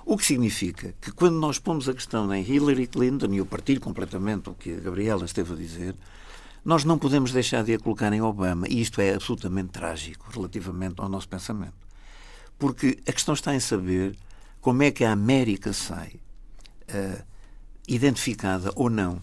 O 0.06 0.18
que 0.18 0.26
significa 0.26 0.94
que 1.00 1.10
quando 1.10 1.36
nós 1.36 1.58
pomos 1.58 1.88
a 1.88 1.94
questão 1.94 2.32
em 2.32 2.44
Hillary 2.44 2.86
Clinton, 2.86 3.32
e 3.32 3.38
eu 3.38 3.46
partilho 3.46 3.80
completamente 3.80 4.50
o 4.50 4.54
que 4.54 4.74
a 4.74 4.80
Gabriela 4.80 5.24
esteve 5.24 5.54
a 5.54 5.56
dizer, 5.56 5.96
nós 6.62 6.84
não 6.84 6.98
podemos 6.98 7.32
deixar 7.32 7.64
de 7.64 7.74
a 7.74 7.78
colocar 7.78 8.12
em 8.12 8.20
Obama, 8.20 8.66
e 8.68 8.80
isto 8.80 9.00
é 9.00 9.14
absolutamente 9.14 9.70
trágico 9.70 10.30
relativamente 10.30 10.96
ao 10.98 11.08
nosso 11.08 11.28
pensamento. 11.28 11.74
Porque 12.58 12.98
a 13.06 13.12
questão 13.12 13.34
está 13.34 13.54
em 13.54 13.60
saber 13.60 14.14
como 14.60 14.82
é 14.82 14.90
que 14.90 15.04
a 15.04 15.12
América 15.12 15.72
sai 15.72 16.20
uh, 16.90 17.22
identificada 17.88 18.70
ou 18.76 18.88
não 18.88 19.20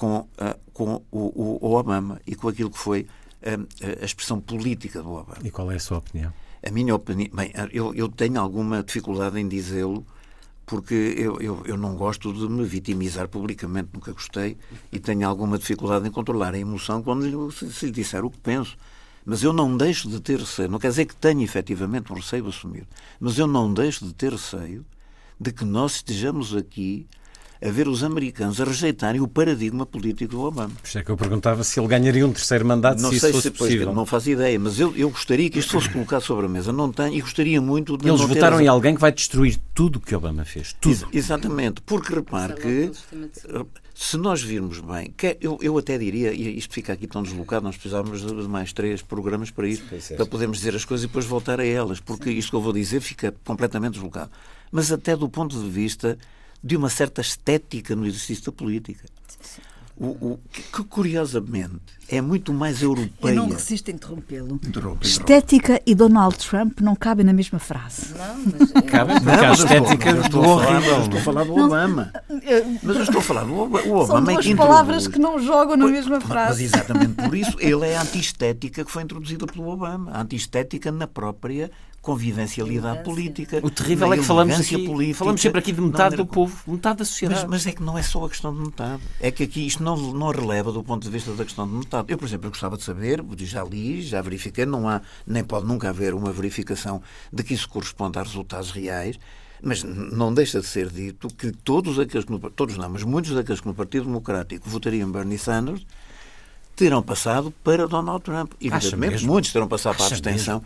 com, 0.00 0.20
uh, 0.20 0.58
com 0.72 1.02
o, 1.10 1.58
o, 1.60 1.74
Obama 1.74 2.18
e 2.26 2.34
com 2.34 2.48
aquilo 2.48 2.70
que 2.70 2.78
foi 2.78 3.02
uh, 3.42 4.00
a 4.00 4.02
expressão 4.02 4.40
política 4.40 5.02
do 5.02 5.12
Obama. 5.12 5.36
E 5.44 5.50
qual 5.50 5.70
é 5.70 5.76
a 5.76 5.78
sua 5.78 5.98
opinião? 5.98 6.32
A 6.66 6.70
minha 6.70 6.94
opinião. 6.94 7.28
Bem, 7.34 7.52
eu, 7.70 7.94
eu 7.94 8.08
tenho 8.08 8.40
alguma 8.40 8.82
dificuldade 8.82 9.38
em 9.38 9.46
dizê-lo, 9.46 10.06
porque 10.64 10.94
eu, 10.94 11.38
eu, 11.42 11.62
eu, 11.66 11.76
não 11.76 11.96
gosto 11.96 12.32
de 12.32 12.48
me 12.48 12.64
vitimizar 12.64 13.28
publicamente, 13.28 13.90
nunca 13.92 14.10
gostei, 14.12 14.56
e 14.90 14.98
tenho 14.98 15.28
alguma 15.28 15.58
dificuldade 15.58 16.08
em 16.08 16.10
controlar 16.10 16.54
a 16.54 16.58
emoção 16.58 17.02
quando 17.02 17.52
se, 17.52 17.70
se 17.70 17.86
lhe 17.86 17.92
disser 17.92 18.24
o 18.24 18.30
que 18.30 18.38
penso. 18.38 18.78
Mas 19.22 19.42
eu 19.42 19.52
não 19.52 19.76
deixo 19.76 20.08
de 20.08 20.18
ter 20.18 20.38
receio, 20.38 20.70
não 20.70 20.78
quer 20.78 20.88
dizer 20.88 21.04
que 21.04 21.14
tenha 21.14 21.44
efetivamente 21.44 22.10
um 22.10 22.16
receio 22.16 22.48
assumido, 22.48 22.86
mas 23.20 23.36
eu 23.36 23.46
não 23.46 23.70
deixo 23.70 24.06
de 24.06 24.14
ter 24.14 24.32
receio 24.32 24.82
de 25.38 25.52
que 25.52 25.64
nós 25.66 25.96
estejamos 25.96 26.56
aqui 26.56 27.06
a 27.62 27.68
ver 27.70 27.86
os 27.88 28.02
americanos 28.02 28.60
a 28.60 28.64
rejeitarem 28.64 29.20
o 29.20 29.28
paradigma 29.28 29.84
político 29.84 30.30
do 30.32 30.40
Obama. 30.40 30.70
Por 30.80 30.86
isso 30.88 30.98
é 30.98 31.04
que 31.04 31.10
eu 31.10 31.16
perguntava 31.16 31.62
se 31.62 31.78
ele 31.78 31.86
ganharia 31.88 32.26
um 32.26 32.32
terceiro 32.32 32.64
mandato, 32.64 33.00
não 33.02 33.10
se 33.12 33.20
sei 33.20 33.30
isso 33.30 33.36
fosse 33.38 33.48
se 33.50 33.58
pois, 33.58 33.70
possível. 33.72 33.94
não 33.94 34.06
faço 34.06 34.30
ideia, 34.30 34.58
mas 34.58 34.80
eu, 34.80 34.96
eu 34.96 35.10
gostaria 35.10 35.50
que 35.50 35.58
isto 35.58 35.72
fosse 35.72 35.90
colocado 35.90 36.22
sobre 36.22 36.46
a 36.46 36.48
mesa. 36.48 36.72
Não 36.72 36.90
tenho 36.90 37.14
e 37.14 37.20
gostaria 37.20 37.60
muito 37.60 37.98
de 37.98 38.08
Eles 38.08 38.18
não 38.20 38.26
ter 38.28 38.34
votaram 38.34 38.56
as- 38.56 38.62
em 38.62 38.66
alguém 38.68 38.94
que 38.94 39.00
vai 39.00 39.12
destruir 39.12 39.58
tudo 39.74 39.96
o 39.96 40.00
que 40.00 40.14
Obama 40.14 40.44
fez. 40.44 40.74
Tudo. 40.80 40.92
Ex- 40.92 41.06
Exatamente, 41.12 41.82
porque 41.82 42.14
repare 42.14 42.54
que 42.54 42.90
se 43.94 44.16
nós 44.16 44.40
virmos 44.42 44.80
bem, 44.80 45.12
que 45.14 45.26
é- 45.26 45.38
eu, 45.40 45.58
eu 45.60 45.76
até 45.76 45.98
diria, 45.98 46.32
e 46.32 46.56
isto 46.56 46.72
fica 46.72 46.94
aqui 46.94 47.06
tão 47.06 47.22
deslocado, 47.22 47.64
nós 47.64 47.76
precisávamos 47.76 48.22
de 48.22 48.32
mais 48.48 48.72
três 48.72 49.02
programas 49.02 49.50
para 49.50 49.68
isso, 49.68 49.82
Pois 49.88 50.10
é. 50.10 50.16
para 50.16 50.24
podermos 50.24 50.56
dizer 50.58 50.74
as 50.74 50.84
coisas 50.86 51.04
e 51.04 51.06
depois 51.06 51.26
voltar 51.26 51.60
a 51.60 51.66
elas, 51.66 52.00
porque 52.00 52.30
isto 52.30 52.50
que 52.50 52.56
eu 52.56 52.62
vou 52.62 52.72
dizer 52.72 53.00
fica 53.00 53.34
completamente 53.44 53.94
deslocado. 53.94 54.30
Mas 54.72 54.90
até 54.90 55.14
do 55.14 55.28
ponto 55.28 55.60
de 55.60 55.68
vista 55.68 56.16
de 56.62 56.76
uma 56.76 56.88
certa 56.90 57.20
estética 57.20 57.94
no 57.96 58.06
exercício 58.06 58.44
da 58.46 58.52
política. 58.52 59.06
O, 59.96 60.06
o- 60.32 60.40
que, 60.50 60.82
curiosamente 60.84 61.78
é 62.08 62.22
muito 62.22 62.54
mais 62.54 62.80
Eu 62.80 62.88
europeia. 62.90 63.34
não 63.34 63.50
resisto 63.50 63.90
a 63.90 63.94
interrompê-lo. 63.94 64.46
Interrompe, 64.54 64.68
interrompe. 64.68 65.06
Estética 65.06 65.80
e 65.84 65.94
Donald 65.94 66.38
Trump 66.38 66.80
não 66.80 66.96
cabem 66.96 67.24
na 67.26 67.34
mesma 67.34 67.58
frase. 67.58 68.14
Não, 68.14 68.44
mas 68.58 68.72
Cabe 68.84 69.12
porque 69.12 69.26
Não, 69.26 69.44
eu 69.44 69.52
estou- 69.52 69.66
estética 69.66 70.10
eu 70.10 70.28
do 70.30 70.42
a 70.42 70.46
horrível. 70.48 70.92
eu 70.94 71.02
estou 71.02 71.18
a 71.18 71.22
falar 71.22 71.44
do 71.44 71.54
Obama. 71.54 72.12
Mas 72.82 72.96
eu 72.96 73.02
estou 73.02 73.18
a 73.20 73.22
falar 73.22 73.44
do 73.44 73.58
Obama. 73.58 73.86
O 73.94 74.06
São 74.06 74.18
é 74.18 74.20
duas 74.22 74.46
que 74.46 74.54
palavras 74.54 75.06
que 75.06 75.18
não 75.18 75.38
jogam 75.38 75.76
na 75.76 75.84
Pois, 75.84 75.92
mesma 75.96 76.20
frase. 76.22 76.48
Mas 76.64 76.74
exatamente 76.74 77.14
por 77.22 77.34
isso 77.36 77.56
ele 77.60 77.86
é 77.86 77.98
a 77.98 78.02
antiestética 78.02 78.82
que 78.84 78.90
foi 78.90 79.02
introduzida 79.02 79.46
pelo 79.46 79.68
Obama. 79.68 80.12
A 80.12 80.22
antiestética 80.22 80.90
na 80.90 81.06
própria 81.06 81.70
convivencialidade 82.00 83.04
política. 83.04 83.60
O 83.62 83.70
terrível 83.70 84.12
é 84.12 84.16
que 84.16 84.24
falamos 84.24 84.58
aqui, 84.58 84.86
política, 84.86 85.18
falamos 85.18 85.40
sempre 85.40 85.58
aqui 85.58 85.72
de 85.72 85.80
metade 85.80 86.16
do 86.16 86.24
povo, 86.24 86.56
metade 86.66 86.96
da 86.96 87.02
mas, 87.02 87.08
sociedade. 87.08 87.46
mas 87.48 87.66
é 87.66 87.72
que 87.72 87.82
não 87.82 87.98
é 87.98 88.02
só 88.02 88.24
a 88.24 88.28
questão 88.28 88.54
de 88.54 88.60
metade. 88.60 89.02
É 89.20 89.30
que 89.30 89.42
aqui 89.42 89.66
isto 89.66 89.82
não, 89.82 89.96
não 89.96 90.30
releva 90.30 90.72
do 90.72 90.82
ponto 90.82 91.02
de 91.02 91.10
vista 91.10 91.32
da 91.32 91.44
questão 91.44 91.68
de 91.68 91.74
metade. 91.74 92.10
Eu, 92.10 92.16
por 92.16 92.26
exemplo, 92.26 92.46
eu 92.46 92.50
gostava 92.50 92.76
de 92.76 92.84
saber, 92.84 93.22
já 93.40 93.62
li, 93.62 94.00
já 94.00 94.22
verifiquei, 94.22 94.64
não 94.64 94.88
há, 94.88 95.02
nem 95.26 95.44
pode 95.44 95.66
nunca 95.66 95.90
haver 95.90 96.14
uma 96.14 96.32
verificação 96.32 97.02
de 97.30 97.42
que 97.42 97.52
isso 97.52 97.68
corresponde 97.68 98.18
a 98.18 98.22
resultados 98.22 98.70
reais, 98.70 99.18
mas 99.62 99.82
não 99.82 100.32
deixa 100.32 100.60
de 100.60 100.66
ser 100.66 100.88
dito 100.88 101.28
que 101.28 101.52
todos 101.52 101.98
aqueles, 101.98 102.24
que 102.24 102.32
no, 102.32 102.38
todos 102.50 102.78
não, 102.78 102.88
mas 102.88 103.02
muitos 103.02 103.32
daqueles 103.34 103.60
que 103.60 103.68
no 103.68 103.74
Partido 103.74 104.06
Democrático 104.06 104.68
votariam 104.70 105.10
Bernie 105.12 105.36
Sanders 105.36 105.86
terão 106.74 107.02
passado 107.02 107.52
para 107.62 107.86
Donald 107.86 108.24
Trump. 108.24 108.52
Evidentemente, 108.58 109.12
mesmo? 109.12 109.32
muitos 109.32 109.52
terão 109.52 109.68
passado 109.68 109.96
para 109.96 110.06
a 110.06 110.08
abstenção. 110.08 110.62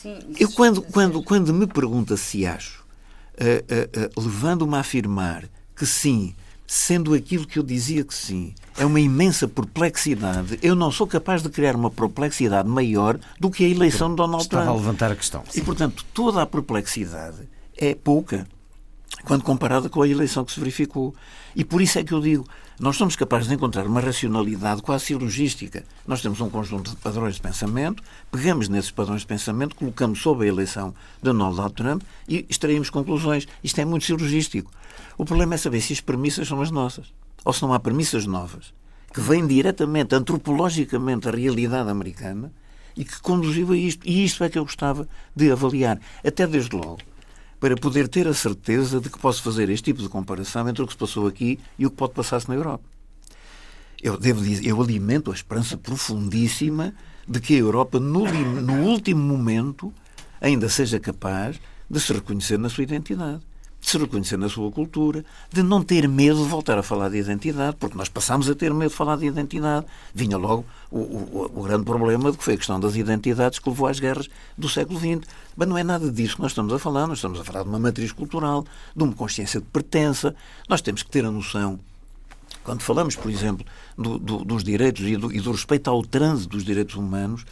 Sim, 0.00 0.18
Eu, 0.38 0.50
quando, 0.52 0.80
quando, 0.82 1.22
quando 1.22 1.52
me 1.52 1.66
pergunta 1.66 2.16
se 2.16 2.46
acho, 2.46 2.84
eh, 3.36 3.64
eh, 3.68 3.88
eh, 3.92 4.10
levando-me 4.16 4.74
a 4.76 4.80
afirmar 4.80 5.44
que 5.76 5.84
sim, 5.84 6.34
sendo 6.66 7.12
aquilo 7.12 7.46
que 7.46 7.58
eu 7.58 7.62
dizia 7.62 8.02
que 8.04 8.14
sim, 8.14 8.54
é 8.78 8.84
uma 8.84 9.00
imensa 9.00 9.46
perplexidade, 9.46 10.58
eu 10.62 10.74
não 10.74 10.90
sou 10.90 11.06
capaz 11.06 11.42
de 11.42 11.48
criar 11.50 11.76
uma 11.76 11.90
perplexidade 11.90 12.68
maior 12.68 13.18
do 13.38 13.50
que 13.50 13.64
a 13.64 13.68
eleição 13.68 14.08
de 14.10 14.16
Donald 14.16 14.44
Estava 14.44 14.62
a 14.62 14.66
Trump. 14.66 14.78
levantar 14.78 15.12
a 15.12 15.16
questão. 15.16 15.42
E, 15.54 15.60
portanto, 15.60 16.04
toda 16.14 16.40
a 16.40 16.46
perplexidade 16.46 17.48
é 17.76 17.94
pouca 17.94 18.46
quando 19.24 19.42
comparada 19.42 19.88
com 19.90 20.00
a 20.00 20.08
eleição 20.08 20.44
que 20.44 20.52
se 20.52 20.60
verificou. 20.60 21.14
E 21.54 21.64
por 21.64 21.82
isso 21.82 21.98
é 21.98 22.04
que 22.04 22.12
eu 22.12 22.20
digo, 22.20 22.46
nós 22.80 22.96
somos 22.96 23.14
capazes 23.14 23.46
de 23.46 23.54
encontrar 23.54 23.86
uma 23.86 24.00
racionalidade 24.00 24.80
quase 24.80 25.04
cirurgística. 25.04 25.84
Nós 26.06 26.22
temos 26.22 26.40
um 26.40 26.48
conjunto 26.48 26.92
de 26.92 26.96
padrões 26.96 27.34
de 27.34 27.40
pensamento, 27.42 28.02
pegamos 28.32 28.70
nesses 28.70 28.90
padrões 28.90 29.20
de 29.20 29.26
pensamento, 29.26 29.76
colocamos 29.76 30.22
sob 30.22 30.42
a 30.42 30.48
eleição 30.48 30.94
de 31.22 31.24
Donald 31.24 31.74
Trump 31.74 32.02
e 32.26 32.46
extraímos 32.48 32.88
conclusões. 32.88 33.46
Isto 33.62 33.82
é 33.82 33.84
muito 33.84 34.06
cirurgístico. 34.06 34.72
O 35.18 35.26
problema 35.26 35.56
é 35.56 35.58
saber 35.58 35.82
se 35.82 35.92
as 35.92 36.00
premissas 36.00 36.48
são 36.48 36.62
as 36.62 36.70
nossas 36.70 37.12
ou 37.44 37.52
se 37.52 37.60
não 37.60 37.74
há 37.74 37.78
premissas 37.78 38.24
novas 38.24 38.72
que 39.12 39.20
vêm 39.20 39.46
diretamente, 39.46 40.14
antropologicamente, 40.14 41.30
da 41.30 41.36
realidade 41.36 41.90
americana 41.90 42.50
e 42.96 43.04
que 43.04 43.20
conduziu 43.20 43.72
a 43.72 43.76
isto. 43.76 44.08
E 44.08 44.24
isto 44.24 44.42
é 44.42 44.48
que 44.48 44.58
eu 44.58 44.64
gostava 44.64 45.06
de 45.36 45.52
avaliar, 45.52 46.00
até 46.24 46.46
desde 46.46 46.74
logo, 46.74 47.00
para 47.60 47.76
poder 47.76 48.08
ter 48.08 48.26
a 48.26 48.32
certeza 48.32 49.00
de 49.00 49.10
que 49.10 49.18
posso 49.18 49.42
fazer 49.42 49.68
este 49.68 49.84
tipo 49.84 50.02
de 50.02 50.08
comparação 50.08 50.66
entre 50.66 50.82
o 50.82 50.86
que 50.86 50.94
se 50.94 50.98
passou 50.98 51.26
aqui 51.26 51.60
e 51.78 51.86
o 51.86 51.90
que 51.90 51.96
pode 51.96 52.14
passar-se 52.14 52.48
na 52.48 52.54
Europa. 52.54 52.84
Eu, 54.02 54.16
devo 54.16 54.42
dizer, 54.42 54.66
eu 54.66 54.80
alimento 54.80 55.30
a 55.30 55.34
esperança 55.34 55.76
profundíssima 55.76 56.94
de 57.28 57.38
que 57.38 57.54
a 57.54 57.58
Europa, 57.58 58.00
no, 58.00 58.24
no 58.62 58.82
último 58.82 59.20
momento, 59.20 59.92
ainda 60.40 60.70
seja 60.70 60.98
capaz 60.98 61.60
de 61.88 62.00
se 62.00 62.12
reconhecer 62.14 62.58
na 62.58 62.70
sua 62.70 62.82
identidade, 62.82 63.42
de 63.80 63.88
se 63.88 63.96
reconhecer 63.96 64.36
na 64.36 64.48
sua 64.48 64.70
cultura, 64.70 65.24
de 65.50 65.62
não 65.62 65.82
ter 65.82 66.06
medo 66.06 66.42
de 66.42 66.48
voltar 66.48 66.76
a 66.78 66.82
falar 66.82 67.08
de 67.08 67.16
identidade, 67.16 67.76
porque 67.80 67.96
nós 67.96 68.08
passámos 68.10 68.48
a 68.50 68.54
ter 68.54 68.72
medo 68.74 68.90
de 68.90 68.96
falar 68.96 69.16
de 69.16 69.26
identidade. 69.26 69.86
Vinha 70.14 70.36
logo 70.36 70.66
o, 70.90 70.98
o- 70.98 71.50
o 71.56 71.62
grande 71.62 71.84
problema 71.84 72.30
de 72.30 72.36
que 72.36 72.44
foi 72.44 72.54
a 72.54 72.56
questão 72.58 72.78
das 72.78 72.94
identidades 72.94 73.58
que 73.58 73.68
levou 73.68 73.86
às 73.86 73.98
guerras 73.98 74.28
do 74.56 74.68
século 74.68 74.98
XX. 75.00 75.20
Mas 75.56 75.66
não 75.68 75.78
é 75.78 75.82
nada 75.82 76.10
disso 76.12 76.36
que 76.36 76.42
nós 76.42 76.50
estamos 76.52 76.72
a 76.72 76.78
falar. 76.78 77.06
Nós 77.06 77.18
estamos 77.18 77.40
a 77.40 77.44
falar 77.44 77.62
de 77.62 77.68
uma 77.70 77.78
matriz 77.78 78.12
cultural, 78.12 78.66
de 78.94 79.02
uma 79.02 79.14
consciência 79.14 79.60
de 79.60 79.66
pertença. 79.66 80.34
Nós 80.68 80.82
temos 80.82 81.02
que 81.02 81.10
ter 81.10 81.24
a 81.24 81.30
noção 81.30 81.80
quando 82.62 82.82
falamos, 82.82 83.16
por 83.16 83.30
exemplo, 83.30 83.64
do- 83.96 84.18
do- 84.18 84.44
dos 84.44 84.62
direitos 84.62 85.06
e 85.06 85.16
do, 85.16 85.32
e 85.32 85.40
do 85.40 85.52
respeito 85.52 85.88
ao 85.88 86.02
trânsito 86.02 86.50
dos 86.56 86.64
direitos 86.64 86.94
humanos, 86.96 87.46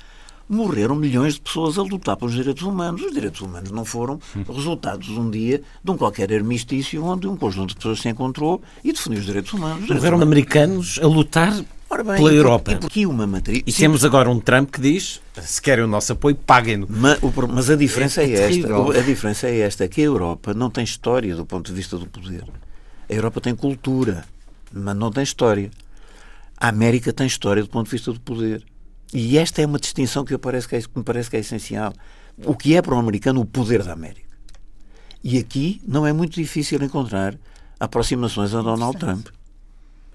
morreram 0.49 0.95
milhões 0.95 1.35
de 1.35 1.41
pessoas 1.41 1.77
a 1.79 1.83
lutar 1.83 2.17
pelos 2.17 2.35
direitos 2.35 2.63
humanos. 2.63 3.03
Os 3.03 3.13
direitos 3.13 3.41
humanos 3.41 3.71
não 3.71 3.85
foram 3.85 4.19
resultados 4.49 5.09
um 5.11 5.31
dia 5.31 5.61
de 5.85 5.91
um 5.91 5.97
qualquer 5.97 6.33
armistício 6.33 7.05
onde 7.05 7.27
um 7.29 7.37
conjunto 7.37 7.71
de 7.71 7.77
pessoas 7.77 8.01
se 8.01 8.09
encontrou 8.09 8.63
e 8.83 8.93
defendiu 8.93 9.21
os 9.21 9.27
direitos 9.27 9.53
humanos. 9.53 9.83
Os 9.85 9.89
Morreram 9.89 10.17
humanos. 10.17 10.23
americanos 10.23 10.99
a 11.03 11.07
lutar 11.07 11.53
Ora 11.91 12.05
bem, 12.05 12.17
pela 12.17 12.33
Europa. 12.33 12.73
E 12.73 12.77
porque 12.77 13.07
uma 13.07 13.27
matriz. 13.27 13.63
E 13.67 13.73
Sim, 13.73 13.83
temos 13.85 14.05
agora 14.05 14.29
um 14.31 14.39
Trump 14.41 14.71
que 14.71 14.81
diz: 14.81 15.21
se 15.41 15.61
querem 15.61 15.85
o 15.85 15.89
nosso 15.89 16.13
apoio, 16.13 16.35
paguem-no. 16.37 16.87
Ma- 16.89 17.17
o 17.23 17.33
pro- 17.33 17.49
Mas 17.49 17.71
a 17.71 17.77
diferença 17.77 18.23
é, 18.23 18.27
É- 18.31 18.35
é 18.41 18.59
esta. 18.59 18.99
A 18.99 19.03
diferença 19.03 19.47
é 19.49 19.59
esta, 19.61 19.89
que 19.89 20.01
a 20.01 20.05
Europa 20.05 20.53
não 20.55 20.69
tem 20.71 20.85
história 20.85 21.35
do 21.35 21.47
ponto 21.47 21.67
de 21.69 21.73
vista 21.73 21.97
do 21.97 22.07
poder. 22.07 22.45
A 23.09 23.13
Europa 23.13 23.41
tem 23.41 23.55
cultura, 23.55 24.25
mas 24.71 24.95
não 24.97 25.11
tem 25.11 25.23
história. 25.23 25.71
A 26.59 26.69
América 26.69 27.11
tem 27.13 27.27
história 27.27 27.63
do 27.63 27.69
ponto 27.71 27.87
de 27.87 27.93
vista 27.93 28.13
do 28.13 28.21
poder. 28.21 28.63
E 29.13 29.39
esta 29.39 29.63
é 29.63 29.67
uma 29.67 29.79
distinção 29.79 30.25
que, 30.25 30.35
eu 30.35 30.39
parece 30.39 30.69
que, 30.69 30.77
é, 30.77 30.81
que 30.81 30.89
me 30.95 31.03
parece 31.03 31.31
que 31.31 31.37
é 31.37 31.41
essencial. 31.41 31.93
O 32.45 32.55
que 32.55 32.75
é 32.77 32.83
para 32.83 32.95
um 32.95 32.99
americano 32.99 33.41
o 33.41 33.45
poder 33.47 33.83
da 33.83 33.93
América? 33.93 34.29
E 35.25 35.39
aqui 35.39 35.81
não 35.87 36.07
é 36.07 36.13
muito 36.13 36.35
difícil 36.35 36.81
encontrar 36.83 37.35
aproximações 37.81 38.55
a 38.55 38.63
Donald 38.63 38.99
Trump. 38.99 39.27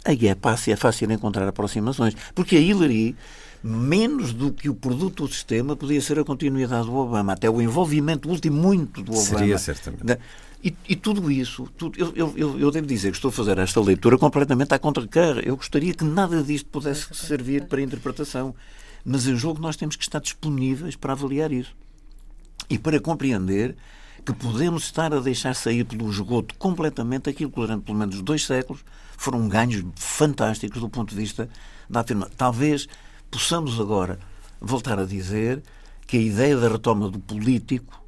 Aí 0.06 0.28
é 0.28 0.36
fácil, 0.40 0.74
é 0.74 0.76
fácil 0.76 1.12
encontrar 1.12 1.48
aproximações. 1.48 2.16
Porque 2.36 2.56
a 2.56 2.60
Hillary, 2.60 3.16
menos 3.64 4.34
do 4.34 4.52
que 4.52 4.70
o 4.70 4.76
produto 4.76 5.26
do 5.26 5.34
sistema, 5.34 5.76
podia 5.76 6.02
ser 6.02 6.20
a 6.20 6.24
continuidade 6.24 6.86
do 6.86 6.96
Obama. 6.96 7.34
Até 7.34 7.50
o 7.50 7.62
envolvimento 7.62 8.30
último 8.30 8.58
muito 8.62 9.02
do 9.02 9.12
Obama. 9.14 9.26
Seria, 9.40 9.58
certamente. 9.58 10.04
Da- 10.04 10.18
E, 10.66 10.74
e 10.88 10.96
tudo 10.96 11.30
isso, 11.30 11.68
tudo- 11.78 12.00
eu, 12.00 12.14
eu- 12.16 12.34
eu, 12.38 12.58
eu 12.60 12.72
devo 12.72 12.88
dizer 12.88 13.12
que 13.12 13.18
estou 13.18 13.28
a 13.28 13.32
fazer 13.34 13.58
esta 13.58 13.82
leitura 13.82 14.18
completamente 14.18 14.74
à 14.74 14.80
contracara. 14.80 15.42
Eu 15.46 15.58
gostaria 15.58 15.94
que 15.94 16.06
nada 16.06 16.42
disto 16.42 16.68
pudesse 16.70 17.06
servir 17.14 17.66
para 17.66 17.82
interpretação. 17.82 18.56
Mas 19.06 19.28
eu 19.28 19.36
julgo 19.36 19.56
que 19.56 19.62
nós 19.62 19.76
temos 19.76 19.96
que 19.96 20.04
estar 20.04 20.20
disponíveis 20.20 20.96
para 20.96 21.14
avaliar 21.14 21.52
isso. 21.52 21.76
E 22.70 22.78
para 22.78 23.00
compreender 23.00 23.76
que 24.26 24.34
podemos 24.34 24.84
estar 24.84 25.14
a 25.14 25.20
deixar 25.20 25.54
sair 25.54 25.84
pelo 25.84 26.10
esgoto 26.10 26.56
completamente 26.56 27.30
aquilo 27.30 27.52
que 27.52 27.60
durante 27.60 27.84
pelo 27.84 27.98
menos 27.98 28.22
dois 28.22 28.46
séculos 28.46 28.84
foram 29.18 29.48
ganhos 29.50 29.84
fantásticos 29.96 30.80
do 30.80 30.90
ponto 30.90 31.10
de 31.10 31.16
vista 31.16 31.50
da 31.90 32.00
afirmação. 32.00 32.34
Talvez 32.38 32.88
possamos 33.30 33.80
agora 33.80 34.20
voltar 34.62 34.98
a 34.98 35.06
dizer 35.06 35.62
que 36.08 36.18
a 36.18 36.22
ideia 36.22 36.58
da 36.58 36.70
retoma 36.70 37.10
do 37.10 37.20
político 37.20 38.02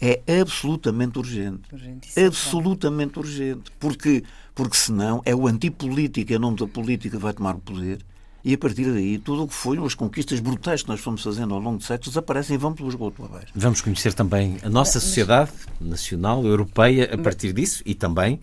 é 0.00 0.20
absolutamente 0.40 1.18
urgente. 1.18 1.68
É 2.16 2.26
absolutamente 2.26 3.20
urgente. 3.20 3.70
Porque, 3.78 4.24
porque 4.52 4.76
senão 4.76 5.22
é 5.24 5.32
o 5.32 5.46
antipolítico, 5.46 6.32
em 6.32 6.38
nome 6.38 6.56
da 6.56 6.66
política, 6.66 7.16
que 7.16 7.22
vai 7.22 7.32
tomar 7.32 7.54
o 7.54 7.60
poder. 7.60 8.04
E 8.44 8.54
a 8.54 8.58
partir 8.58 8.90
daí, 8.92 9.18
tudo 9.18 9.44
o 9.44 9.48
que 9.48 9.54
foram 9.54 9.84
as 9.84 9.94
conquistas 9.94 10.40
brutais 10.40 10.82
que 10.82 10.88
nós 10.88 11.00
fomos 11.00 11.22
fazendo 11.22 11.54
ao 11.54 11.60
longo 11.60 11.78
de 11.78 11.84
séculos 11.84 12.08
desaparecem 12.08 12.56
e 12.56 12.58
vão 12.58 12.72
pelo 12.72 12.88
esgoto 12.88 13.24
abaixo. 13.24 13.48
Vamos 13.54 13.80
conhecer 13.80 14.14
também 14.14 14.56
a 14.62 14.68
nossa 14.68 14.98
sociedade 14.98 15.52
nacional, 15.80 16.44
europeia, 16.44 17.08
a 17.12 17.18
partir 17.18 17.52
disso 17.52 17.82
e 17.86 17.94
também, 17.94 18.40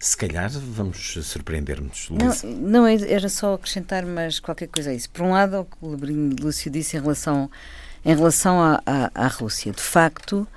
se 0.00 0.16
calhar, 0.16 0.50
vamos 0.50 1.18
surpreender-nos. 1.22 2.08
Não, 2.10 2.50
não, 2.56 2.86
era 2.86 3.28
só 3.28 3.54
acrescentar 3.54 4.06
mais 4.06 4.40
qualquer 4.40 4.68
coisa 4.68 4.90
a 4.90 4.94
isso. 4.94 5.10
Por 5.10 5.22
um 5.22 5.32
lado, 5.32 5.56
é 5.56 5.58
o 5.60 5.64
que 5.64 5.76
o 5.82 5.90
Lebrinho 5.90 6.34
Lúcio 6.40 6.70
disse 6.70 6.96
em 6.96 7.00
relação, 7.00 7.50
em 8.04 8.16
relação 8.16 8.62
à, 8.62 8.82
à, 8.86 9.10
à 9.14 9.26
Rússia. 9.26 9.72
De 9.72 9.82
facto, 9.82 10.48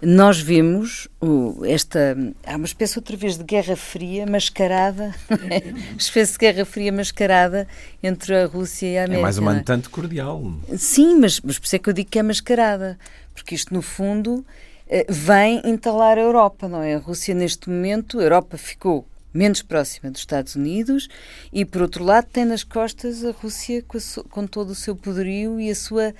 nós 0.00 0.38
vimos 0.38 1.08
o, 1.20 1.64
esta. 1.64 2.16
Há 2.44 2.56
uma 2.56 2.66
espécie 2.66 2.98
outra 2.98 3.16
vez 3.16 3.38
de 3.38 3.44
guerra 3.44 3.76
fria 3.76 4.26
mascarada, 4.26 5.14
espécie 5.96 6.32
de 6.32 6.38
guerra 6.38 6.64
fria 6.64 6.92
mascarada 6.92 7.66
entre 8.02 8.36
a 8.36 8.46
Rússia 8.46 8.86
e 8.86 8.98
a 8.98 9.04
América. 9.04 9.20
É 9.20 9.22
mais 9.22 9.38
uma 9.38 9.62
tanto 9.62 9.90
cordial. 9.90 10.52
Sim, 10.76 11.18
mas, 11.18 11.40
mas 11.40 11.58
por 11.58 11.66
isso 11.66 11.76
é 11.76 11.78
que 11.78 11.88
eu 11.88 11.94
digo 11.94 12.10
que 12.10 12.18
é 12.18 12.22
mascarada, 12.22 12.98
porque 13.34 13.54
isto, 13.54 13.72
no 13.72 13.80
fundo, 13.80 14.44
eh, 14.88 15.06
vem 15.08 15.62
entalar 15.64 16.18
a 16.18 16.20
Europa, 16.20 16.68
não 16.68 16.82
é? 16.82 16.94
A 16.94 16.98
Rússia, 16.98 17.34
neste 17.34 17.70
momento, 17.70 18.20
a 18.20 18.22
Europa 18.22 18.58
ficou 18.58 19.06
menos 19.32 19.62
próxima 19.62 20.10
dos 20.10 20.20
Estados 20.20 20.56
Unidos, 20.56 21.08
e 21.52 21.64
por 21.64 21.82
outro 21.82 22.02
lado 22.02 22.26
tem 22.32 22.44
nas 22.44 22.64
costas 22.64 23.24
a 23.24 23.30
Rússia 23.32 23.82
com, 23.86 23.98
a, 23.98 24.24
com 24.30 24.46
todo 24.46 24.70
o 24.70 24.74
seu 24.74 24.96
poderio 24.96 25.60
e 25.60 25.70
a 25.70 25.74
sua 25.74 26.14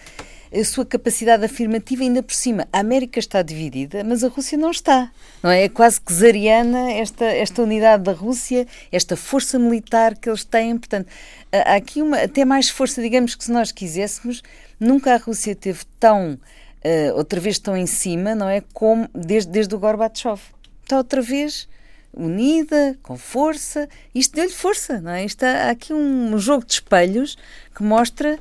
a 0.59 0.65
sua 0.65 0.85
capacidade 0.85 1.45
afirmativa 1.45 2.03
ainda 2.03 2.23
por 2.23 2.35
cima. 2.35 2.67
A 2.73 2.81
América 2.81 3.19
está 3.19 3.43
dividida, 3.43 4.03
mas 4.03 4.25
a 4.25 4.29
Rússia 4.29 4.57
não 4.57 4.71
está. 4.71 5.11
Não 5.43 5.51
é? 5.51 5.65
é 5.65 5.69
quase 5.69 6.01
que 6.01 6.13
zariana 6.13 6.93
esta, 6.93 7.25
esta 7.25 7.63
unidade 7.63 8.05
da 8.05 8.13
Rússia, 8.13 8.67
esta 8.91 9.17
força 9.17 9.59
militar 9.59 10.17
que 10.17 10.29
eles 10.29 10.45
têm. 10.45 10.79
Portanto, 10.79 11.09
há 11.53 11.75
aqui 11.75 12.01
uma, 12.03 12.19
até 12.19 12.45
mais 12.45 12.69
força, 12.69 13.03
digamos 13.03 13.35
que 13.35 13.45
se 13.45 13.53
nós 13.53 13.71
quiséssemos, 13.73 14.43
nunca 14.81 15.15
a 15.15 15.19
Rússia 15.19 15.55
teve 15.55 15.85
tão, 16.01 16.33
uh, 16.33 17.17
outra 17.17 17.39
vez 17.41 17.59
tão 17.59 17.77
em 17.77 17.87
cima, 17.87 18.35
não 18.35 18.49
é? 18.49 18.63
Como 18.73 19.09
desde, 19.15 19.51
desde 19.51 19.75
o 19.75 19.79
Gorbachev. 19.79 20.41
Está 20.83 20.99
outra 20.99 21.21
vez 21.21 21.69
unida, 22.17 22.97
com 23.03 23.19
força. 23.19 23.89
Isto 24.15 24.35
deu-lhe 24.35 24.53
força, 24.53 25.01
não 25.01 25.11
é? 25.11 25.25
Isto 25.25 25.45
há, 25.45 25.71
aqui 25.71 25.93
um 25.93 26.37
jogo 26.39 26.65
de 26.65 26.73
espelhos 26.73 27.37
que 27.75 27.83
mostra 27.83 28.39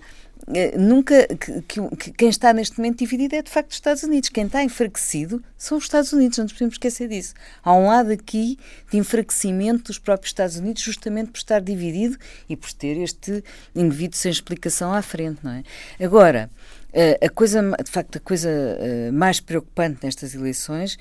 nunca 0.77 1.27
que, 1.27 1.61
que, 1.97 2.11
quem 2.11 2.29
está 2.29 2.53
neste 2.53 2.77
momento 2.77 2.99
dividido 2.99 3.35
é 3.35 3.41
de 3.41 3.49
facto 3.49 3.71
os 3.71 3.77
Estados 3.77 4.03
Unidos. 4.03 4.29
Quem 4.29 4.45
está 4.45 4.63
enfraquecido 4.63 5.43
são 5.57 5.77
os 5.77 5.85
Estados 5.85 6.13
Unidos, 6.13 6.37
não 6.37 6.45
nos 6.45 6.53
podemos 6.53 6.75
esquecer 6.75 7.07
disso. 7.07 7.33
Há 7.63 7.73
um 7.73 7.87
lado 7.87 8.11
aqui 8.11 8.57
de 8.91 8.97
enfraquecimento 8.97 9.85
dos 9.85 9.97
próprios 9.97 10.29
Estados 10.29 10.57
Unidos, 10.57 10.83
justamente 10.83 11.31
por 11.31 11.37
estar 11.37 11.61
dividido 11.61 12.17
e 12.47 12.55
por 12.55 12.71
ter 12.73 12.97
este 12.97 13.43
indivíduo 13.75 14.17
sem 14.17 14.31
explicação 14.31 14.93
à 14.93 15.01
frente, 15.01 15.39
não 15.43 15.51
é? 15.51 15.63
Agora, 15.99 16.49
eh, 16.93 17.19
a 17.25 17.29
coisa, 17.29 17.61
de 17.83 17.89
facto, 17.89 18.17
a 18.17 18.21
coisa 18.21 18.49
eh, 18.49 19.11
mais 19.11 19.39
preocupante 19.39 20.05
nestas 20.05 20.35
eleições 20.35 20.97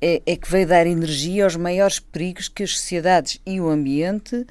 é, 0.00 0.22
é, 0.26 0.36
que 0.36 0.50
veio 0.50 0.66
dar 0.66 0.86
energia 0.86 1.44
aos 1.44 1.56
maiores 1.56 1.98
perigos 1.98 2.48
que 2.48 2.62
as 2.62 2.72
sociedades 2.72 3.40
e 3.46 3.60
o 3.60 3.68
ambiente 3.68 4.46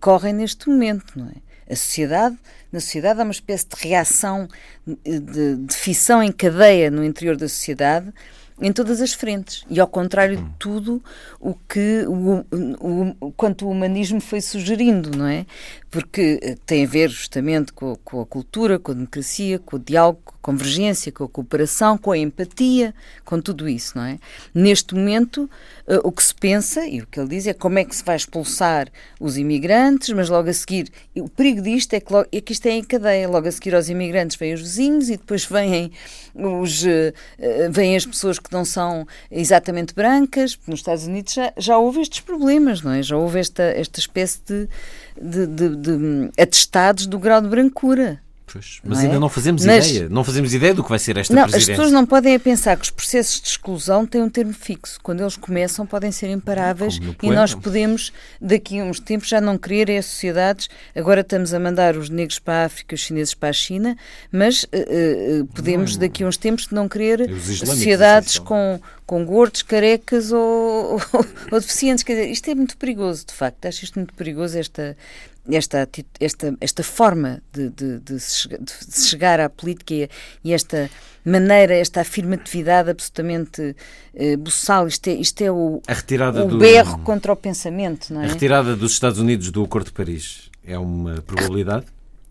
correm 0.00 0.32
neste 0.32 0.68
momento, 0.68 1.16
não 1.16 1.28
é? 1.28 1.51
A 1.72 1.76
sociedade, 1.76 2.36
na 2.70 2.80
sociedade 2.80 3.20
há 3.20 3.22
uma 3.22 3.32
espécie 3.32 3.66
de 3.66 3.88
reação, 3.88 4.46
de, 4.86 5.56
de 5.56 5.74
fissão 5.74 6.22
em 6.22 6.30
cadeia 6.30 6.90
no 6.90 7.02
interior 7.02 7.34
da 7.34 7.48
sociedade, 7.48 8.12
em 8.60 8.70
todas 8.72 9.00
as 9.00 9.14
frentes. 9.14 9.64
E 9.70 9.80
ao 9.80 9.88
contrário 9.88 10.36
de 10.36 10.50
tudo 10.58 11.02
o 11.40 11.54
que 11.54 12.04
o, 12.06 12.44
o, 13.20 13.32
quanto 13.32 13.66
o 13.66 13.70
humanismo 13.70 14.20
foi 14.20 14.42
sugerindo, 14.42 15.16
não 15.16 15.26
é? 15.26 15.46
Porque 15.92 16.40
eh, 16.42 16.56
tem 16.64 16.86
a 16.86 16.88
ver 16.88 17.10
justamente 17.10 17.70
com, 17.70 17.94
com 17.96 18.22
a 18.22 18.26
cultura, 18.26 18.78
com 18.78 18.92
a 18.92 18.94
democracia, 18.94 19.58
com 19.58 19.76
o 19.76 19.78
diálogo, 19.78 20.20
com 20.24 20.34
a 20.34 20.38
convergência, 20.40 21.12
com 21.12 21.24
a 21.24 21.28
cooperação, 21.28 21.98
com 21.98 22.12
a 22.12 22.16
empatia, 22.16 22.94
com 23.26 23.38
tudo 23.38 23.68
isso, 23.68 23.98
não 23.98 24.04
é? 24.04 24.18
Neste 24.54 24.94
momento, 24.94 25.50
uh, 25.86 26.00
o 26.02 26.10
que 26.10 26.24
se 26.24 26.34
pensa, 26.34 26.86
e 26.86 27.02
o 27.02 27.06
que 27.06 27.20
ele 27.20 27.28
diz, 27.28 27.46
é 27.46 27.52
como 27.52 27.78
é 27.78 27.84
que 27.84 27.94
se 27.94 28.02
vai 28.02 28.16
expulsar 28.16 28.88
os 29.20 29.36
imigrantes, 29.36 30.08
mas 30.14 30.30
logo 30.30 30.48
a 30.48 30.52
seguir, 30.54 30.88
o 31.14 31.28
perigo 31.28 31.60
disto 31.60 31.92
é 31.92 32.00
que, 32.00 32.10
logo, 32.10 32.26
é 32.32 32.40
que 32.40 32.54
isto 32.54 32.64
é 32.64 32.70
em 32.70 32.82
cadeia, 32.82 33.28
logo 33.28 33.46
a 33.46 33.52
seguir 33.52 33.74
aos 33.74 33.90
imigrantes 33.90 34.38
vêm 34.38 34.54
os 34.54 34.62
vizinhos 34.62 35.10
e 35.10 35.18
depois 35.18 35.44
vêm, 35.44 35.92
os, 36.34 36.84
uh, 36.84 37.12
vêm 37.70 37.96
as 37.96 38.06
pessoas 38.06 38.38
que 38.38 38.50
não 38.50 38.64
são 38.64 39.06
exatamente 39.30 39.94
brancas, 39.94 40.58
nos 40.66 40.80
Estados 40.80 41.04
Unidos 41.04 41.34
já, 41.34 41.52
já 41.58 41.76
houve 41.76 42.00
estes 42.00 42.20
problemas, 42.20 42.80
não 42.80 42.92
é? 42.92 43.02
Já 43.02 43.14
houve 43.14 43.38
esta, 43.38 43.62
esta 43.62 44.00
espécie 44.00 44.40
de, 44.46 44.68
de, 45.20 45.46
de, 45.46 45.76
de 45.76 46.30
atestados 46.38 47.06
do 47.06 47.18
grau 47.18 47.40
de 47.40 47.48
brancura. 47.48 48.20
Pois, 48.52 48.80
mas 48.84 48.98
não 48.98 49.04
ainda 49.04 49.16
é? 49.16 49.18
não 49.18 49.28
fazemos 49.30 49.64
mas, 49.64 49.90
ideia. 49.90 50.08
Não 50.10 50.22
fazemos 50.22 50.52
ideia 50.52 50.74
do 50.74 50.84
que 50.84 50.90
vai 50.90 50.98
ser 50.98 51.16
esta 51.16 51.34
não, 51.34 51.44
presidência. 51.44 51.72
As 51.72 51.76
pessoas 51.78 51.92
não 51.92 52.04
podem 52.04 52.38
pensar 52.38 52.76
que 52.76 52.82
os 52.82 52.90
processos 52.90 53.40
de 53.40 53.48
exclusão 53.48 54.04
têm 54.04 54.20
um 54.20 54.28
termo 54.28 54.52
fixo. 54.52 54.98
Quando 55.02 55.20
eles 55.20 55.36
começam, 55.36 55.86
podem 55.86 56.12
ser 56.12 56.28
imparáveis 56.28 57.00
e 57.22 57.30
nós 57.30 57.54
podemos, 57.54 58.12
daqui 58.38 58.78
a 58.78 58.84
uns 58.84 59.00
tempos, 59.00 59.28
já 59.28 59.40
não 59.40 59.56
querer 59.56 59.88
é 59.88 60.02
sociedades. 60.02 60.68
Agora 60.94 61.22
estamos 61.22 61.54
a 61.54 61.58
mandar 61.58 61.96
os 61.96 62.10
negros 62.10 62.38
para 62.38 62.62
a 62.62 62.64
África, 62.66 62.94
os 62.94 63.00
chineses 63.00 63.32
para 63.32 63.48
a 63.48 63.54
China, 63.54 63.96
mas 64.30 64.64
uh, 64.64 64.66
uh, 64.66 65.46
podemos, 65.46 65.96
daqui 65.96 66.22
a 66.22 66.26
uns 66.26 66.36
tempos, 66.36 66.68
não 66.70 66.86
querer 66.86 67.30
sociedades 67.40 68.38
com, 68.38 68.78
com 69.06 69.24
gordos, 69.24 69.62
carecas 69.62 70.30
ou, 70.30 71.00
ou, 71.12 71.26
ou, 71.52 71.58
deficientes. 71.60 72.04
Quer 72.04 72.16
dizer, 72.16 72.30
isto 72.30 72.50
é 72.50 72.54
muito 72.54 72.76
perigoso, 72.76 73.24
de 73.26 73.32
facto. 73.32 73.64
Acho 73.64 73.82
isto 73.84 73.98
muito 73.98 74.12
perigoso, 74.12 74.58
esta, 74.58 74.94
esta, 75.50 75.88
esta, 76.20 76.56
esta 76.60 76.82
forma 76.82 77.42
de, 77.52 77.68
de, 77.70 77.98
de, 77.98 78.20
se 78.20 79.08
chegar 79.08 79.40
à 79.40 79.48
política 79.48 79.94
e, 79.94 80.08
e, 80.44 80.52
esta 80.52 80.88
maneira, 81.24 81.74
esta 81.74 82.00
afirmatividade 82.00 82.90
absolutamente 82.90 83.74
eh, 84.14 84.36
buçal, 84.36 84.86
isto 84.86 85.08
é, 85.08 85.14
isto 85.14 85.42
é 85.42 85.50
o, 85.50 85.82
a 85.86 85.94
retirada 85.94 86.44
o 86.44 86.48
do, 86.48 86.58
berro 86.58 86.98
contra 87.00 87.32
o 87.32 87.36
pensamento, 87.36 88.12
não 88.12 88.22
é? 88.22 88.26
A 88.26 88.28
retirada 88.28 88.76
dos 88.76 88.92
Estados 88.92 89.18
Unidos 89.18 89.50
do 89.50 89.64
Acordo 89.64 89.86
de 89.86 89.92
Paris 89.92 90.50
é 90.64 90.78
uma 90.78 91.20
probabilidade? 91.22 91.86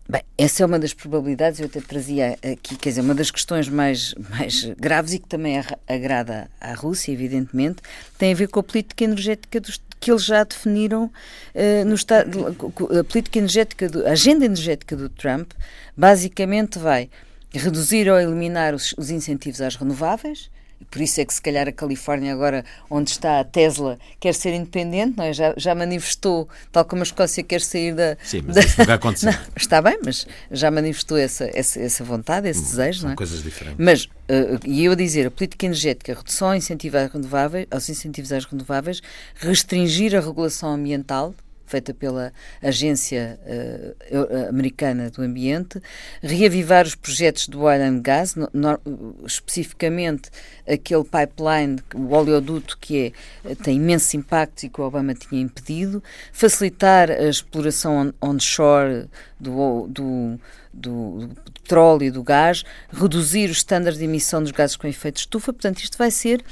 Bem, 0.08 0.22
essa 0.36 0.62
é 0.62 0.66
uma 0.66 0.78
das 0.78 0.92
probabilidades, 0.92 1.60
eu 1.60 1.66
até 1.66 1.80
trazia 1.80 2.36
aqui, 2.42 2.76
quer 2.76 2.90
dizer, 2.90 3.00
uma 3.02 3.14
das 3.14 3.30
questões 3.30 3.68
mais, 3.68 4.14
mais 4.30 4.64
graves 4.78 5.14
e 5.14 5.18
que 5.18 5.28
também 5.28 5.62
agrada 5.88 6.50
à 6.60 6.74
Rússia, 6.74 7.12
evidentemente, 7.12 7.76
tem 8.18 8.32
a 8.32 8.34
ver 8.34 8.48
com 8.48 8.60
a 8.60 8.62
política 8.62 9.04
energética 9.04 9.60
dos, 9.60 9.80
que 10.02 10.10
eles 10.10 10.24
já 10.24 10.42
definiram 10.42 11.04
uh, 11.04 11.84
no 11.86 11.94
estado, 11.94 12.56
a 12.98 13.04
política 13.04 13.38
energética, 13.38 13.88
do, 13.88 14.04
a 14.04 14.10
agenda 14.10 14.44
energética 14.44 14.96
do 14.96 15.08
Trump, 15.08 15.52
basicamente 15.96 16.76
vai 16.76 17.08
reduzir 17.52 18.10
ou 18.10 18.18
eliminar 18.18 18.74
os, 18.74 18.92
os 18.98 19.10
incentivos 19.10 19.60
às 19.60 19.76
renováveis, 19.76 20.50
por 20.90 21.00
isso 21.00 21.20
é 21.20 21.24
que, 21.24 21.32
se 21.32 21.40
calhar, 21.40 21.68
a 21.68 21.72
Califórnia, 21.72 22.32
agora 22.32 22.64
onde 22.90 23.10
está 23.10 23.40
a 23.40 23.44
Tesla, 23.44 23.98
quer 24.20 24.34
ser 24.34 24.54
independente, 24.54 25.16
não 25.16 25.24
é? 25.24 25.32
já, 25.32 25.54
já 25.56 25.74
manifestou, 25.74 26.48
tal 26.70 26.84
como 26.84 27.02
a 27.02 27.04
Escócia 27.04 27.42
quer 27.42 27.60
sair 27.60 27.94
da. 27.94 28.16
Sim, 28.22 28.42
mas 28.46 28.56
da... 28.56 28.60
isso 28.60 28.78
não 28.78 28.86
vai 28.86 28.96
acontecer. 28.96 29.22
Não, 29.32 29.38
está 29.56 29.80
bem, 29.80 29.98
mas 30.04 30.26
já 30.50 30.70
manifestou 30.70 31.16
essa, 31.16 31.48
essa, 31.54 31.80
essa 31.80 32.04
vontade, 32.04 32.48
esse 32.48 32.60
hum, 32.60 32.64
desejo. 32.64 33.00
São 33.00 33.08
não 33.08 33.12
é? 33.14 33.16
coisas 33.16 33.42
diferentes. 33.42 33.78
Mas, 33.78 34.04
uh, 34.04 34.58
e 34.64 34.84
eu 34.84 34.92
a 34.92 34.94
dizer, 34.94 35.26
a 35.26 35.30
política 35.30 35.66
energética, 35.66 36.14
redução 36.14 36.48
ao 36.48 36.54
incentivo 36.54 36.96
às 36.98 37.12
renováveis, 37.12 37.66
aos 37.70 37.88
incentivos 37.88 38.32
às 38.32 38.44
renováveis, 38.44 39.00
restringir 39.36 40.14
a 40.14 40.20
regulação 40.20 40.70
ambiental, 40.74 41.34
feita 41.72 41.94
pela 41.94 42.32
Agência 42.62 43.40
uh, 43.46 44.48
Americana 44.50 45.08
do 45.08 45.22
Ambiente, 45.22 45.80
reavivar 46.22 46.84
os 46.84 46.94
projetos 46.94 47.48
do 47.48 47.62
oil 47.62 47.82
and 47.82 48.00
gas, 48.00 48.34
no, 48.34 48.46
no, 48.52 48.78
especificamente 49.24 50.28
aquele 50.68 51.04
pipeline, 51.04 51.78
o 51.94 52.12
oleoduto 52.14 52.76
que 52.78 53.14
é, 53.42 53.54
tem 53.54 53.78
imensos 53.78 54.12
impactos 54.12 54.64
e 54.64 54.68
que 54.68 54.80
o 54.82 54.84
Obama 54.84 55.14
tinha 55.14 55.40
impedido, 55.40 56.02
facilitar 56.30 57.10
a 57.10 57.28
exploração 57.28 58.12
on, 58.20 58.28
onshore 58.28 59.08
do, 59.40 59.86
do 59.88 60.38
do, 60.74 61.28
do, 61.28 61.52
petróleo 61.52 62.04
e 62.04 62.10
do 62.10 62.22
gás, 62.22 62.64
reduzir 62.90 63.50
os 63.50 63.58
estándares 63.58 63.98
de 63.98 64.04
emissão 64.04 64.42
dos 64.42 64.52
gases 64.52 64.74
com 64.74 64.86
efeito 64.86 65.16
de 65.16 65.20
estufa. 65.20 65.52
Portanto, 65.52 65.80
isto 65.80 65.98
vai 65.98 66.10
ser. 66.10 66.42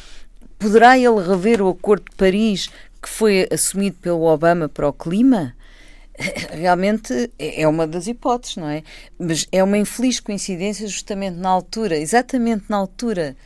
Poderá 0.59 0.99
ele 0.99 1.23
rever 1.27 1.63
o 1.63 1.71
Acordo 1.71 2.05
de 2.11 2.17
Paris 2.17 2.69
que 3.01 3.09
foi 3.09 3.49
assumido 3.51 3.97
pelo 3.99 4.23
Obama 4.23 4.69
para 4.69 4.89
o 4.89 4.93
clima, 4.93 5.55
realmente 6.51 7.31
é 7.39 7.67
uma 7.67 7.87
das 7.87 8.07
hipóteses, 8.07 8.57
não 8.57 8.69
é? 8.69 8.83
Mas 9.19 9.47
é 9.51 9.63
uma 9.65 9.79
infeliz 9.79 10.21
coincidência 10.21 10.87
justamente 10.87 11.37
na 11.37 11.49
altura, 11.49 11.97
exatamente 11.97 12.65
na 12.69 12.77
altura 12.77 13.37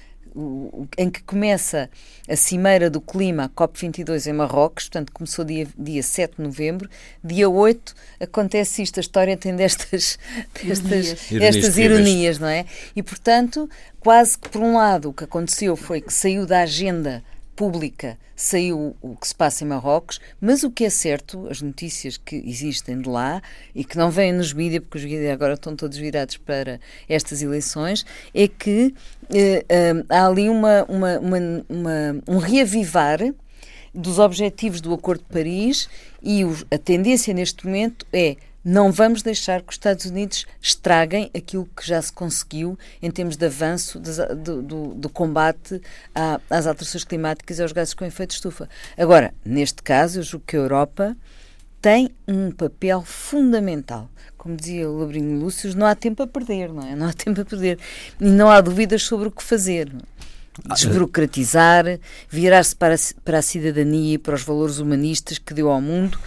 em 0.98 1.08
que 1.08 1.22
começa 1.22 1.88
a 2.28 2.34
Cimeira 2.34 2.90
do 2.90 3.00
Clima, 3.00 3.44
a 3.44 3.48
COP22 3.48 4.26
em 4.26 4.32
Marrocos, 4.32 4.88
portanto 4.88 5.12
começou 5.12 5.44
dia, 5.44 5.68
dia 5.78 6.02
7 6.02 6.36
de 6.36 6.42
novembro, 6.42 6.90
dia 7.22 7.48
8 7.48 7.94
acontece 8.18 8.82
isto, 8.82 8.98
a 8.98 9.00
história 9.00 9.36
tem 9.36 9.54
destas, 9.54 10.18
destas 10.60 11.30
ironias, 11.30 11.56
estas 11.56 11.78
ironias 11.78 12.38
não 12.40 12.48
é? 12.48 12.66
E 12.96 13.02
portanto, 13.02 13.70
quase 14.00 14.36
que 14.36 14.48
por 14.48 14.60
um 14.60 14.76
lado 14.76 15.10
o 15.10 15.12
que 15.12 15.22
aconteceu 15.22 15.76
foi 15.76 16.00
que 16.00 16.12
saiu 16.12 16.44
da 16.44 16.62
agenda 16.62 17.22
pública 17.54 18.18
saiu 18.36 18.96
o 19.00 19.16
que 19.16 19.28
se 19.28 19.34
passa 19.34 19.64
em 19.64 19.68
Marrocos, 19.68 20.20
mas 20.40 20.62
o 20.62 20.70
que 20.70 20.84
é 20.84 20.90
certo, 20.90 21.46
as 21.48 21.62
notícias 21.62 22.16
que 22.16 22.36
existem 22.36 23.00
de 23.00 23.08
lá 23.08 23.40
e 23.74 23.84
que 23.84 23.96
não 23.96 24.10
vêm 24.10 24.32
nos 24.32 24.52
mídias, 24.52 24.82
porque 24.82 24.98
os 24.98 25.04
mídias 25.04 25.32
agora 25.32 25.54
estão 25.54 25.76
todos 25.76 25.96
virados 25.96 26.36
para 26.36 26.80
estas 27.08 27.42
eleições, 27.42 28.04
é 28.34 28.48
que 28.48 28.94
eh, 29.30 29.64
eh, 29.68 30.04
há 30.08 30.26
ali 30.26 30.48
uma, 30.48 30.84
uma, 30.84 31.18
uma, 31.18 32.22
um 32.26 32.38
reavivar 32.38 33.20
dos 33.94 34.18
objetivos 34.18 34.80
do 34.80 34.92
Acordo 34.92 35.22
de 35.22 35.32
Paris 35.32 35.88
e 36.20 36.42
a 36.70 36.78
tendência 36.78 37.32
neste 37.32 37.64
momento 37.64 38.04
é 38.12 38.36
não 38.64 38.90
vamos 38.90 39.22
deixar 39.22 39.60
que 39.60 39.70
os 39.70 39.74
Estados 39.74 40.06
Unidos 40.06 40.46
estraguem 40.60 41.30
aquilo 41.36 41.68
que 41.76 41.86
já 41.86 42.00
se 42.00 42.12
conseguiu 42.12 42.78
em 43.02 43.10
termos 43.10 43.36
de 43.36 43.44
avanço 43.44 44.00
do, 44.00 44.62
do, 44.62 44.94
do 44.94 45.08
combate 45.10 45.82
à, 46.14 46.40
às 46.48 46.66
alterações 46.66 47.04
climáticas 47.04 47.58
e 47.58 47.62
aos 47.62 47.72
gases 47.72 47.92
com 47.92 48.04
efeito 48.04 48.30
de 48.30 48.36
estufa. 48.36 48.68
Agora, 48.96 49.34
neste 49.44 49.82
caso, 49.82 50.20
eu 50.20 50.22
julgo 50.22 50.46
que 50.46 50.56
a 50.56 50.60
Europa 50.60 51.16
tem 51.82 52.08
um 52.26 52.50
papel 52.50 53.02
fundamental. 53.02 54.08
Como 54.38 54.56
dizia 54.56 54.88
o 54.88 54.98
Labrinho 54.98 55.38
Lúcio, 55.38 55.76
não 55.76 55.86
há 55.86 55.94
tempo 55.94 56.22
a 56.22 56.26
perder, 56.26 56.72
não 56.72 56.82
é? 56.82 56.96
Não 56.96 57.08
há 57.08 57.12
tempo 57.12 57.42
a 57.42 57.44
perder. 57.44 57.78
E 58.18 58.24
não 58.24 58.48
há 58.48 58.62
dúvidas 58.62 59.02
sobre 59.02 59.28
o 59.28 59.30
que 59.30 59.42
fazer. 59.42 59.92
desburocratizar, 60.74 61.84
virar-se 62.30 62.74
para, 62.74 62.94
para 63.22 63.38
a 63.38 63.42
cidadania 63.42 64.14
e 64.14 64.18
para 64.18 64.34
os 64.34 64.42
valores 64.42 64.78
humanistas 64.78 65.38
que 65.38 65.52
deu 65.52 65.70
ao 65.70 65.80
mundo, 65.80 66.18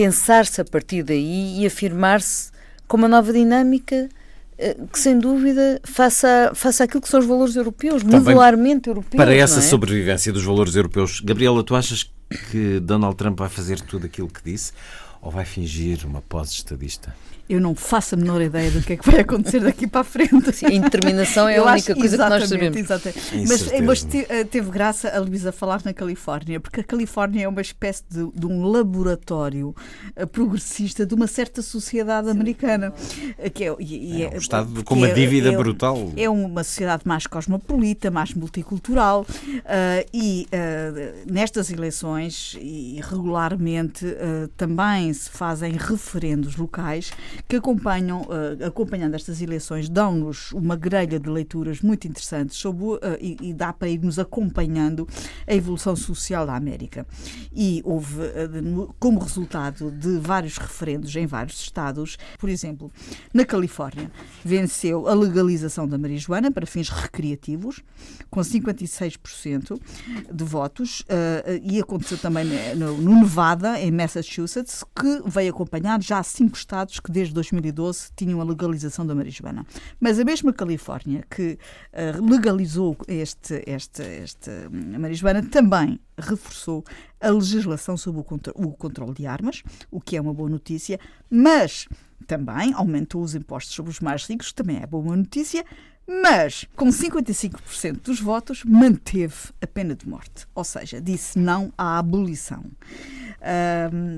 pensar-se 0.00 0.62
a 0.62 0.64
partir 0.64 1.02
daí 1.02 1.60
e 1.60 1.66
afirmar-se 1.66 2.50
com 2.88 2.96
uma 2.96 3.06
nova 3.06 3.34
dinâmica 3.34 4.08
eh, 4.56 4.74
que 4.90 4.98
sem 4.98 5.18
dúvida 5.18 5.78
faça, 5.84 6.52
faça 6.54 6.84
aquilo 6.84 7.02
que 7.02 7.08
são 7.08 7.20
os 7.20 7.26
valores 7.26 7.54
europeus, 7.54 8.02
modularmente 8.02 8.88
europeus. 8.88 9.22
Para 9.22 9.34
essa 9.34 9.58
é? 9.58 9.62
sobrevivência 9.62 10.32
dos 10.32 10.42
valores 10.42 10.74
europeus, 10.74 11.20
Gabriela, 11.20 11.62
tu 11.62 11.76
achas 11.76 12.10
que 12.50 12.80
Donald 12.80 13.14
Trump 13.14 13.38
vai 13.38 13.50
fazer 13.50 13.78
tudo 13.82 14.06
aquilo 14.06 14.28
que 14.28 14.42
disse 14.42 14.72
ou 15.20 15.30
vai 15.30 15.44
fingir 15.44 16.06
uma 16.06 16.22
pose 16.22 16.54
estadista? 16.54 17.14
Eu 17.50 17.60
não 17.60 17.74
faço 17.74 18.14
a 18.14 18.18
menor 18.18 18.40
ideia 18.40 18.70
do 18.70 18.80
que 18.80 18.92
é 18.92 18.96
que 18.96 19.10
vai 19.10 19.20
acontecer 19.20 19.58
daqui 19.58 19.86
para 19.86 20.02
a 20.02 20.04
frente. 20.04 20.52
Sim, 20.52 20.66
a 20.66 20.72
indeterminação 20.72 21.48
é 21.48 21.58
a 21.58 21.64
única 21.64 21.96
coisa 21.96 22.16
que 22.16 22.28
nós 22.28 22.48
sabemos. 22.48 22.76
Exatamente. 22.76 23.20
Mas, 23.48 23.80
mas 23.82 24.06
eh, 24.28 24.44
teve 24.44 24.70
graça 24.70 25.08
a 25.08 25.18
Luísa 25.18 25.50
falar 25.50 25.82
na 25.84 25.92
Califórnia, 25.92 26.60
porque 26.60 26.80
a 26.80 26.84
Califórnia 26.84 27.44
é 27.44 27.48
uma 27.48 27.60
espécie 27.60 28.04
de, 28.08 28.30
de 28.32 28.46
um 28.46 28.62
laboratório 28.62 29.74
eh, 30.14 30.24
progressista 30.26 31.04
de 31.04 31.12
uma 31.12 31.26
certa 31.26 31.60
sociedade 31.60 32.26
Sim. 32.26 32.32
americana. 32.32 32.94
Eh, 33.36 33.50
que 33.50 33.64
é, 33.64 33.74
e, 33.80 34.22
é, 34.22 34.28
um 34.28 34.36
Estado 34.36 34.84
com 34.84 34.94
uma 34.94 35.08
é, 35.08 35.12
dívida 35.12 35.52
é, 35.52 35.56
brutal. 35.56 36.12
É 36.16 36.30
uma 36.30 36.62
sociedade 36.62 37.02
mais 37.04 37.26
cosmopolita, 37.26 38.12
mais 38.12 38.32
multicultural 38.32 39.22
uh, 39.22 40.08
e 40.14 40.46
uh, 40.52 41.30
nestas 41.32 41.70
eleições 41.70 42.56
e 42.60 43.00
regularmente 43.02 44.04
uh, 44.06 44.48
também 44.56 45.12
se 45.12 45.30
fazem 45.30 45.72
referendos 45.72 46.56
locais 46.56 47.10
que 47.48 47.56
acompanham, 47.56 48.22
uh, 48.22 48.66
acompanhando 48.66 49.14
estas 49.14 49.40
eleições, 49.40 49.88
dão-nos 49.88 50.52
uma 50.52 50.76
grelha 50.76 51.18
de 51.18 51.28
leituras 51.28 51.80
muito 51.80 52.06
interessantes 52.06 52.56
sobre, 52.56 52.84
uh, 52.84 53.00
e, 53.20 53.36
e, 53.40 53.52
dá 53.52 53.72
para 53.72 53.88
irmos 53.88 54.18
acompanhando 54.18 55.06
a 55.46 55.54
evolução 55.54 55.94
social 55.96 56.46
da 56.46 56.54
América. 56.54 57.06
E 57.52 57.82
houve, 57.84 58.20
uh, 58.20 58.94
como 58.98 59.20
resultado 59.20 59.90
de 59.90 60.18
vários 60.18 60.58
referendos 60.58 61.14
em 61.16 61.26
vários 61.26 61.60
estados, 61.60 62.16
por 62.38 62.48
exemplo, 62.48 62.90
na 63.32 63.44
Califórnia, 63.44 64.10
venceu 64.44 65.08
a 65.08 65.14
legalização 65.14 65.88
da 65.88 65.98
marijuana 65.98 66.50
para 66.50 66.66
fins 66.66 66.88
recreativos, 66.88 67.80
com 68.30 68.40
56% 68.40 69.80
de 70.32 70.44
votos, 70.44 71.04
e 71.62 71.80
aconteceu 71.80 72.18
também 72.18 72.44
no, 72.76 72.96
no 72.96 73.20
Nevada, 73.20 73.80
em 73.80 73.90
Massachusetts, 73.90 74.84
que 74.94 75.22
veio 75.26 75.50
acompanhado 75.50 76.04
já 76.04 76.22
cinco 76.22 76.56
estados 76.56 77.00
que 77.00 77.10
desde 77.10 77.29
2012 77.32 78.10
tinham 78.16 78.40
a 78.40 78.44
legalização 78.44 79.06
da 79.06 79.14
marijuana. 79.14 79.66
Mas 79.98 80.18
a 80.18 80.24
mesma 80.24 80.52
Califórnia 80.52 81.24
que 81.30 81.58
uh, 81.92 82.24
legalizou 82.24 82.96
este, 83.08 83.62
este, 83.66 84.02
este, 84.02 84.50
a 84.94 84.98
marijuana 84.98 85.42
também 85.42 86.00
reforçou 86.18 86.84
a 87.20 87.30
legislação 87.30 87.96
sobre 87.96 88.20
o, 88.20 88.24
contro 88.24 88.52
o 88.56 88.72
controle 88.72 89.14
de 89.14 89.26
armas, 89.26 89.62
o 89.90 90.00
que 90.00 90.16
é 90.16 90.20
uma 90.20 90.34
boa 90.34 90.48
notícia, 90.48 90.98
mas 91.30 91.88
também 92.26 92.72
aumentou 92.74 93.22
os 93.22 93.34
impostos 93.34 93.74
sobre 93.74 93.90
os 93.90 94.00
mais 94.00 94.24
ricos, 94.24 94.52
também 94.52 94.78
é 94.78 94.86
boa 94.86 95.16
notícia, 95.16 95.64
mas 96.10 96.66
com 96.74 96.88
55% 96.88 98.02
dos 98.02 98.20
votos 98.20 98.64
manteve 98.64 99.36
a 99.62 99.66
pena 99.66 99.94
de 99.94 100.08
morte, 100.08 100.44
ou 100.52 100.64
seja, 100.64 101.00
disse 101.00 101.38
não 101.38 101.72
à 101.78 101.98
abolição. 101.98 102.64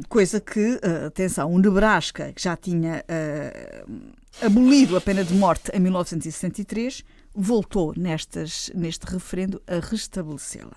Coisa 0.08 0.40
que, 0.40 0.76
uh, 0.76 1.06
atenção, 1.06 1.52
o 1.52 1.58
Nebraska, 1.58 2.32
que 2.32 2.42
já 2.42 2.56
tinha 2.56 3.04
uh, 3.04 4.10
abolido 4.40 4.96
a 4.96 5.00
pena 5.00 5.22
de 5.22 5.34
morte 5.34 5.70
em 5.72 5.78
1963, 5.78 7.04
voltou 7.34 7.94
nestas, 7.96 8.70
neste 8.74 9.06
referendo 9.06 9.62
a 9.66 9.78
restabelecê-la. 9.78 10.76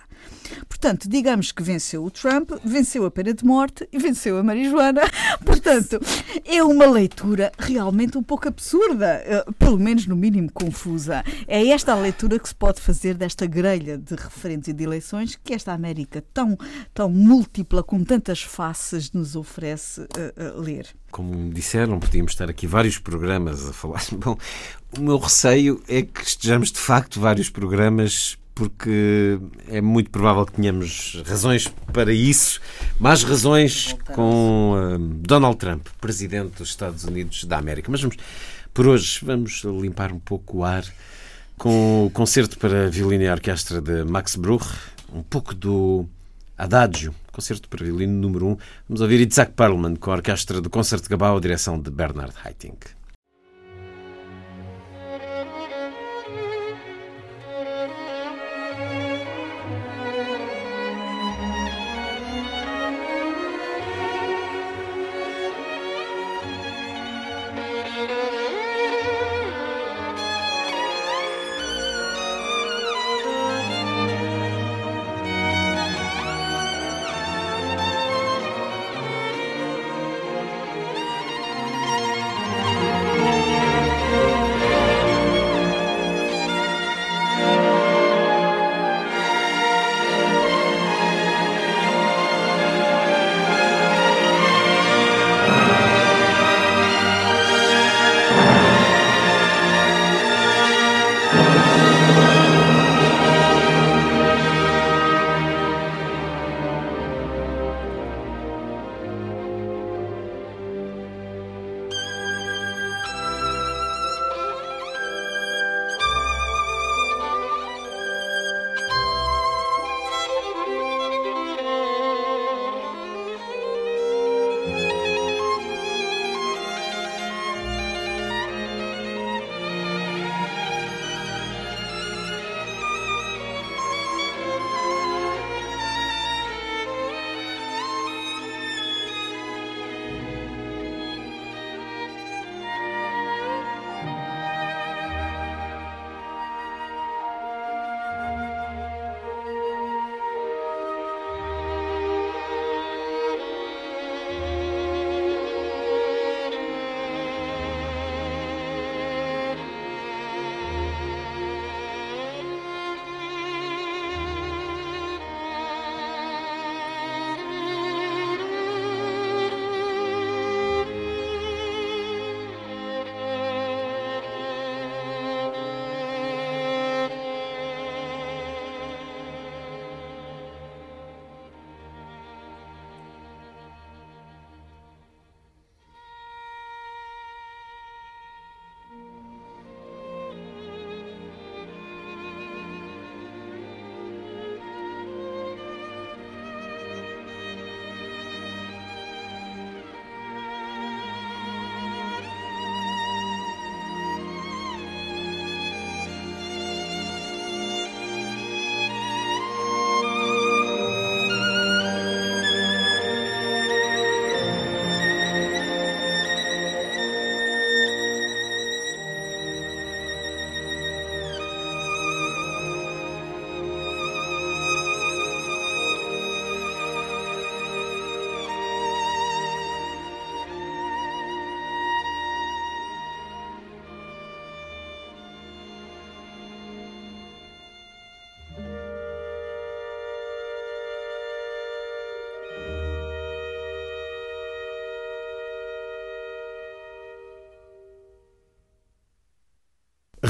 Portanto, 0.68 1.10
digamos 1.10 1.52
que 1.52 1.64
venceu 1.64 2.04
o 2.04 2.12
Trump, 2.12 2.52
venceu 2.64 3.06
a 3.06 3.12
pena 3.12 3.34
de 3.34 3.46
morte 3.46 3.88
e 3.92 3.98
venceu 3.98 4.38
a 4.38 4.44
marijuana. 4.44 5.02
Portanto, 5.44 6.00
é 6.44 6.64
uma 6.64 6.86
leitura 6.86 7.52
realmente 7.58 8.18
um 8.18 8.24
pouco 8.24 8.48
absurda, 8.48 9.06
eh, 9.26 9.46
pelo 9.58 9.80
menos 9.80 10.06
no 10.06 10.16
mínimo 10.16 10.52
confusa. 10.52 11.24
É 11.48 11.68
esta 11.70 11.94
a 11.94 11.96
leitura 11.96 12.38
que 12.38 12.48
se 12.48 12.56
pode 12.56 12.82
fazer 12.82 13.16
desta 13.16 13.46
grelha 13.46 13.98
de 13.98 14.16
referentes 14.16 14.68
e 14.68 14.74
de 14.74 14.84
eleições 14.84 15.40
que 15.44 15.54
esta 15.54 15.74
América 15.74 16.24
tão, 16.34 16.58
tão 16.94 17.10
múltipla, 17.10 17.84
com 17.84 18.04
tantas 18.04 18.42
faces, 18.42 19.12
nos 19.12 19.36
oferece 19.36 20.02
uh, 20.02 20.58
uh, 20.58 20.62
ler. 20.62 20.88
Como 21.12 21.52
disseram, 21.52 22.00
podíamos 22.00 22.34
estar 22.34 22.50
aqui 22.50 22.68
vários 22.68 23.00
programas 23.00 23.68
a 23.70 23.74
falar. 23.74 24.04
Bom, 24.18 24.38
o 24.98 25.02
meu 25.02 25.18
receio 25.18 25.82
é 25.88 26.02
que 26.02 26.24
estejamos 26.24 26.72
de 26.72 26.80
facto 26.80 27.20
vários 27.20 27.50
programas 27.50 28.38
porque 28.56 29.38
é 29.68 29.82
muito 29.82 30.10
provável 30.10 30.46
que 30.46 30.54
tenhamos 30.54 31.22
razões 31.28 31.68
para 31.92 32.14
isso, 32.14 32.62
mais 32.98 33.22
razões 33.22 33.94
com 34.14 34.74
uh, 34.74 34.98
Donald 34.98 35.58
Trump, 35.58 35.86
presidente 36.00 36.58
dos 36.58 36.70
Estados 36.70 37.04
Unidos 37.04 37.44
da 37.44 37.58
América. 37.58 37.92
Mas 37.92 38.02
vamos, 38.02 38.16
por 38.74 38.88
hoje, 38.88 39.20
vamos 39.24 39.62
limpar 39.66 40.14
um 40.14 40.20
pouco 40.20 40.60
o 40.60 40.64
ar 40.64 40.86
com 41.58 42.06
o 42.06 42.10
concerto 42.10 42.58
para 42.58 42.90
violino 42.90 43.24
e 43.24 43.30
orquestra 43.30 43.82
de 43.82 44.06
Max 44.06 44.38
Bruch, 44.38 44.66
um 45.14 45.22
pouco 45.22 45.54
do 45.54 46.08
Adagio, 46.58 47.14
concerto 47.34 47.68
para 47.68 47.84
violino 47.84 48.14
número 48.14 48.48
1. 48.48 48.50
Um. 48.52 48.58
Vamos 48.88 49.02
ouvir 49.02 49.28
Isaac 49.30 49.52
Perlman 49.52 49.98
com 49.98 50.12
a 50.12 50.16
orquestra 50.16 50.62
do 50.62 50.70
Concerto 50.70 51.10
Gabau, 51.10 51.40
direção 51.42 51.78
de 51.78 51.92
Bernard 51.92 52.34
Haitink. 52.42 52.88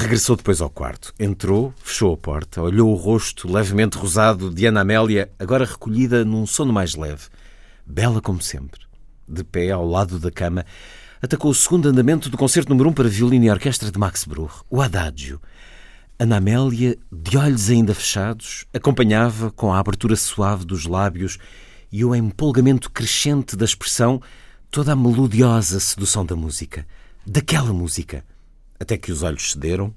Regressou 0.06 0.36
depois 0.36 0.62
ao 0.62 0.70
quarto. 0.70 1.12
Entrou, 1.20 1.74
fechou 1.84 2.14
a 2.14 2.18
porta, 2.18 2.62
olhou 2.62 2.92
o 2.92 2.96
rosto 2.96 3.52
levemente 3.52 3.98
rosado 3.98 4.54
de 4.54 4.68
Ana 4.68 4.82
Amélia, 4.82 5.32
agora 5.40 5.66
recolhida 5.66 6.24
num 6.24 6.46
sono 6.46 6.72
mais 6.72 6.94
leve. 6.94 7.24
Bela 7.84 8.22
como 8.22 8.40
sempre. 8.40 8.82
De 9.28 9.44
pé, 9.44 9.72
ao 9.72 9.84
lado 9.84 10.20
da 10.20 10.30
cama, 10.30 10.64
atacou 11.20 11.50
o 11.50 11.56
segundo 11.56 11.90
andamento 11.90 12.30
do 12.30 12.38
concerto 12.38 12.70
número 12.70 12.90
1 12.90 12.92
um 12.92 12.94
para 12.94 13.10
violino 13.10 13.46
e 13.46 13.50
orquestra 13.50 13.92
de 13.92 13.98
Max 13.98 14.26
Bruch, 14.26 14.54
o 14.70 14.80
Adagio. 14.80 15.42
Ana 16.20 16.38
Amélia, 16.38 16.96
de 17.12 17.36
olhos 17.36 17.72
ainda 17.72 17.96
fechados, 17.96 18.64
acompanhava 18.72 19.50
com 19.50 19.74
a 19.74 19.80
abertura 19.80 20.16
suave 20.16 20.66
dos 20.66 20.86
lábios 20.86 21.40
e 21.92 22.06
o 22.06 22.14
empolgamento 22.14 22.92
crescente 22.92 23.56
da 23.56 23.66
expressão 23.66 24.22
toda 24.70 24.94
a 24.94 24.96
melodiosa 24.96 25.80
sedução 25.80 26.24
da 26.24 26.36
música, 26.36 26.86
daquela 27.26 27.74
música 27.74 28.24
até 28.80 28.98
que 28.98 29.12
os 29.12 29.24
olhos 29.24 29.52
cederam, 29.52 29.96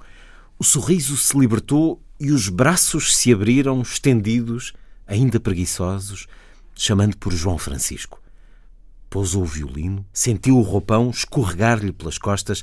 o 0.58 0.64
sorriso 0.64 1.16
se 1.16 1.38
libertou 1.38 2.02
e 2.18 2.32
os 2.32 2.48
braços 2.48 3.16
se 3.16 3.32
abriram, 3.32 3.80
estendidos, 3.80 4.72
ainda 5.06 5.38
preguiçosos, 5.38 6.26
chamando 6.74 7.16
por 7.16 7.32
João 7.32 7.58
Francisco. 7.58 8.20
Pousou 9.08 9.42
o 9.42 9.46
violino, 9.46 10.04
sentiu 10.12 10.58
o 10.58 10.62
roupão 10.62 11.10
escorregar-lhe 11.10 11.92
pelas 11.92 12.18
costas 12.18 12.62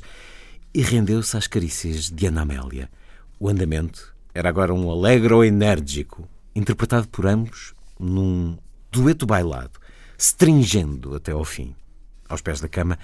e 0.72 0.82
rendeu-se 0.82 1.36
às 1.36 1.46
carícias 1.46 2.10
de 2.10 2.26
Ana 2.26 2.42
Amélia. 2.42 2.90
O 3.40 3.48
andamento 3.48 4.14
era 4.34 4.48
agora 4.48 4.72
um 4.72 4.90
alegro 4.90 5.42
enérgico, 5.42 6.28
interpretado 6.54 7.08
por 7.08 7.26
ambos 7.26 7.74
num 7.98 8.58
dueto 8.92 9.26
bailado, 9.26 9.80
stringendo 10.18 11.14
até 11.14 11.32
ao 11.32 11.44
fim. 11.44 11.74
Aos 12.28 12.42
pés 12.42 12.60
da 12.60 12.68
cama, 12.68 12.98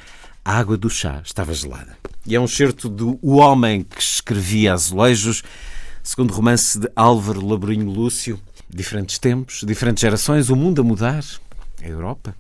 a 0.45 0.59
água 0.59 0.77
do 0.77 0.91
chá 0.91 1.21
estava 1.25 1.55
gelada. 1.55 1.97
E 2.27 2.35
é 2.35 2.41
um 2.41 2.47
certo 2.47 2.89
do 2.89 3.19
O 3.23 3.37
Homem 3.37 3.83
que 3.83 4.01
escrevia 4.01 4.73
azulejos, 4.73 5.43
segundo 6.03 6.33
romance 6.33 6.79
de 6.79 6.89
Álvaro 6.97 7.47
Labrinho 7.47 7.91
Lúcio. 7.91 8.41
Diferentes 8.69 9.19
tempos, 9.19 9.61
diferentes 9.67 10.01
gerações, 10.01 10.49
o 10.49 10.57
mundo 10.57 10.81
a 10.81 10.85
mudar, 10.85 11.23
a 11.83 11.87
Europa, 11.87 12.35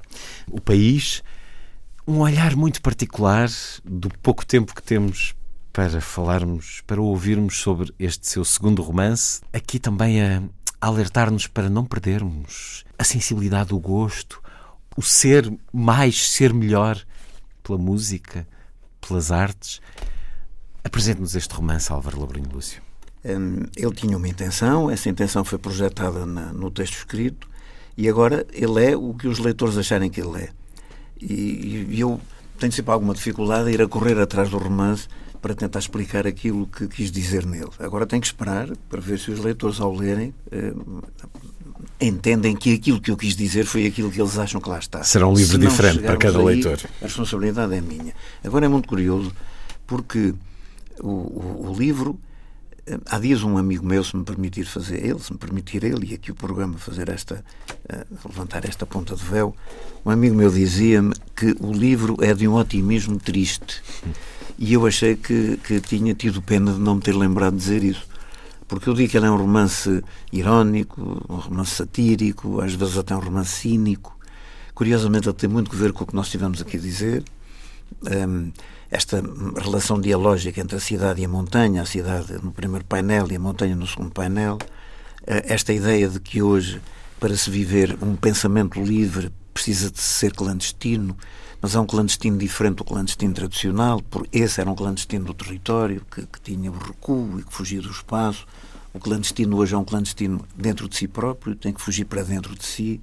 o 0.50 0.60
país. 0.60 1.22
Um 2.06 2.20
olhar 2.20 2.56
muito 2.56 2.80
particular 2.80 3.48
do 3.84 4.08
pouco 4.22 4.44
tempo 4.44 4.74
que 4.74 4.82
temos 4.82 5.34
para 5.72 6.00
falarmos, 6.00 6.82
para 6.86 7.00
ouvirmos 7.00 7.58
sobre 7.58 7.92
este 7.98 8.26
seu 8.26 8.44
segundo 8.44 8.82
romance. 8.82 9.40
Aqui 9.52 9.78
também 9.78 10.22
a 10.22 10.42
alertar-nos 10.80 11.46
para 11.46 11.70
não 11.70 11.84
perdermos 11.84 12.84
a 12.98 13.04
sensibilidade, 13.04 13.74
o 13.74 13.78
gosto, 13.78 14.42
o 14.96 15.02
ser 15.02 15.52
mais, 15.72 16.30
ser 16.30 16.52
melhor 16.52 17.00
pela 17.62 17.78
música, 17.78 18.46
pelas 19.00 19.30
artes. 19.30 19.80
Apresente-nos 20.84 21.34
este 21.34 21.54
romance, 21.54 21.92
Álvaro 21.92 22.20
Labrinho 22.20 22.48
Lúcio. 22.52 22.82
Hum, 23.24 23.64
ele 23.76 23.94
tinha 23.94 24.16
uma 24.16 24.28
intenção, 24.28 24.90
essa 24.90 25.08
intenção 25.08 25.44
foi 25.44 25.58
projetada 25.58 26.26
na, 26.26 26.52
no 26.52 26.70
texto 26.70 26.96
escrito 26.96 27.48
e 27.96 28.08
agora 28.08 28.46
ele 28.52 28.84
é 28.84 28.96
o 28.96 29.14
que 29.14 29.28
os 29.28 29.38
leitores 29.38 29.76
acharem 29.76 30.10
que 30.10 30.20
ele 30.20 30.44
é. 30.44 30.48
E, 31.20 31.86
e 31.90 32.00
eu 32.00 32.20
tenho 32.58 32.72
sempre 32.72 32.92
alguma 32.92 33.14
dificuldade 33.14 33.70
em 33.70 33.74
ir 33.74 33.82
a 33.82 33.88
correr 33.88 34.18
atrás 34.18 34.50
do 34.50 34.58
romance 34.58 35.06
para 35.40 35.54
tentar 35.54 35.80
explicar 35.80 36.26
aquilo 36.26 36.66
que 36.66 36.86
quis 36.86 37.10
dizer 37.10 37.44
nele. 37.44 37.70
Agora 37.78 38.06
tenho 38.06 38.22
que 38.22 38.28
esperar 38.28 38.68
para 38.88 39.00
ver 39.00 39.18
se 39.18 39.30
os 39.30 39.40
leitores, 39.40 39.80
ao 39.80 39.92
lerem, 39.92 40.32
eh, 40.50 40.72
entendem 42.02 42.56
que 42.56 42.74
aquilo 42.74 43.00
que 43.00 43.10
eu 43.10 43.16
quis 43.16 43.36
dizer 43.36 43.64
foi 43.64 43.86
aquilo 43.86 44.10
que 44.10 44.20
eles 44.20 44.36
acham 44.38 44.60
que 44.60 44.68
lá 44.68 44.78
está. 44.78 45.02
Será 45.02 45.26
um 45.26 45.34
livro 45.34 45.58
diferente 45.58 46.00
para 46.00 46.16
cada 46.16 46.38
aí, 46.38 46.44
leitor. 46.44 46.78
A 47.00 47.04
responsabilidade 47.04 47.74
é 47.74 47.80
minha. 47.80 48.14
Agora 48.42 48.66
é 48.66 48.68
muito 48.68 48.88
curioso 48.88 49.32
porque 49.86 50.34
o, 51.00 51.08
o, 51.08 51.66
o, 51.70 51.74
livro. 51.76 52.18
Há 53.06 53.20
dias 53.20 53.44
um 53.44 53.56
amigo 53.56 53.86
meu, 53.86 54.02
se 54.02 54.16
me 54.16 54.24
permitir 54.24 54.64
fazer 54.64 55.04
ele, 55.04 55.20
se 55.20 55.32
me 55.32 55.38
permitir 55.38 55.84
ele, 55.84 56.10
e 56.10 56.14
aqui 56.14 56.32
o 56.32 56.34
programa 56.34 56.76
fazer 56.78 57.08
esta, 57.08 57.44
uh, 57.88 58.28
levantar 58.28 58.64
esta 58.64 58.84
ponta 58.84 59.14
de 59.14 59.22
véu, 59.22 59.54
um 60.04 60.10
amigo 60.10 60.34
meu 60.34 60.50
dizia-me 60.50 61.14
que 61.36 61.54
o 61.60 61.72
livro 61.72 62.16
é 62.20 62.34
de 62.34 62.48
um 62.48 62.54
otimismo 62.54 63.20
triste. 63.20 63.80
E 64.58 64.72
eu 64.72 64.84
achei 64.84 65.14
que, 65.14 65.58
que 65.58 65.80
tinha 65.80 66.12
tido 66.12 66.42
pena 66.42 66.72
de 66.72 66.80
não 66.80 66.96
me 66.96 67.00
ter 67.00 67.14
lembrado 67.14 67.52
de 67.52 67.60
dizer 67.60 67.84
isso 67.84 68.11
porque 68.72 68.88
eu 68.88 68.94
digo 68.94 69.10
que 69.10 69.18
ele 69.18 69.26
é 69.26 69.30
um 69.30 69.36
romance 69.36 70.02
irónico, 70.32 71.22
um 71.28 71.34
romance 71.34 71.72
satírico, 71.72 72.58
às 72.62 72.72
vezes 72.72 72.96
até 72.96 73.14
um 73.14 73.18
romance 73.18 73.50
cínico. 73.50 74.18
Curiosamente, 74.74 75.28
ele 75.28 75.36
tem 75.36 75.50
muito 75.50 75.70
a 75.70 75.78
ver 75.78 75.92
com 75.92 76.04
o 76.04 76.06
que 76.06 76.14
nós 76.14 76.24
estivemos 76.24 76.62
aqui 76.62 76.78
a 76.78 76.80
dizer. 76.80 77.22
Um, 78.02 78.50
esta 78.90 79.22
relação 79.58 80.00
dialógica 80.00 80.58
entre 80.58 80.74
a 80.76 80.80
cidade 80.80 81.20
e 81.20 81.24
a 81.26 81.28
montanha, 81.28 81.82
a 81.82 81.84
cidade 81.84 82.32
no 82.42 82.50
primeiro 82.50 82.82
painel 82.86 83.30
e 83.30 83.36
a 83.36 83.38
montanha 83.38 83.76
no 83.76 83.86
segundo 83.86 84.10
painel. 84.10 84.54
Uh, 84.54 85.44
esta 85.44 85.74
ideia 85.74 86.08
de 86.08 86.18
que 86.18 86.40
hoje, 86.40 86.80
para 87.20 87.36
se 87.36 87.50
viver 87.50 87.98
um 88.00 88.16
pensamento 88.16 88.82
livre, 88.82 89.30
precisa 89.52 89.90
de 89.90 90.00
ser 90.00 90.32
clandestino, 90.32 91.14
mas 91.60 91.74
é 91.74 91.78
um 91.78 91.84
clandestino 91.84 92.38
diferente 92.38 92.76
do 92.76 92.84
clandestino 92.84 93.34
tradicional, 93.34 94.00
porque 94.10 94.38
esse 94.38 94.62
era 94.62 94.70
um 94.70 94.74
clandestino 94.74 95.26
do 95.26 95.34
território, 95.34 96.02
que, 96.10 96.26
que 96.26 96.40
tinha 96.40 96.70
o 96.70 96.78
recuo 96.78 97.38
e 97.38 97.42
que 97.42 97.52
fugia 97.52 97.82
do 97.82 97.90
espaço. 97.90 98.46
O 98.94 98.98
clandestino 98.98 99.56
hoje 99.56 99.74
é 99.74 99.78
um 99.78 99.84
clandestino 99.84 100.44
dentro 100.54 100.88
de 100.88 100.96
si 100.96 101.08
próprio, 101.08 101.54
tem 101.54 101.72
que 101.72 101.80
fugir 101.80 102.04
para 102.04 102.22
dentro 102.22 102.54
de 102.54 102.64
si. 102.64 103.00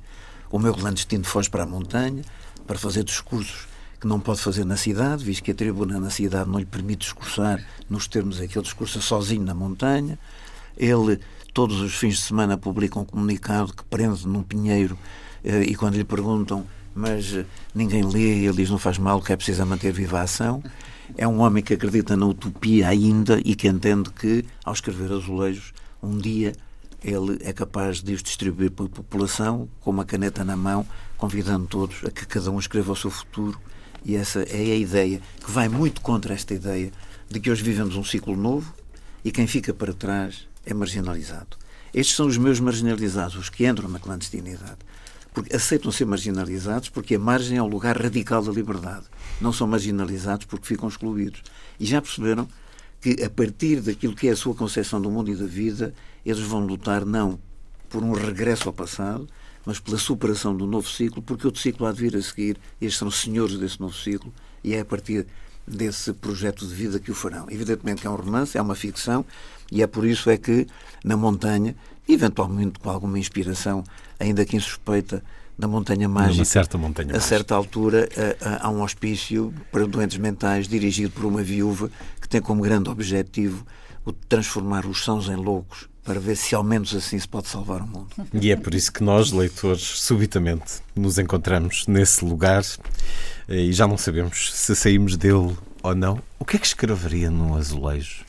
O 0.51 0.59
meu 0.59 0.73
clandestino 0.73 1.23
foge 1.23 1.49
para 1.49 1.63
a 1.63 1.65
montanha, 1.65 2.23
para 2.67 2.77
fazer 2.77 3.03
discursos 3.03 3.67
que 3.99 4.07
não 4.07 4.19
pode 4.19 4.39
fazer 4.39 4.65
na 4.65 4.77
cidade, 4.77 5.25
visto 5.25 5.43
que 5.43 5.51
a 5.51 5.55
tribuna 5.55 5.99
na 5.99 6.09
cidade 6.09 6.49
não 6.49 6.59
lhe 6.59 6.65
permite 6.65 7.01
discursar 7.01 7.63
nos 7.89 8.07
termos 8.07 8.39
em 8.39 8.47
que 8.47 8.57
ele 8.57 8.63
discursa 8.63 9.01
sozinho 9.01 9.43
na 9.43 9.53
montanha. 9.53 10.17
Ele, 10.77 11.19
todos 11.53 11.81
os 11.81 11.95
fins 11.95 12.15
de 12.15 12.21
semana, 12.21 12.57
publica 12.57 12.99
um 12.99 13.03
comunicado 13.03 13.73
que 13.73 13.83
prende 13.83 14.25
num 14.27 14.43
pinheiro 14.43 14.97
eh, 15.43 15.63
e 15.63 15.75
quando 15.75 15.95
lhe 15.95 16.05
perguntam 16.05 16.65
mas 16.99 17.33
eh, 17.33 17.45
ninguém 17.73 18.03
lê, 18.03 18.45
ele 18.45 18.57
diz 18.57 18.69
não 18.69 18.77
faz 18.77 18.97
mal, 18.97 19.21
que 19.21 19.31
é 19.31 19.35
preciso 19.35 19.65
manter 19.65 19.91
viva 19.91 20.19
a 20.19 20.23
ação. 20.23 20.61
É 21.18 21.28
um 21.28 21.39
homem 21.39 21.64
que 21.64 21.74
acredita 21.74 22.16
na 22.16 22.26
utopia 22.26 22.88
ainda 22.88 23.39
e 23.43 23.55
que 23.55 23.68
entende 23.68 24.10
que, 24.12 24.45
ao 24.64 24.74
escrever 24.74 25.12
azulejos, 25.12 25.74
um 26.01 26.18
dia 26.18 26.53
ele 27.03 27.39
é 27.41 27.53
capaz 27.53 28.01
de 28.01 28.14
os 28.14 28.22
distribuir 28.22 28.72
para 28.72 28.86
a 28.86 28.89
população 28.89 29.70
com 29.80 29.89
uma 29.89 30.05
caneta 30.05 30.43
na 30.43 30.55
mão, 30.55 30.86
convidando 31.18 31.68
todos 31.68 32.03
a 32.05 32.12
que 32.12 32.26
cada 32.26 32.51
um 32.51 32.60
escreva 32.60 32.91
o 32.91 32.95
seu 32.95 33.10
futuro. 33.10 33.60
E 34.03 34.16
essa 34.16 34.41
é 34.43 34.60
a 34.60 34.76
ideia 34.76 35.22
que 35.43 35.51
vai 35.51 35.68
muito 35.68 36.01
contra 36.01 36.34
esta 36.34 36.53
ideia 36.53 36.91
de 37.30 37.39
que 37.39 37.51
hoje 37.51 37.64
vivemos 37.64 37.95
um 37.95 38.03
ciclo 38.03 38.36
novo 38.36 38.74
e 39.24 39.32
quem 39.32 39.47
fica 39.47 39.74
para 39.74 39.93
trás 39.93 40.47
é 40.66 40.74
marginalizado. 40.74 41.57
Estes 41.93 42.16
são 42.16 42.28
os 42.28 42.38
meus 42.38 42.60
marginalizados, 42.60 43.36
os 43.36 43.49
que 43.49 43.68
entram 43.68 43.89
na 43.89 43.99
clandestinidade 43.99 44.78
porque 45.39 45.55
aceitam 45.55 45.89
ser 45.89 46.05
marginalizados 46.05 46.89
porque 46.89 47.15
a 47.15 47.19
margem 47.19 47.57
é 47.57 47.63
o 47.63 47.65
lugar 47.65 47.95
radical 47.95 48.43
da 48.43 48.51
liberdade. 48.51 49.05
Não 49.39 49.53
são 49.53 49.65
marginalizados 49.65 50.45
porque 50.45 50.67
ficam 50.67 50.89
excluídos. 50.89 51.41
E 51.79 51.85
já 51.85 52.01
perceberam 52.01 52.45
que, 52.99 53.23
a 53.23 53.29
partir 53.29 53.79
daquilo 53.79 54.13
que 54.13 54.27
é 54.27 54.31
a 54.31 54.35
sua 54.35 54.53
concepção 54.53 55.01
do 55.01 55.09
mundo 55.09 55.31
e 55.31 55.35
da 55.37 55.45
vida, 55.45 55.93
eles 56.25 56.41
vão 56.41 56.59
lutar 56.59 57.05
não 57.05 57.39
por 57.87 58.03
um 58.03 58.11
regresso 58.11 58.67
ao 58.67 58.73
passado, 58.73 59.29
mas 59.65 59.79
pela 59.79 59.97
superação 59.97 60.53
do 60.53 60.67
novo 60.67 60.89
ciclo, 60.89 61.21
porque 61.21 61.47
outro 61.47 61.61
ciclo 61.61 61.87
há 61.87 61.93
de 61.93 62.01
vir 62.01 62.17
a 62.17 62.21
seguir. 62.21 62.57
Estes 62.81 62.99
são 62.99 63.09
senhores 63.09 63.57
desse 63.57 63.79
novo 63.79 63.95
ciclo 63.95 64.33
e 64.61 64.73
é 64.73 64.81
a 64.81 64.85
partir 64.85 65.25
desse 65.65 66.11
projeto 66.11 66.67
de 66.67 66.75
vida 66.75 66.99
que 66.99 67.11
o 67.11 67.15
farão. 67.15 67.47
Evidentemente 67.49 68.01
que 68.01 68.07
é 68.07 68.09
um 68.09 68.15
romance, 68.15 68.57
é 68.57 68.61
uma 68.61 68.75
ficção, 68.75 69.25
e 69.71 69.81
é 69.81 69.87
por 69.87 70.05
isso 70.05 70.29
é 70.29 70.37
que 70.37 70.67
na 71.01 71.15
montanha, 71.15 71.77
eventualmente 72.14 72.80
com 72.80 72.89
alguma 72.89 73.20
inspiração, 73.20 73.84
ainda 74.20 74.43
que 74.45 74.57
insuspeita, 74.57 75.24
na 75.57 75.68
Montanha 75.68 76.07
Mágica. 76.07 76.36
Numa 76.36 76.45
certa 76.45 76.78
Montanha 76.78 77.16
A 77.18 77.20
certa 77.20 77.53
altura 77.53 78.07
há 78.62 78.70
um 78.70 78.82
hospício 78.82 79.53
para 79.70 79.86
doentes 79.86 80.18
mentais 80.18 80.70
dirigido 80.70 81.12
por 81.12 81.26
uma 81.26 81.43
viúva 81.43 81.91
que 82.22 82.30
tem 82.30 82.41
como 82.41 82.62
grande 82.62 82.89
objetivo 82.89 83.66
o 84.05 84.14
de 84.14 84.20
transformar 84.30 84.86
os 84.86 85.03
sãos 85.03 85.28
em 85.28 85.36
loucos 85.36 85.89
para 86.03 86.20
ver 86.20 86.36
se 86.38 86.55
ao 86.55 86.64
menos 86.64 86.95
assim 86.95 87.20
se 87.20 87.28
pode 87.28 87.49
salvar 87.49 87.82
o 87.82 87.88
mundo. 87.88 88.07
E 88.34 88.51
é 88.51 88.55
por 88.55 88.74
isso 88.74 88.91
que 88.91 89.03
nós, 89.03 89.32
leitores, 89.32 89.84
subitamente 89.84 90.82
nos 90.95 91.20
encontramos 91.20 91.86
nesse 91.88 92.26
lugar 92.26 92.64
eh, 93.47 93.55
e 93.55 93.74
já 93.74 93.86
não 93.86 93.97
sabemos 93.97 94.51
se 94.55 94.76
saímos 94.76 95.18
dele 95.18 95.55
ou 95.84 95.93
não. 95.93 96.20
O 96.39 96.45
que 96.45 96.55
é 96.55 96.60
que 96.60 96.66
escreveria 96.66 97.30
no 97.30 97.55
azulejo 97.55 98.24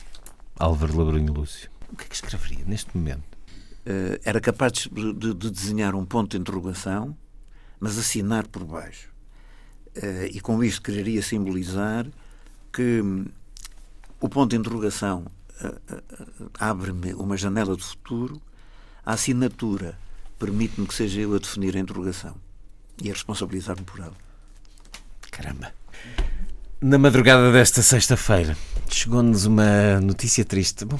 Álvaro 0.59 0.95
Labrinho 0.95 1.33
Lúcio? 1.33 1.69
O 1.91 1.95
que 1.95 2.03
é 2.03 2.07
que 2.07 2.15
escreveria 2.15 2.63
neste 2.67 2.95
momento? 2.95 3.30
Uh, 3.85 4.19
era 4.23 4.39
capaz 4.39 4.73
de, 4.73 5.13
de, 5.13 5.33
de, 5.33 5.49
desenhar 5.49 5.95
um 5.95 6.05
ponto 6.05 6.31
de 6.31 6.37
interrogação, 6.37 7.17
mas 7.79 7.97
assinar 7.97 8.47
por 8.47 8.63
baixo. 8.63 9.09
Uh, 9.97 10.25
e 10.31 10.39
com 10.39 10.63
isso 10.63 10.81
quereria 10.81 11.21
simbolizar 11.21 12.05
que 12.71 13.01
hum, 13.01 13.25
o 14.19 14.29
ponto 14.29 14.51
de 14.51 14.57
interrogação 14.57 15.25
uh, 15.61 16.01
abre-me 16.59 17.13
uma 17.15 17.35
janela 17.35 17.75
de 17.75 17.83
futuro, 17.83 18.39
a 19.03 19.13
assinatura 19.13 19.97
permite-me 20.37 20.87
que 20.87 20.93
seja 20.93 21.21
eu 21.21 21.35
a 21.35 21.39
definir 21.39 21.75
a 21.75 21.79
interrogação 21.79 22.35
e 23.01 23.09
a 23.09 23.13
responsabilizar-me 23.13 23.83
por 23.83 23.99
ela. 23.99 24.15
Caramba! 25.31 25.73
Na 26.79 26.97
madrugada 26.97 27.51
desta 27.51 27.81
sexta-feira, 27.81 28.57
chegou-nos 28.89 29.45
uma 29.45 29.99
notícia 30.01 30.43
triste. 30.43 30.83
Bom, 30.85 30.99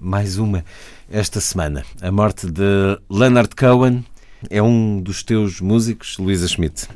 mais 0.00 0.38
uma 0.38 0.64
esta 1.10 1.40
semana. 1.40 1.84
A 2.00 2.10
morte 2.10 2.46
de 2.46 2.98
Leonard 3.10 3.54
Cohen 3.54 4.04
é 4.50 4.62
um 4.62 5.00
dos 5.00 5.22
teus 5.22 5.60
músicos, 5.60 6.18
Luísa 6.18 6.48
Schmidt. 6.48 6.88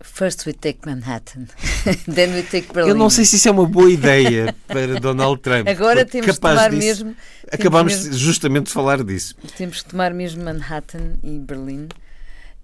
First 0.00 0.46
we 0.46 0.52
take 0.52 0.80
Manhattan, 0.86 1.46
then 2.06 2.34
we 2.34 2.42
take 2.42 2.72
Berlin. 2.72 2.90
Eu 2.90 2.94
não 2.94 3.10
sei 3.10 3.24
se 3.24 3.36
isso 3.36 3.48
é 3.48 3.50
uma 3.50 3.66
boa 3.66 3.90
ideia 3.90 4.54
para 4.66 5.00
Donald 5.00 5.40
Trump. 5.40 5.66
Agora 5.66 6.04
temos 6.04 6.30
que 6.30 6.40
tomar 6.40 6.70
disso, 6.70 7.04
mesmo. 7.04 7.16
Acabámos 7.50 7.94
mesmo, 7.94 8.12
justamente 8.12 8.66
de 8.66 8.72
falar 8.72 9.02
disso. 9.02 9.34
Temos 9.56 9.82
que 9.82 9.88
tomar 9.88 10.12
mesmo 10.12 10.44
Manhattan 10.44 11.14
e 11.22 11.38
Berlim. 11.38 11.88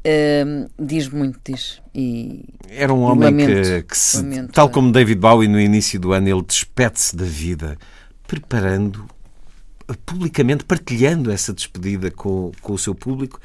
Uh, 0.02 0.70
diz 0.78 1.08
muito, 1.08 1.40
diz. 1.44 1.80
E 1.94 2.44
Era 2.68 2.92
um 2.92 3.00
homem 3.00 3.24
lamento, 3.24 3.68
que, 3.68 3.82
que 3.82 3.98
se, 3.98 4.18
lamento, 4.18 4.52
tal 4.52 4.70
como 4.70 4.92
David 4.92 5.18
Bowie 5.18 5.48
no 5.48 5.60
início 5.60 5.98
do 5.98 6.12
ano, 6.12 6.28
ele 6.28 6.42
despede-se 6.42 7.16
da 7.16 7.24
vida, 7.24 7.76
preparando, 8.26 9.06
publicamente 10.06 10.64
partilhando 10.64 11.30
essa 11.30 11.52
despedida 11.52 12.10
com, 12.10 12.52
com 12.60 12.72
o 12.72 12.78
seu 12.78 12.94
público 12.94 13.40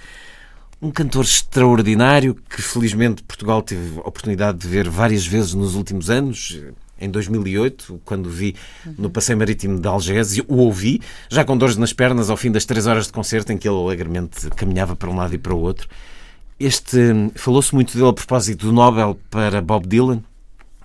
um 0.81 0.91
cantor 0.91 1.23
extraordinário 1.23 2.35
que 2.35 2.61
felizmente 2.61 3.23
Portugal 3.23 3.61
teve 3.61 3.97
a 3.97 4.07
oportunidade 4.07 4.57
de 4.59 4.67
ver 4.67 4.89
várias 4.89 5.25
vezes 5.25 5.53
nos 5.53 5.75
últimos 5.75 6.09
anos. 6.09 6.61
Em 6.99 7.09
2008, 7.09 8.01
quando 8.05 8.29
vi 8.29 8.55
no 8.97 9.09
Passeio 9.09 9.37
Marítimo 9.37 9.79
de 9.79 9.87
Algés, 9.87 10.37
o 10.47 10.55
ouvi, 10.57 11.01
já 11.29 11.43
com 11.43 11.57
dores 11.57 11.75
nas 11.75 11.91
pernas, 11.91 12.29
ao 12.29 12.37
fim 12.37 12.51
das 12.51 12.63
três 12.63 12.87
horas 12.87 13.07
de 13.07 13.13
concerto, 13.13 13.51
em 13.51 13.57
que 13.57 13.67
ele 13.67 13.77
alegremente 13.77 14.49
caminhava 14.51 14.95
para 14.95 15.09
um 15.09 15.15
lado 15.15 15.35
e 15.35 15.37
para 15.37 15.53
o 15.53 15.59
outro. 15.59 15.89
Este 16.57 16.97
falou-se 17.35 17.75
muito 17.75 17.97
dele 17.97 18.09
a 18.09 18.13
propósito 18.13 18.67
do 18.67 18.71
Nobel 18.71 19.19
para 19.29 19.61
Bob 19.61 19.85
Dylan. 19.85 20.23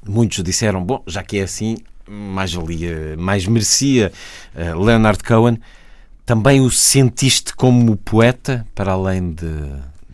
Muitos 0.04 0.42
disseram, 0.42 0.84
bom, 0.84 1.00
já 1.06 1.22
que 1.22 1.38
é 1.38 1.42
assim, 1.42 1.76
mais 2.11 2.52
valia, 2.52 3.16
mais 3.16 3.46
merecia 3.46 4.12
uh, 4.54 4.78
Leonard 4.82 5.22
Cohen. 5.22 5.58
Também 6.26 6.61
o 6.61 6.70
sentiste 6.70 7.54
como 7.54 7.96
poeta, 7.96 8.66
para 8.74 8.92
além 8.92 9.30
de, 9.30 9.46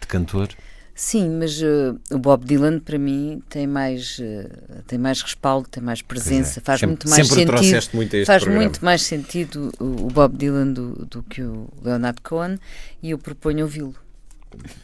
de 0.01 0.07
cantor? 0.07 0.49
Sim, 0.95 1.29
mas 1.39 1.61
uh, 1.61 2.01
o 2.11 2.19
Bob 2.19 2.47
Dylan 2.47 2.79
para 2.79 2.99
mim 2.99 3.43
tem 3.51 3.67
mais 3.67 4.19
uh, 4.19 4.83
tem 4.87 4.99
mais 4.99 5.21
respaldo, 5.21 5.69
tem 5.69 5.83
mais 5.83 6.01
presença, 6.01 6.59
é. 6.59 6.63
faz 6.63 6.81
sempre, 6.81 6.95
muito 6.95 7.09
mais 7.11 7.29
sempre 7.29 7.59
sentido. 7.59 7.91
Muito 7.93 8.25
faz 8.25 8.43
programa. 8.43 8.65
muito 8.65 8.85
mais 8.85 9.03
sentido 9.03 9.73
o, 9.79 10.07
o 10.07 10.11
Bob 10.11 10.35
Dylan 10.39 10.73
do, 10.73 11.05
do, 11.05 11.23
que 11.23 11.43
o 11.43 11.69
Leonard 11.85 12.19
Cohen 12.23 12.59
e 13.03 13.11
eu 13.11 13.19
proponho 13.19 13.65
ouvi-lo. 13.65 13.95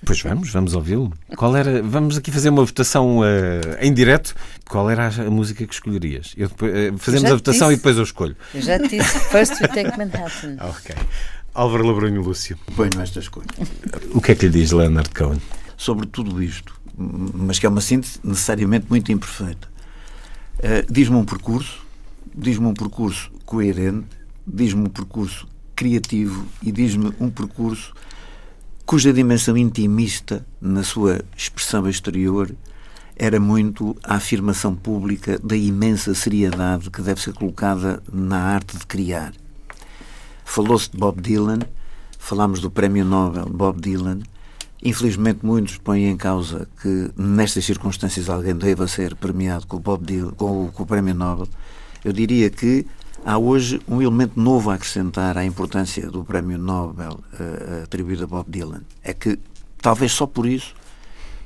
Pois 0.04 0.20
vamos, 0.22 0.50
vamos 0.50 0.74
ouvi-lo. 0.74 1.12
Qual 1.36 1.56
era? 1.56 1.82
Vamos 1.82 2.16
aqui 2.16 2.30
fazer 2.30 2.48
uma 2.50 2.64
votação 2.64 3.18
uh, 3.18 3.22
em 3.80 3.92
direto. 3.92 4.34
Qual 4.68 4.88
era 4.90 5.08
a, 5.08 5.30
música 5.30 5.66
que 5.66 5.74
escolherias? 5.74 6.34
Eu, 6.36 6.48
uh, 6.48 6.98
fazemos 6.98 7.30
a 7.30 7.34
votação 7.34 7.68
disse. 7.68 7.74
e 7.74 7.76
depois 7.76 7.96
eu 7.96 8.02
escolho. 8.02 8.36
Eu 8.54 8.62
já 8.62 8.78
te 8.78 8.88
disse. 8.88 9.18
First 9.30 9.60
we 9.60 9.68
take 9.68 9.96
Manhattan. 9.96 10.56
ok. 10.68 10.94
Álvaro 11.54 11.86
Labrunho 11.86 12.22
Lúcio. 12.22 12.58
Ponho 12.74 12.90
esta 13.00 13.20
escolha. 13.20 13.46
O 14.14 14.20
que 14.20 14.32
é 14.32 14.34
que 14.34 14.46
lhe 14.46 14.52
diz 14.52 14.72
Leonard 14.72 15.10
Cohen? 15.10 15.40
Sobre 15.76 16.06
tudo 16.06 16.42
isto, 16.42 16.74
mas 16.96 17.58
que 17.58 17.66
é 17.66 17.68
uma 17.68 17.80
síntese 17.80 18.18
necessariamente 18.24 18.86
muito 18.88 19.12
imperfeita. 19.12 19.68
Uh, 20.58 20.90
diz-me 20.90 21.16
um 21.16 21.24
percurso, 21.24 21.84
diz-me 22.34 22.66
um 22.66 22.74
percurso 22.74 23.30
coerente, 23.44 24.06
diz-me 24.46 24.82
um 24.82 24.90
percurso 24.90 25.46
criativo 25.74 26.46
e 26.62 26.72
diz-me 26.72 27.12
um 27.20 27.28
percurso 27.28 27.92
cuja 28.86 29.12
dimensão 29.12 29.56
intimista, 29.56 30.44
na 30.60 30.82
sua 30.82 31.20
expressão 31.36 31.88
exterior, 31.88 32.54
era 33.16 33.38
muito 33.38 33.96
a 34.02 34.16
afirmação 34.16 34.74
pública 34.74 35.38
da 35.38 35.56
imensa 35.56 36.14
seriedade 36.14 36.90
que 36.90 37.02
deve 37.02 37.20
ser 37.20 37.32
colocada 37.32 38.02
na 38.12 38.38
arte 38.38 38.76
de 38.76 38.86
criar. 38.86 39.32
Falou-se 40.44 40.90
de 40.90 40.98
Bob 40.98 41.20
Dylan, 41.20 41.60
falámos 42.18 42.60
do 42.60 42.70
Prémio 42.70 43.04
Nobel 43.04 43.46
Bob 43.46 43.80
Dylan. 43.80 44.20
Infelizmente, 44.82 45.46
muitos 45.46 45.78
põem 45.78 46.06
em 46.06 46.16
causa 46.16 46.68
que, 46.80 47.10
nestas 47.16 47.64
circunstâncias, 47.64 48.28
alguém 48.28 48.54
deva 48.54 48.88
ser 48.88 49.14
premiado 49.14 49.66
com 49.66 49.76
o, 49.76 49.80
Bob 49.80 50.04
Dylan, 50.04 50.32
com 50.32 50.68
com 50.72 50.82
o 50.82 50.86
Prémio 50.86 51.14
Nobel. 51.14 51.48
Eu 52.04 52.12
diria 52.12 52.50
que 52.50 52.84
há 53.24 53.38
hoje 53.38 53.80
um 53.88 54.00
elemento 54.00 54.38
novo 54.38 54.70
a 54.70 54.74
acrescentar 54.74 55.36
à 55.38 55.44
importância 55.44 56.10
do 56.10 56.24
Prémio 56.24 56.58
Nobel 56.58 57.20
uh, 57.34 57.82
atribuído 57.84 58.24
a 58.24 58.26
Bob 58.26 58.50
Dylan. 58.50 58.82
É 59.02 59.14
que, 59.14 59.38
talvez 59.80 60.12
só 60.12 60.26
por 60.26 60.46
isso, 60.46 60.74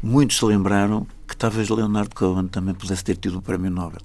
muitos 0.03 0.39
se 0.39 0.45
lembraram 0.45 1.07
que 1.27 1.37
talvez 1.37 1.69
Leonard 1.69 2.11
Cohen 2.15 2.49
também 2.49 2.75
pudesse 2.75 3.05
ter 3.05 3.17
tido 3.17 3.39
o 3.39 3.43
Prémio 3.43 3.71
Nobel. 3.71 4.01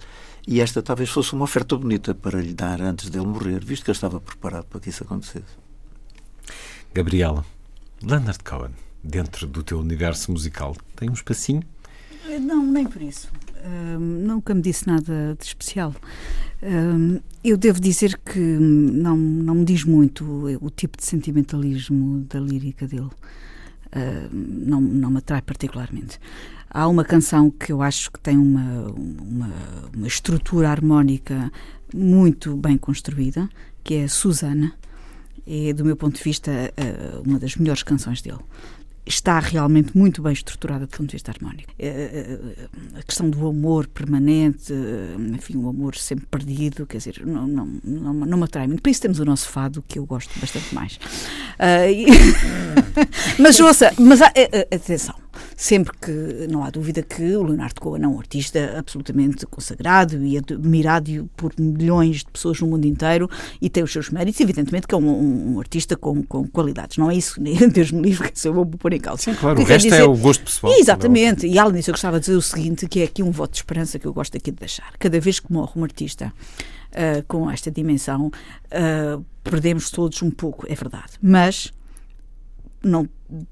E 0.48 0.60
esta 0.60 0.82
talvez 0.82 1.10
fosse 1.10 1.34
uma 1.34 1.44
oferta 1.44 1.78
bonita 1.78 2.16
para 2.16 2.42
lhe 2.42 2.54
dar 2.54 2.82
antes 2.82 3.10
dele 3.10 3.28
morrer, 3.28 3.64
visto 3.64 3.84
que 3.84 3.92
ele 3.92 3.98
estava 3.98 4.20
preparado 4.20 4.66
para 4.66 4.80
que 4.80 4.90
isso 4.90 5.04
acontecesse. 5.04 5.62
Gabriela, 6.94 7.46
Leonard 8.04 8.44
Cohen, 8.44 8.72
dentro 9.04 9.48
do 9.48 9.64
teu 9.64 9.80
universo 9.80 10.32
musical, 10.32 10.76
tem 10.96 11.10
um 11.10 11.14
espacinho? 11.14 11.64
Não, 12.40 12.66
nem 12.66 12.86
por 12.86 13.02
isso. 13.02 13.28
Nunca 14.00 14.54
me 14.54 14.62
disse 14.62 14.88
nada 14.88 15.36
de 15.40 15.46
especial. 15.46 15.94
Eu 17.44 17.58
devo 17.58 17.80
dizer 17.80 18.20
que 18.24 18.40
não, 18.40 19.18
não 19.18 19.56
me 19.56 19.66
diz 19.66 19.84
muito 19.84 20.24
o, 20.24 20.66
o 20.66 20.70
tipo 20.70 20.98
de 20.98 21.06
sentimentalismo 21.06 22.26
da 22.30 22.40
lírica 22.40 22.88
dele. 22.88 23.10
Uh, 23.94 24.30
não, 24.32 24.80
não 24.80 25.12
me 25.12 25.18
atrai 25.18 25.42
particularmente. 25.42 26.20
Há 26.70 26.88
uma 26.88 27.04
canção 27.04 27.52
que 27.52 27.72
eu 27.72 27.82
acho 27.82 28.12
que 28.12 28.20
tem 28.20 28.38
uma, 28.38 28.88
uma, 28.94 29.54
uma 29.94 30.08
estrutura 30.08 30.70
harmónica 30.70 31.52
muito 31.94 32.56
bem 32.56 32.78
construída, 32.78 33.50
que 33.84 33.96
é 33.96 34.08
Susana. 34.08 34.74
É, 35.46 35.74
do 35.74 35.84
meu 35.84 35.98
ponto 35.98 36.16
de 36.16 36.24
vista, 36.24 36.52
uma 37.26 37.38
das 37.40 37.56
melhores 37.58 37.84
canções 37.84 38.22
dele 38.22 38.40
está 39.14 39.40
realmente 39.40 39.98
muito 39.98 40.22
bem 40.22 40.34
estruturada 40.34 40.86
do 40.86 40.90
ponto 40.90 41.08
de 41.08 41.14
vista 41.14 41.32
harmónico. 41.32 41.72
É, 41.78 41.88
é, 41.88 43.00
a 43.00 43.04
questão 43.04 43.30
do 43.30 43.48
amor 43.48 43.88
permanente, 43.88 44.74
enfim, 45.34 45.58
o 45.58 45.70
amor 45.70 45.96
sempre 45.96 46.26
perdido, 46.26 46.86
quer 46.86 46.98
dizer, 46.98 47.22
não, 47.26 47.48
não, 47.48 47.80
não, 47.84 48.14
não 48.14 48.38
me 48.38 48.44
atrai 48.44 48.68
muito. 48.68 48.82
Por 48.82 48.90
isso 48.90 49.02
temos 49.02 49.20
o 49.20 49.26
nosso 49.26 49.50
fado, 49.50 49.84
que 49.88 50.00
eu 50.00 50.06
gosto 50.06 50.38
bastante 50.40 50.74
mais. 50.74 50.96
Uh, 50.96 51.90
e... 51.90 52.06
mas 53.40 53.60
ouça, 53.60 53.94
mas 54.00 54.22
atenção, 54.22 55.16
sempre 55.56 55.92
que 55.98 56.48
não 56.50 56.64
há 56.64 56.70
dúvida 56.70 57.02
que 57.02 57.36
o 57.36 57.44
Leonardo 57.44 57.80
Cohen 57.80 58.04
é 58.04 58.08
um 58.08 58.18
artista 58.18 58.76
absolutamente 58.78 59.46
consagrado 59.46 60.24
e 60.24 60.38
admirado 60.38 61.30
por 61.36 61.54
milhões 61.58 62.18
de 62.18 62.26
pessoas 62.26 62.60
no 62.60 62.68
mundo 62.68 62.86
inteiro 62.86 63.30
e 63.62 63.70
tem 63.70 63.84
os 63.84 63.92
seus 63.92 64.10
méritos, 64.10 64.40
evidentemente 64.40 64.88
que 64.88 64.96
é 64.96 64.98
um, 64.98 65.54
um 65.54 65.60
artista 65.60 65.96
com, 65.96 66.24
com 66.24 66.48
qualidades, 66.48 66.98
não 66.98 67.10
é 67.10 67.16
isso, 67.16 67.40
Deus 67.72 67.92
me 67.92 68.02
livre, 68.02 68.32
que 68.32 68.48
eu 68.48 68.54
vou 68.54 68.66
pôr 68.66 68.94
em 68.94 69.00
causa. 69.00 69.22
Sim, 69.22 69.34
claro, 69.34 69.60
o 69.60 69.64
resto 69.64 69.90
dizer... 69.90 70.02
é 70.02 70.04
o 70.04 70.16
gosto 70.16 70.44
pessoal. 70.44 70.74
Exatamente, 70.74 71.48
e 71.48 71.58
além 71.58 71.76
disso 71.76 71.90
eu 71.90 71.94
gostava 71.94 72.20
de 72.20 72.26
dizer 72.26 72.38
o 72.38 72.42
seguinte, 72.42 72.88
que 72.88 73.02
é 73.02 73.04
aqui 73.04 73.24
um 73.24 73.32
voto 73.32 73.52
de 73.52 73.58
esperança 73.58 74.00
que 74.00 74.06
eu 74.06 74.14
gosto 74.14 74.36
aqui 74.38 74.52
de 74.52 74.58
deixar. 74.58 74.92
Cada 75.00 75.20
vez 75.20 75.40
que 75.40 75.52
morre 75.52 75.72
um 75.76 75.84
artista 75.84 76.34
uh, 76.92 77.24
com 77.28 77.50
esta 77.50 77.72
dimensão, 77.72 78.28
uh, 78.28 79.26
perdemos 79.44 79.90
todos 79.90 80.22
um 80.22 80.32
pouco, 80.32 80.66
é 80.70 80.76
verdade, 80.76 81.14
mas 81.22 81.72
não, 82.84 83.08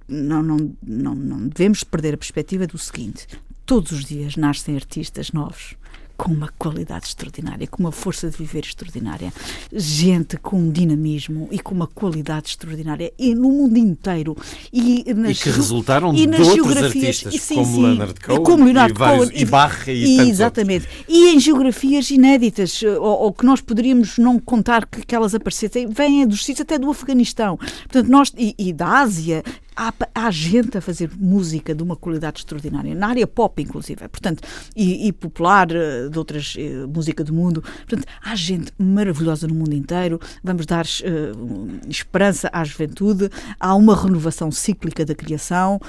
não, 0.07 0.43
não, 0.43 0.75
não, 0.81 1.15
não 1.15 1.47
devemos 1.47 1.83
perder 1.83 2.13
a 2.13 2.17
perspectiva 2.17 2.65
do 2.67 2.77
seguinte: 2.77 3.27
todos 3.65 3.91
os 3.91 4.05
dias 4.05 4.35
nascem 4.35 4.75
artistas 4.75 5.31
novos 5.31 5.75
com 6.19 6.33
uma 6.33 6.49
qualidade 6.59 7.07
extraordinária, 7.07 7.65
com 7.65 7.81
uma 7.81 7.93
força 7.93 8.29
de 8.29 8.35
viver 8.35 8.65
extraordinária, 8.65 9.31
gente 9.71 10.35
com 10.35 10.57
um 10.57 10.69
dinamismo 10.69 11.47
e 11.49 11.57
com 11.59 11.73
uma 11.73 11.87
qualidade 11.87 12.49
extraordinária 12.49 13.13
e 13.17 13.33
no 13.33 13.49
mundo 13.49 13.77
inteiro 13.77 14.35
e, 14.71 15.13
nas, 15.13 15.39
e 15.39 15.43
que 15.43 15.49
resultaram 15.49 16.13
e 16.13 16.27
de 16.27 16.41
outros 16.41 16.75
artistas 16.75 17.33
sim, 17.41 17.55
como 17.55 17.73
sim, 17.73 17.83
Leonard 17.83 18.19
Cohen, 18.19 18.43
como 18.43 18.65
Leonard 18.65 18.93
e, 18.93 18.97
vários, 18.97 19.29
e, 19.29 19.41
e 19.41 19.45
Barre 19.45 19.93
e, 19.93 20.17
e 20.17 20.29
Exatamente. 20.29 20.87
Outros. 20.87 21.05
E 21.07 21.29
em 21.29 21.39
geografias 21.39 22.11
inéditas, 22.11 22.83
ou, 22.83 23.01
ou, 23.01 23.31
que 23.31 23.45
nós 23.45 23.61
poderíamos 23.61 24.17
não 24.17 24.37
contar 24.37 24.85
que, 24.85 25.05
que 25.05 25.15
elas 25.15 25.33
aparecessem, 25.33 25.87
vêm 25.87 26.27
dos 26.27 26.43
sítios 26.43 26.61
até 26.61 26.77
do 26.77 26.89
Afeganistão. 26.89 27.55
Portanto, 27.55 28.09
nós, 28.09 28.33
e, 28.37 28.53
e 28.59 28.73
da 28.73 28.99
Ásia, 28.99 29.41
há, 29.79 29.93
há, 30.13 30.29
gente 30.29 30.77
a 30.77 30.81
fazer 30.81 31.09
música 31.17 31.73
de 31.73 31.81
uma 31.81 31.95
qualidade 31.95 32.39
extraordinária, 32.39 32.93
na 32.93 33.07
área 33.07 33.25
pop, 33.25 33.61
inclusive, 33.61 34.05
portanto, 34.09 34.43
e, 34.75 35.07
e 35.07 35.13
popular, 35.13 35.71
eh, 35.71 36.09
de 36.09 36.17
outras 36.17 36.55
uh, 36.55 36.87
música 36.87 37.23
do 37.23 37.33
mundo. 37.33 37.61
Portanto, 37.61 38.05
há 38.21 38.35
gente 38.35 38.73
maravilhosa 38.77 39.47
no 39.47 39.55
mundo 39.55 39.73
inteiro. 39.73 40.19
Vamos 40.43 40.65
dar 40.65 40.85
uh, 40.85 41.89
esperança 41.89 42.49
à 42.51 42.63
juventude. 42.65 43.29
Há 43.59 43.73
uma 43.75 43.95
renovação 43.95 44.51
cíclica 44.51 45.05
da 45.05 45.15
criação. 45.15 45.79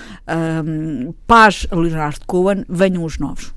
Um, 0.64 1.12
paz 1.26 1.66
a 1.70 1.74
Leonardo 1.74 2.20
Cohen. 2.26 2.64
Venham 2.68 3.05
os 3.05 3.18
novos. 3.18 3.53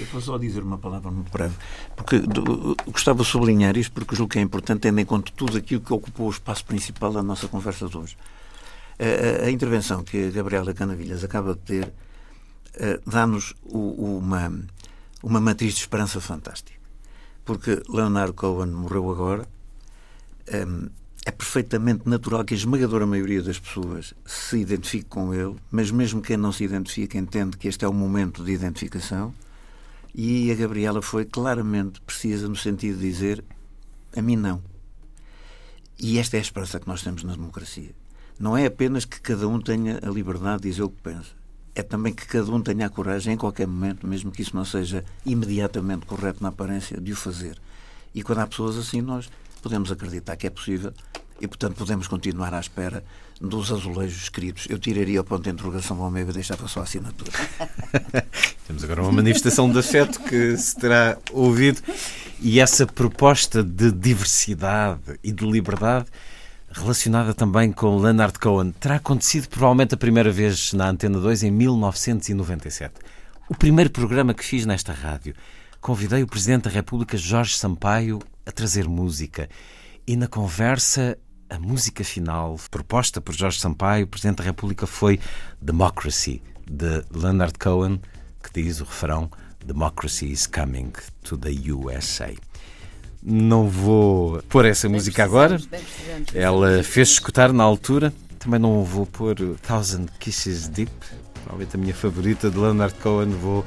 Eu 0.00 0.06
vou 0.06 0.20
só 0.20 0.38
dizer 0.38 0.62
uma 0.62 0.78
palavra 0.78 1.10
muito 1.10 1.30
breve, 1.30 1.54
porque 1.94 2.18
do, 2.18 2.74
gostava 2.86 3.22
de 3.22 3.28
sublinhar 3.28 3.76
isto, 3.76 3.92
porque 3.92 4.16
julgo 4.16 4.32
que 4.32 4.38
é 4.38 4.42
importante, 4.42 4.80
tendo 4.80 4.98
em 4.98 5.04
conta 5.04 5.30
tudo 5.36 5.58
aquilo 5.58 5.82
que 5.82 5.92
ocupou 5.92 6.28
o 6.28 6.30
espaço 6.30 6.64
principal 6.64 7.12
da 7.12 7.22
nossa 7.22 7.46
conversa 7.46 7.86
de 7.86 7.96
hoje. 7.96 8.16
A, 8.98 9.50
intervenção 9.50 10.02
que 10.02 10.28
a 10.28 10.30
Gabriela 10.30 10.72
Canavilhas 10.72 11.22
acaba 11.22 11.54
de 11.54 11.60
ter 11.60 11.84
uh, 11.86 13.10
dá-nos 13.10 13.54
uma, 13.64 14.52
uma 15.22 15.40
matriz 15.40 15.74
de 15.74 15.80
esperança 15.80 16.20
fantástica. 16.20 16.78
Porque 17.44 17.82
Leonardo 17.88 18.34
Cohen 18.34 18.70
morreu 18.70 19.10
agora. 19.10 19.46
Um, 20.52 20.88
é 21.26 21.30
perfeitamente 21.32 22.08
natural 22.08 22.44
que 22.44 22.54
a 22.54 22.56
esmagadora 22.56 23.04
maioria 23.04 23.42
das 23.42 23.58
pessoas 23.58 24.14
se 24.24 24.58
identifique 24.58 25.06
com 25.06 25.34
ele, 25.34 25.56
mas 25.72 25.90
mesmo 25.90 26.22
quem 26.22 26.36
não 26.36 26.52
se 26.52 26.62
identifica 26.62 27.18
entende 27.18 27.56
que 27.56 27.66
este 27.66 27.84
é 27.84 27.88
o 27.88 27.92
momento 27.92 28.44
de 28.44 28.52
identificação. 28.52 29.34
E 30.14 30.52
a 30.52 30.54
Gabriela 30.54 31.02
foi 31.02 31.24
claramente 31.24 32.00
precisa 32.00 32.48
no 32.48 32.54
sentido 32.54 32.98
de 32.98 33.10
dizer: 33.10 33.44
a 34.16 34.22
mim 34.22 34.36
não. 34.36 34.62
E 35.98 36.18
esta 36.18 36.36
é 36.36 36.38
a 36.38 36.42
esperança 36.42 36.78
que 36.78 36.86
nós 36.86 37.02
temos 37.02 37.24
na 37.24 37.32
democracia. 37.32 37.90
Não 38.38 38.56
é 38.56 38.66
apenas 38.66 39.04
que 39.04 39.20
cada 39.20 39.48
um 39.48 39.60
tenha 39.60 39.98
a 40.02 40.10
liberdade 40.10 40.62
de 40.62 40.70
dizer 40.70 40.82
o 40.82 40.90
que 40.90 41.00
pensa. 41.02 41.30
É 41.74 41.82
também 41.82 42.12
que 42.12 42.26
cada 42.26 42.50
um 42.50 42.60
tenha 42.60 42.86
a 42.86 42.90
coragem, 42.90 43.34
em 43.34 43.36
qualquer 43.36 43.66
momento, 43.66 44.06
mesmo 44.06 44.30
que 44.30 44.42
isso 44.42 44.54
não 44.54 44.64
seja 44.64 45.04
imediatamente 45.24 46.06
correto 46.06 46.42
na 46.42 46.50
aparência, 46.50 47.00
de 47.00 47.12
o 47.12 47.16
fazer. 47.16 47.58
E 48.14 48.22
quando 48.22 48.38
há 48.38 48.46
pessoas 48.46 48.76
assim, 48.76 49.00
nós 49.00 49.28
podemos 49.62 49.90
acreditar 49.90 50.36
que 50.36 50.46
é 50.46 50.50
possível 50.50 50.92
e, 51.40 51.46
portanto, 51.46 51.76
podemos 51.76 52.08
continuar 52.08 52.54
à 52.54 52.60
espera 52.60 53.04
dos 53.40 53.70
azulejos 53.70 54.22
escritos. 54.22 54.66
Eu 54.70 54.78
tiraria 54.78 55.20
o 55.20 55.24
ponto 55.24 55.44
de 55.44 55.50
interrogação 55.50 56.02
ao 56.02 56.10
meio 56.10 56.28
e 56.28 56.32
deixava 56.32 56.66
só 56.66 56.80
a 56.80 56.82
assinatura. 56.84 57.30
Temos 58.66 58.84
agora 58.84 59.02
uma 59.02 59.12
manifestação 59.12 59.70
de 59.70 59.78
afeto 59.78 60.20
que 60.20 60.56
se 60.56 60.76
terá 60.76 61.18
ouvido. 61.32 61.82
E 62.40 62.60
essa 62.60 62.86
proposta 62.86 63.62
de 63.62 63.90
diversidade 63.92 65.18
e 65.22 65.32
de 65.32 65.44
liberdade 65.44 66.06
relacionada 66.76 67.32
também 67.32 67.72
com 67.72 67.98
Leonard 67.98 68.38
Cohen 68.38 68.70
terá 68.72 68.96
acontecido 68.96 69.48
provavelmente 69.48 69.94
a 69.94 69.96
primeira 69.96 70.30
vez 70.30 70.72
na 70.72 70.88
Antena 70.88 71.18
2 71.18 71.44
em 71.44 71.50
1997. 71.50 72.94
O 73.48 73.54
primeiro 73.54 73.90
programa 73.90 74.34
que 74.34 74.44
fiz 74.44 74.66
nesta 74.66 74.92
rádio. 74.92 75.34
Convidei 75.80 76.22
o 76.22 76.26
Presidente 76.26 76.64
da 76.64 76.70
República, 76.70 77.16
Jorge 77.16 77.56
Sampaio, 77.56 78.18
a 78.44 78.52
trazer 78.52 78.88
música. 78.88 79.48
E 80.06 80.16
na 80.16 80.26
conversa, 80.26 81.16
a 81.48 81.58
música 81.58 82.04
final 82.04 82.56
proposta 82.70 83.20
por 83.20 83.34
Jorge 83.34 83.60
Sampaio, 83.60 84.04
o 84.04 84.08
Presidente 84.08 84.38
da 84.38 84.44
República, 84.44 84.86
foi 84.86 85.18
Democracy, 85.60 86.42
de 86.70 87.04
Leonard 87.10 87.58
Cohen, 87.58 88.00
que 88.42 88.62
diz 88.62 88.80
o 88.80 88.84
refrão 88.84 89.30
Democracy 89.64 90.30
is 90.30 90.46
coming 90.46 90.92
to 91.22 91.36
the 91.36 91.50
USA. 91.72 92.34
Não 93.28 93.68
vou 93.68 94.40
pôr 94.48 94.66
essa 94.66 94.88
bem 94.88 94.98
música 94.98 95.24
agora. 95.24 95.60
Ela 96.32 96.84
fez 96.84 97.08
escutar 97.08 97.52
na 97.52 97.64
altura. 97.64 98.12
Também 98.38 98.60
não 98.60 98.84
vou 98.84 99.04
pôr 99.04 99.34
Thousand 99.66 100.06
Kisses 100.20 100.68
Deep, 100.68 100.92
provavelmente 101.34 101.74
a 101.74 101.78
minha 101.78 101.94
favorita 101.94 102.48
de 102.48 102.56
Leonard 102.56 102.94
Cohen. 103.02 103.30
Vou 103.30 103.66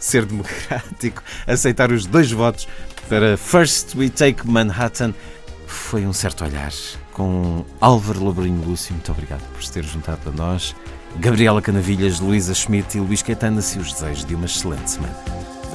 ser 0.00 0.24
democrático, 0.24 1.22
aceitar 1.46 1.92
os 1.92 2.04
dois 2.04 2.32
votos 2.32 2.66
para 3.08 3.36
First 3.36 3.94
We 3.94 4.08
Take 4.08 4.44
Manhattan. 4.44 5.14
Foi 5.68 6.04
um 6.04 6.12
certo 6.12 6.44
olhar 6.44 6.72
com 7.12 7.64
Álvaro 7.80 8.24
Labrinho 8.24 8.60
Lúcio. 8.64 8.92
Muito 8.92 9.12
obrigado 9.12 9.42
por 9.52 9.62
se 9.62 9.70
ter 9.70 9.84
juntado 9.84 10.30
a 10.30 10.32
nós. 10.32 10.74
Gabriela 11.20 11.62
Canavilhas, 11.62 12.18
Luísa 12.18 12.54
Schmidt 12.54 12.98
e 12.98 13.00
Luís 13.00 13.22
Caetano, 13.22 13.60
e 13.60 13.78
os 13.78 13.92
desejos 13.92 14.24
de 14.24 14.34
uma 14.34 14.46
excelente 14.46 14.90
semana. 14.90 15.55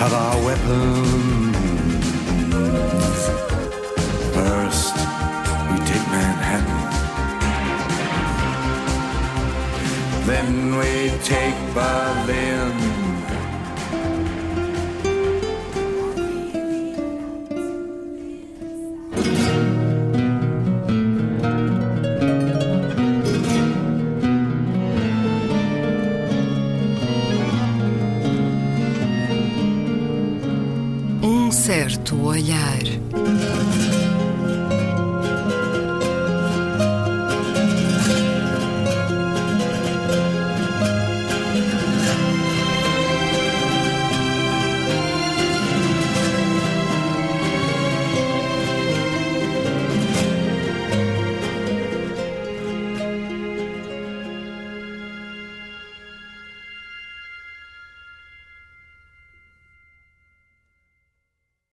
of 0.00 0.12
our 0.12 0.44
weapons. 0.44 1.56
First, 4.34 4.96
we 5.70 5.76
take 5.86 6.06
Manhattan. 6.10 6.82
Then 10.26 10.76
we 10.78 11.10
take 11.22 11.56
Berlin. 11.74 13.13
Certo 32.04 32.16
olhar. 32.22 33.23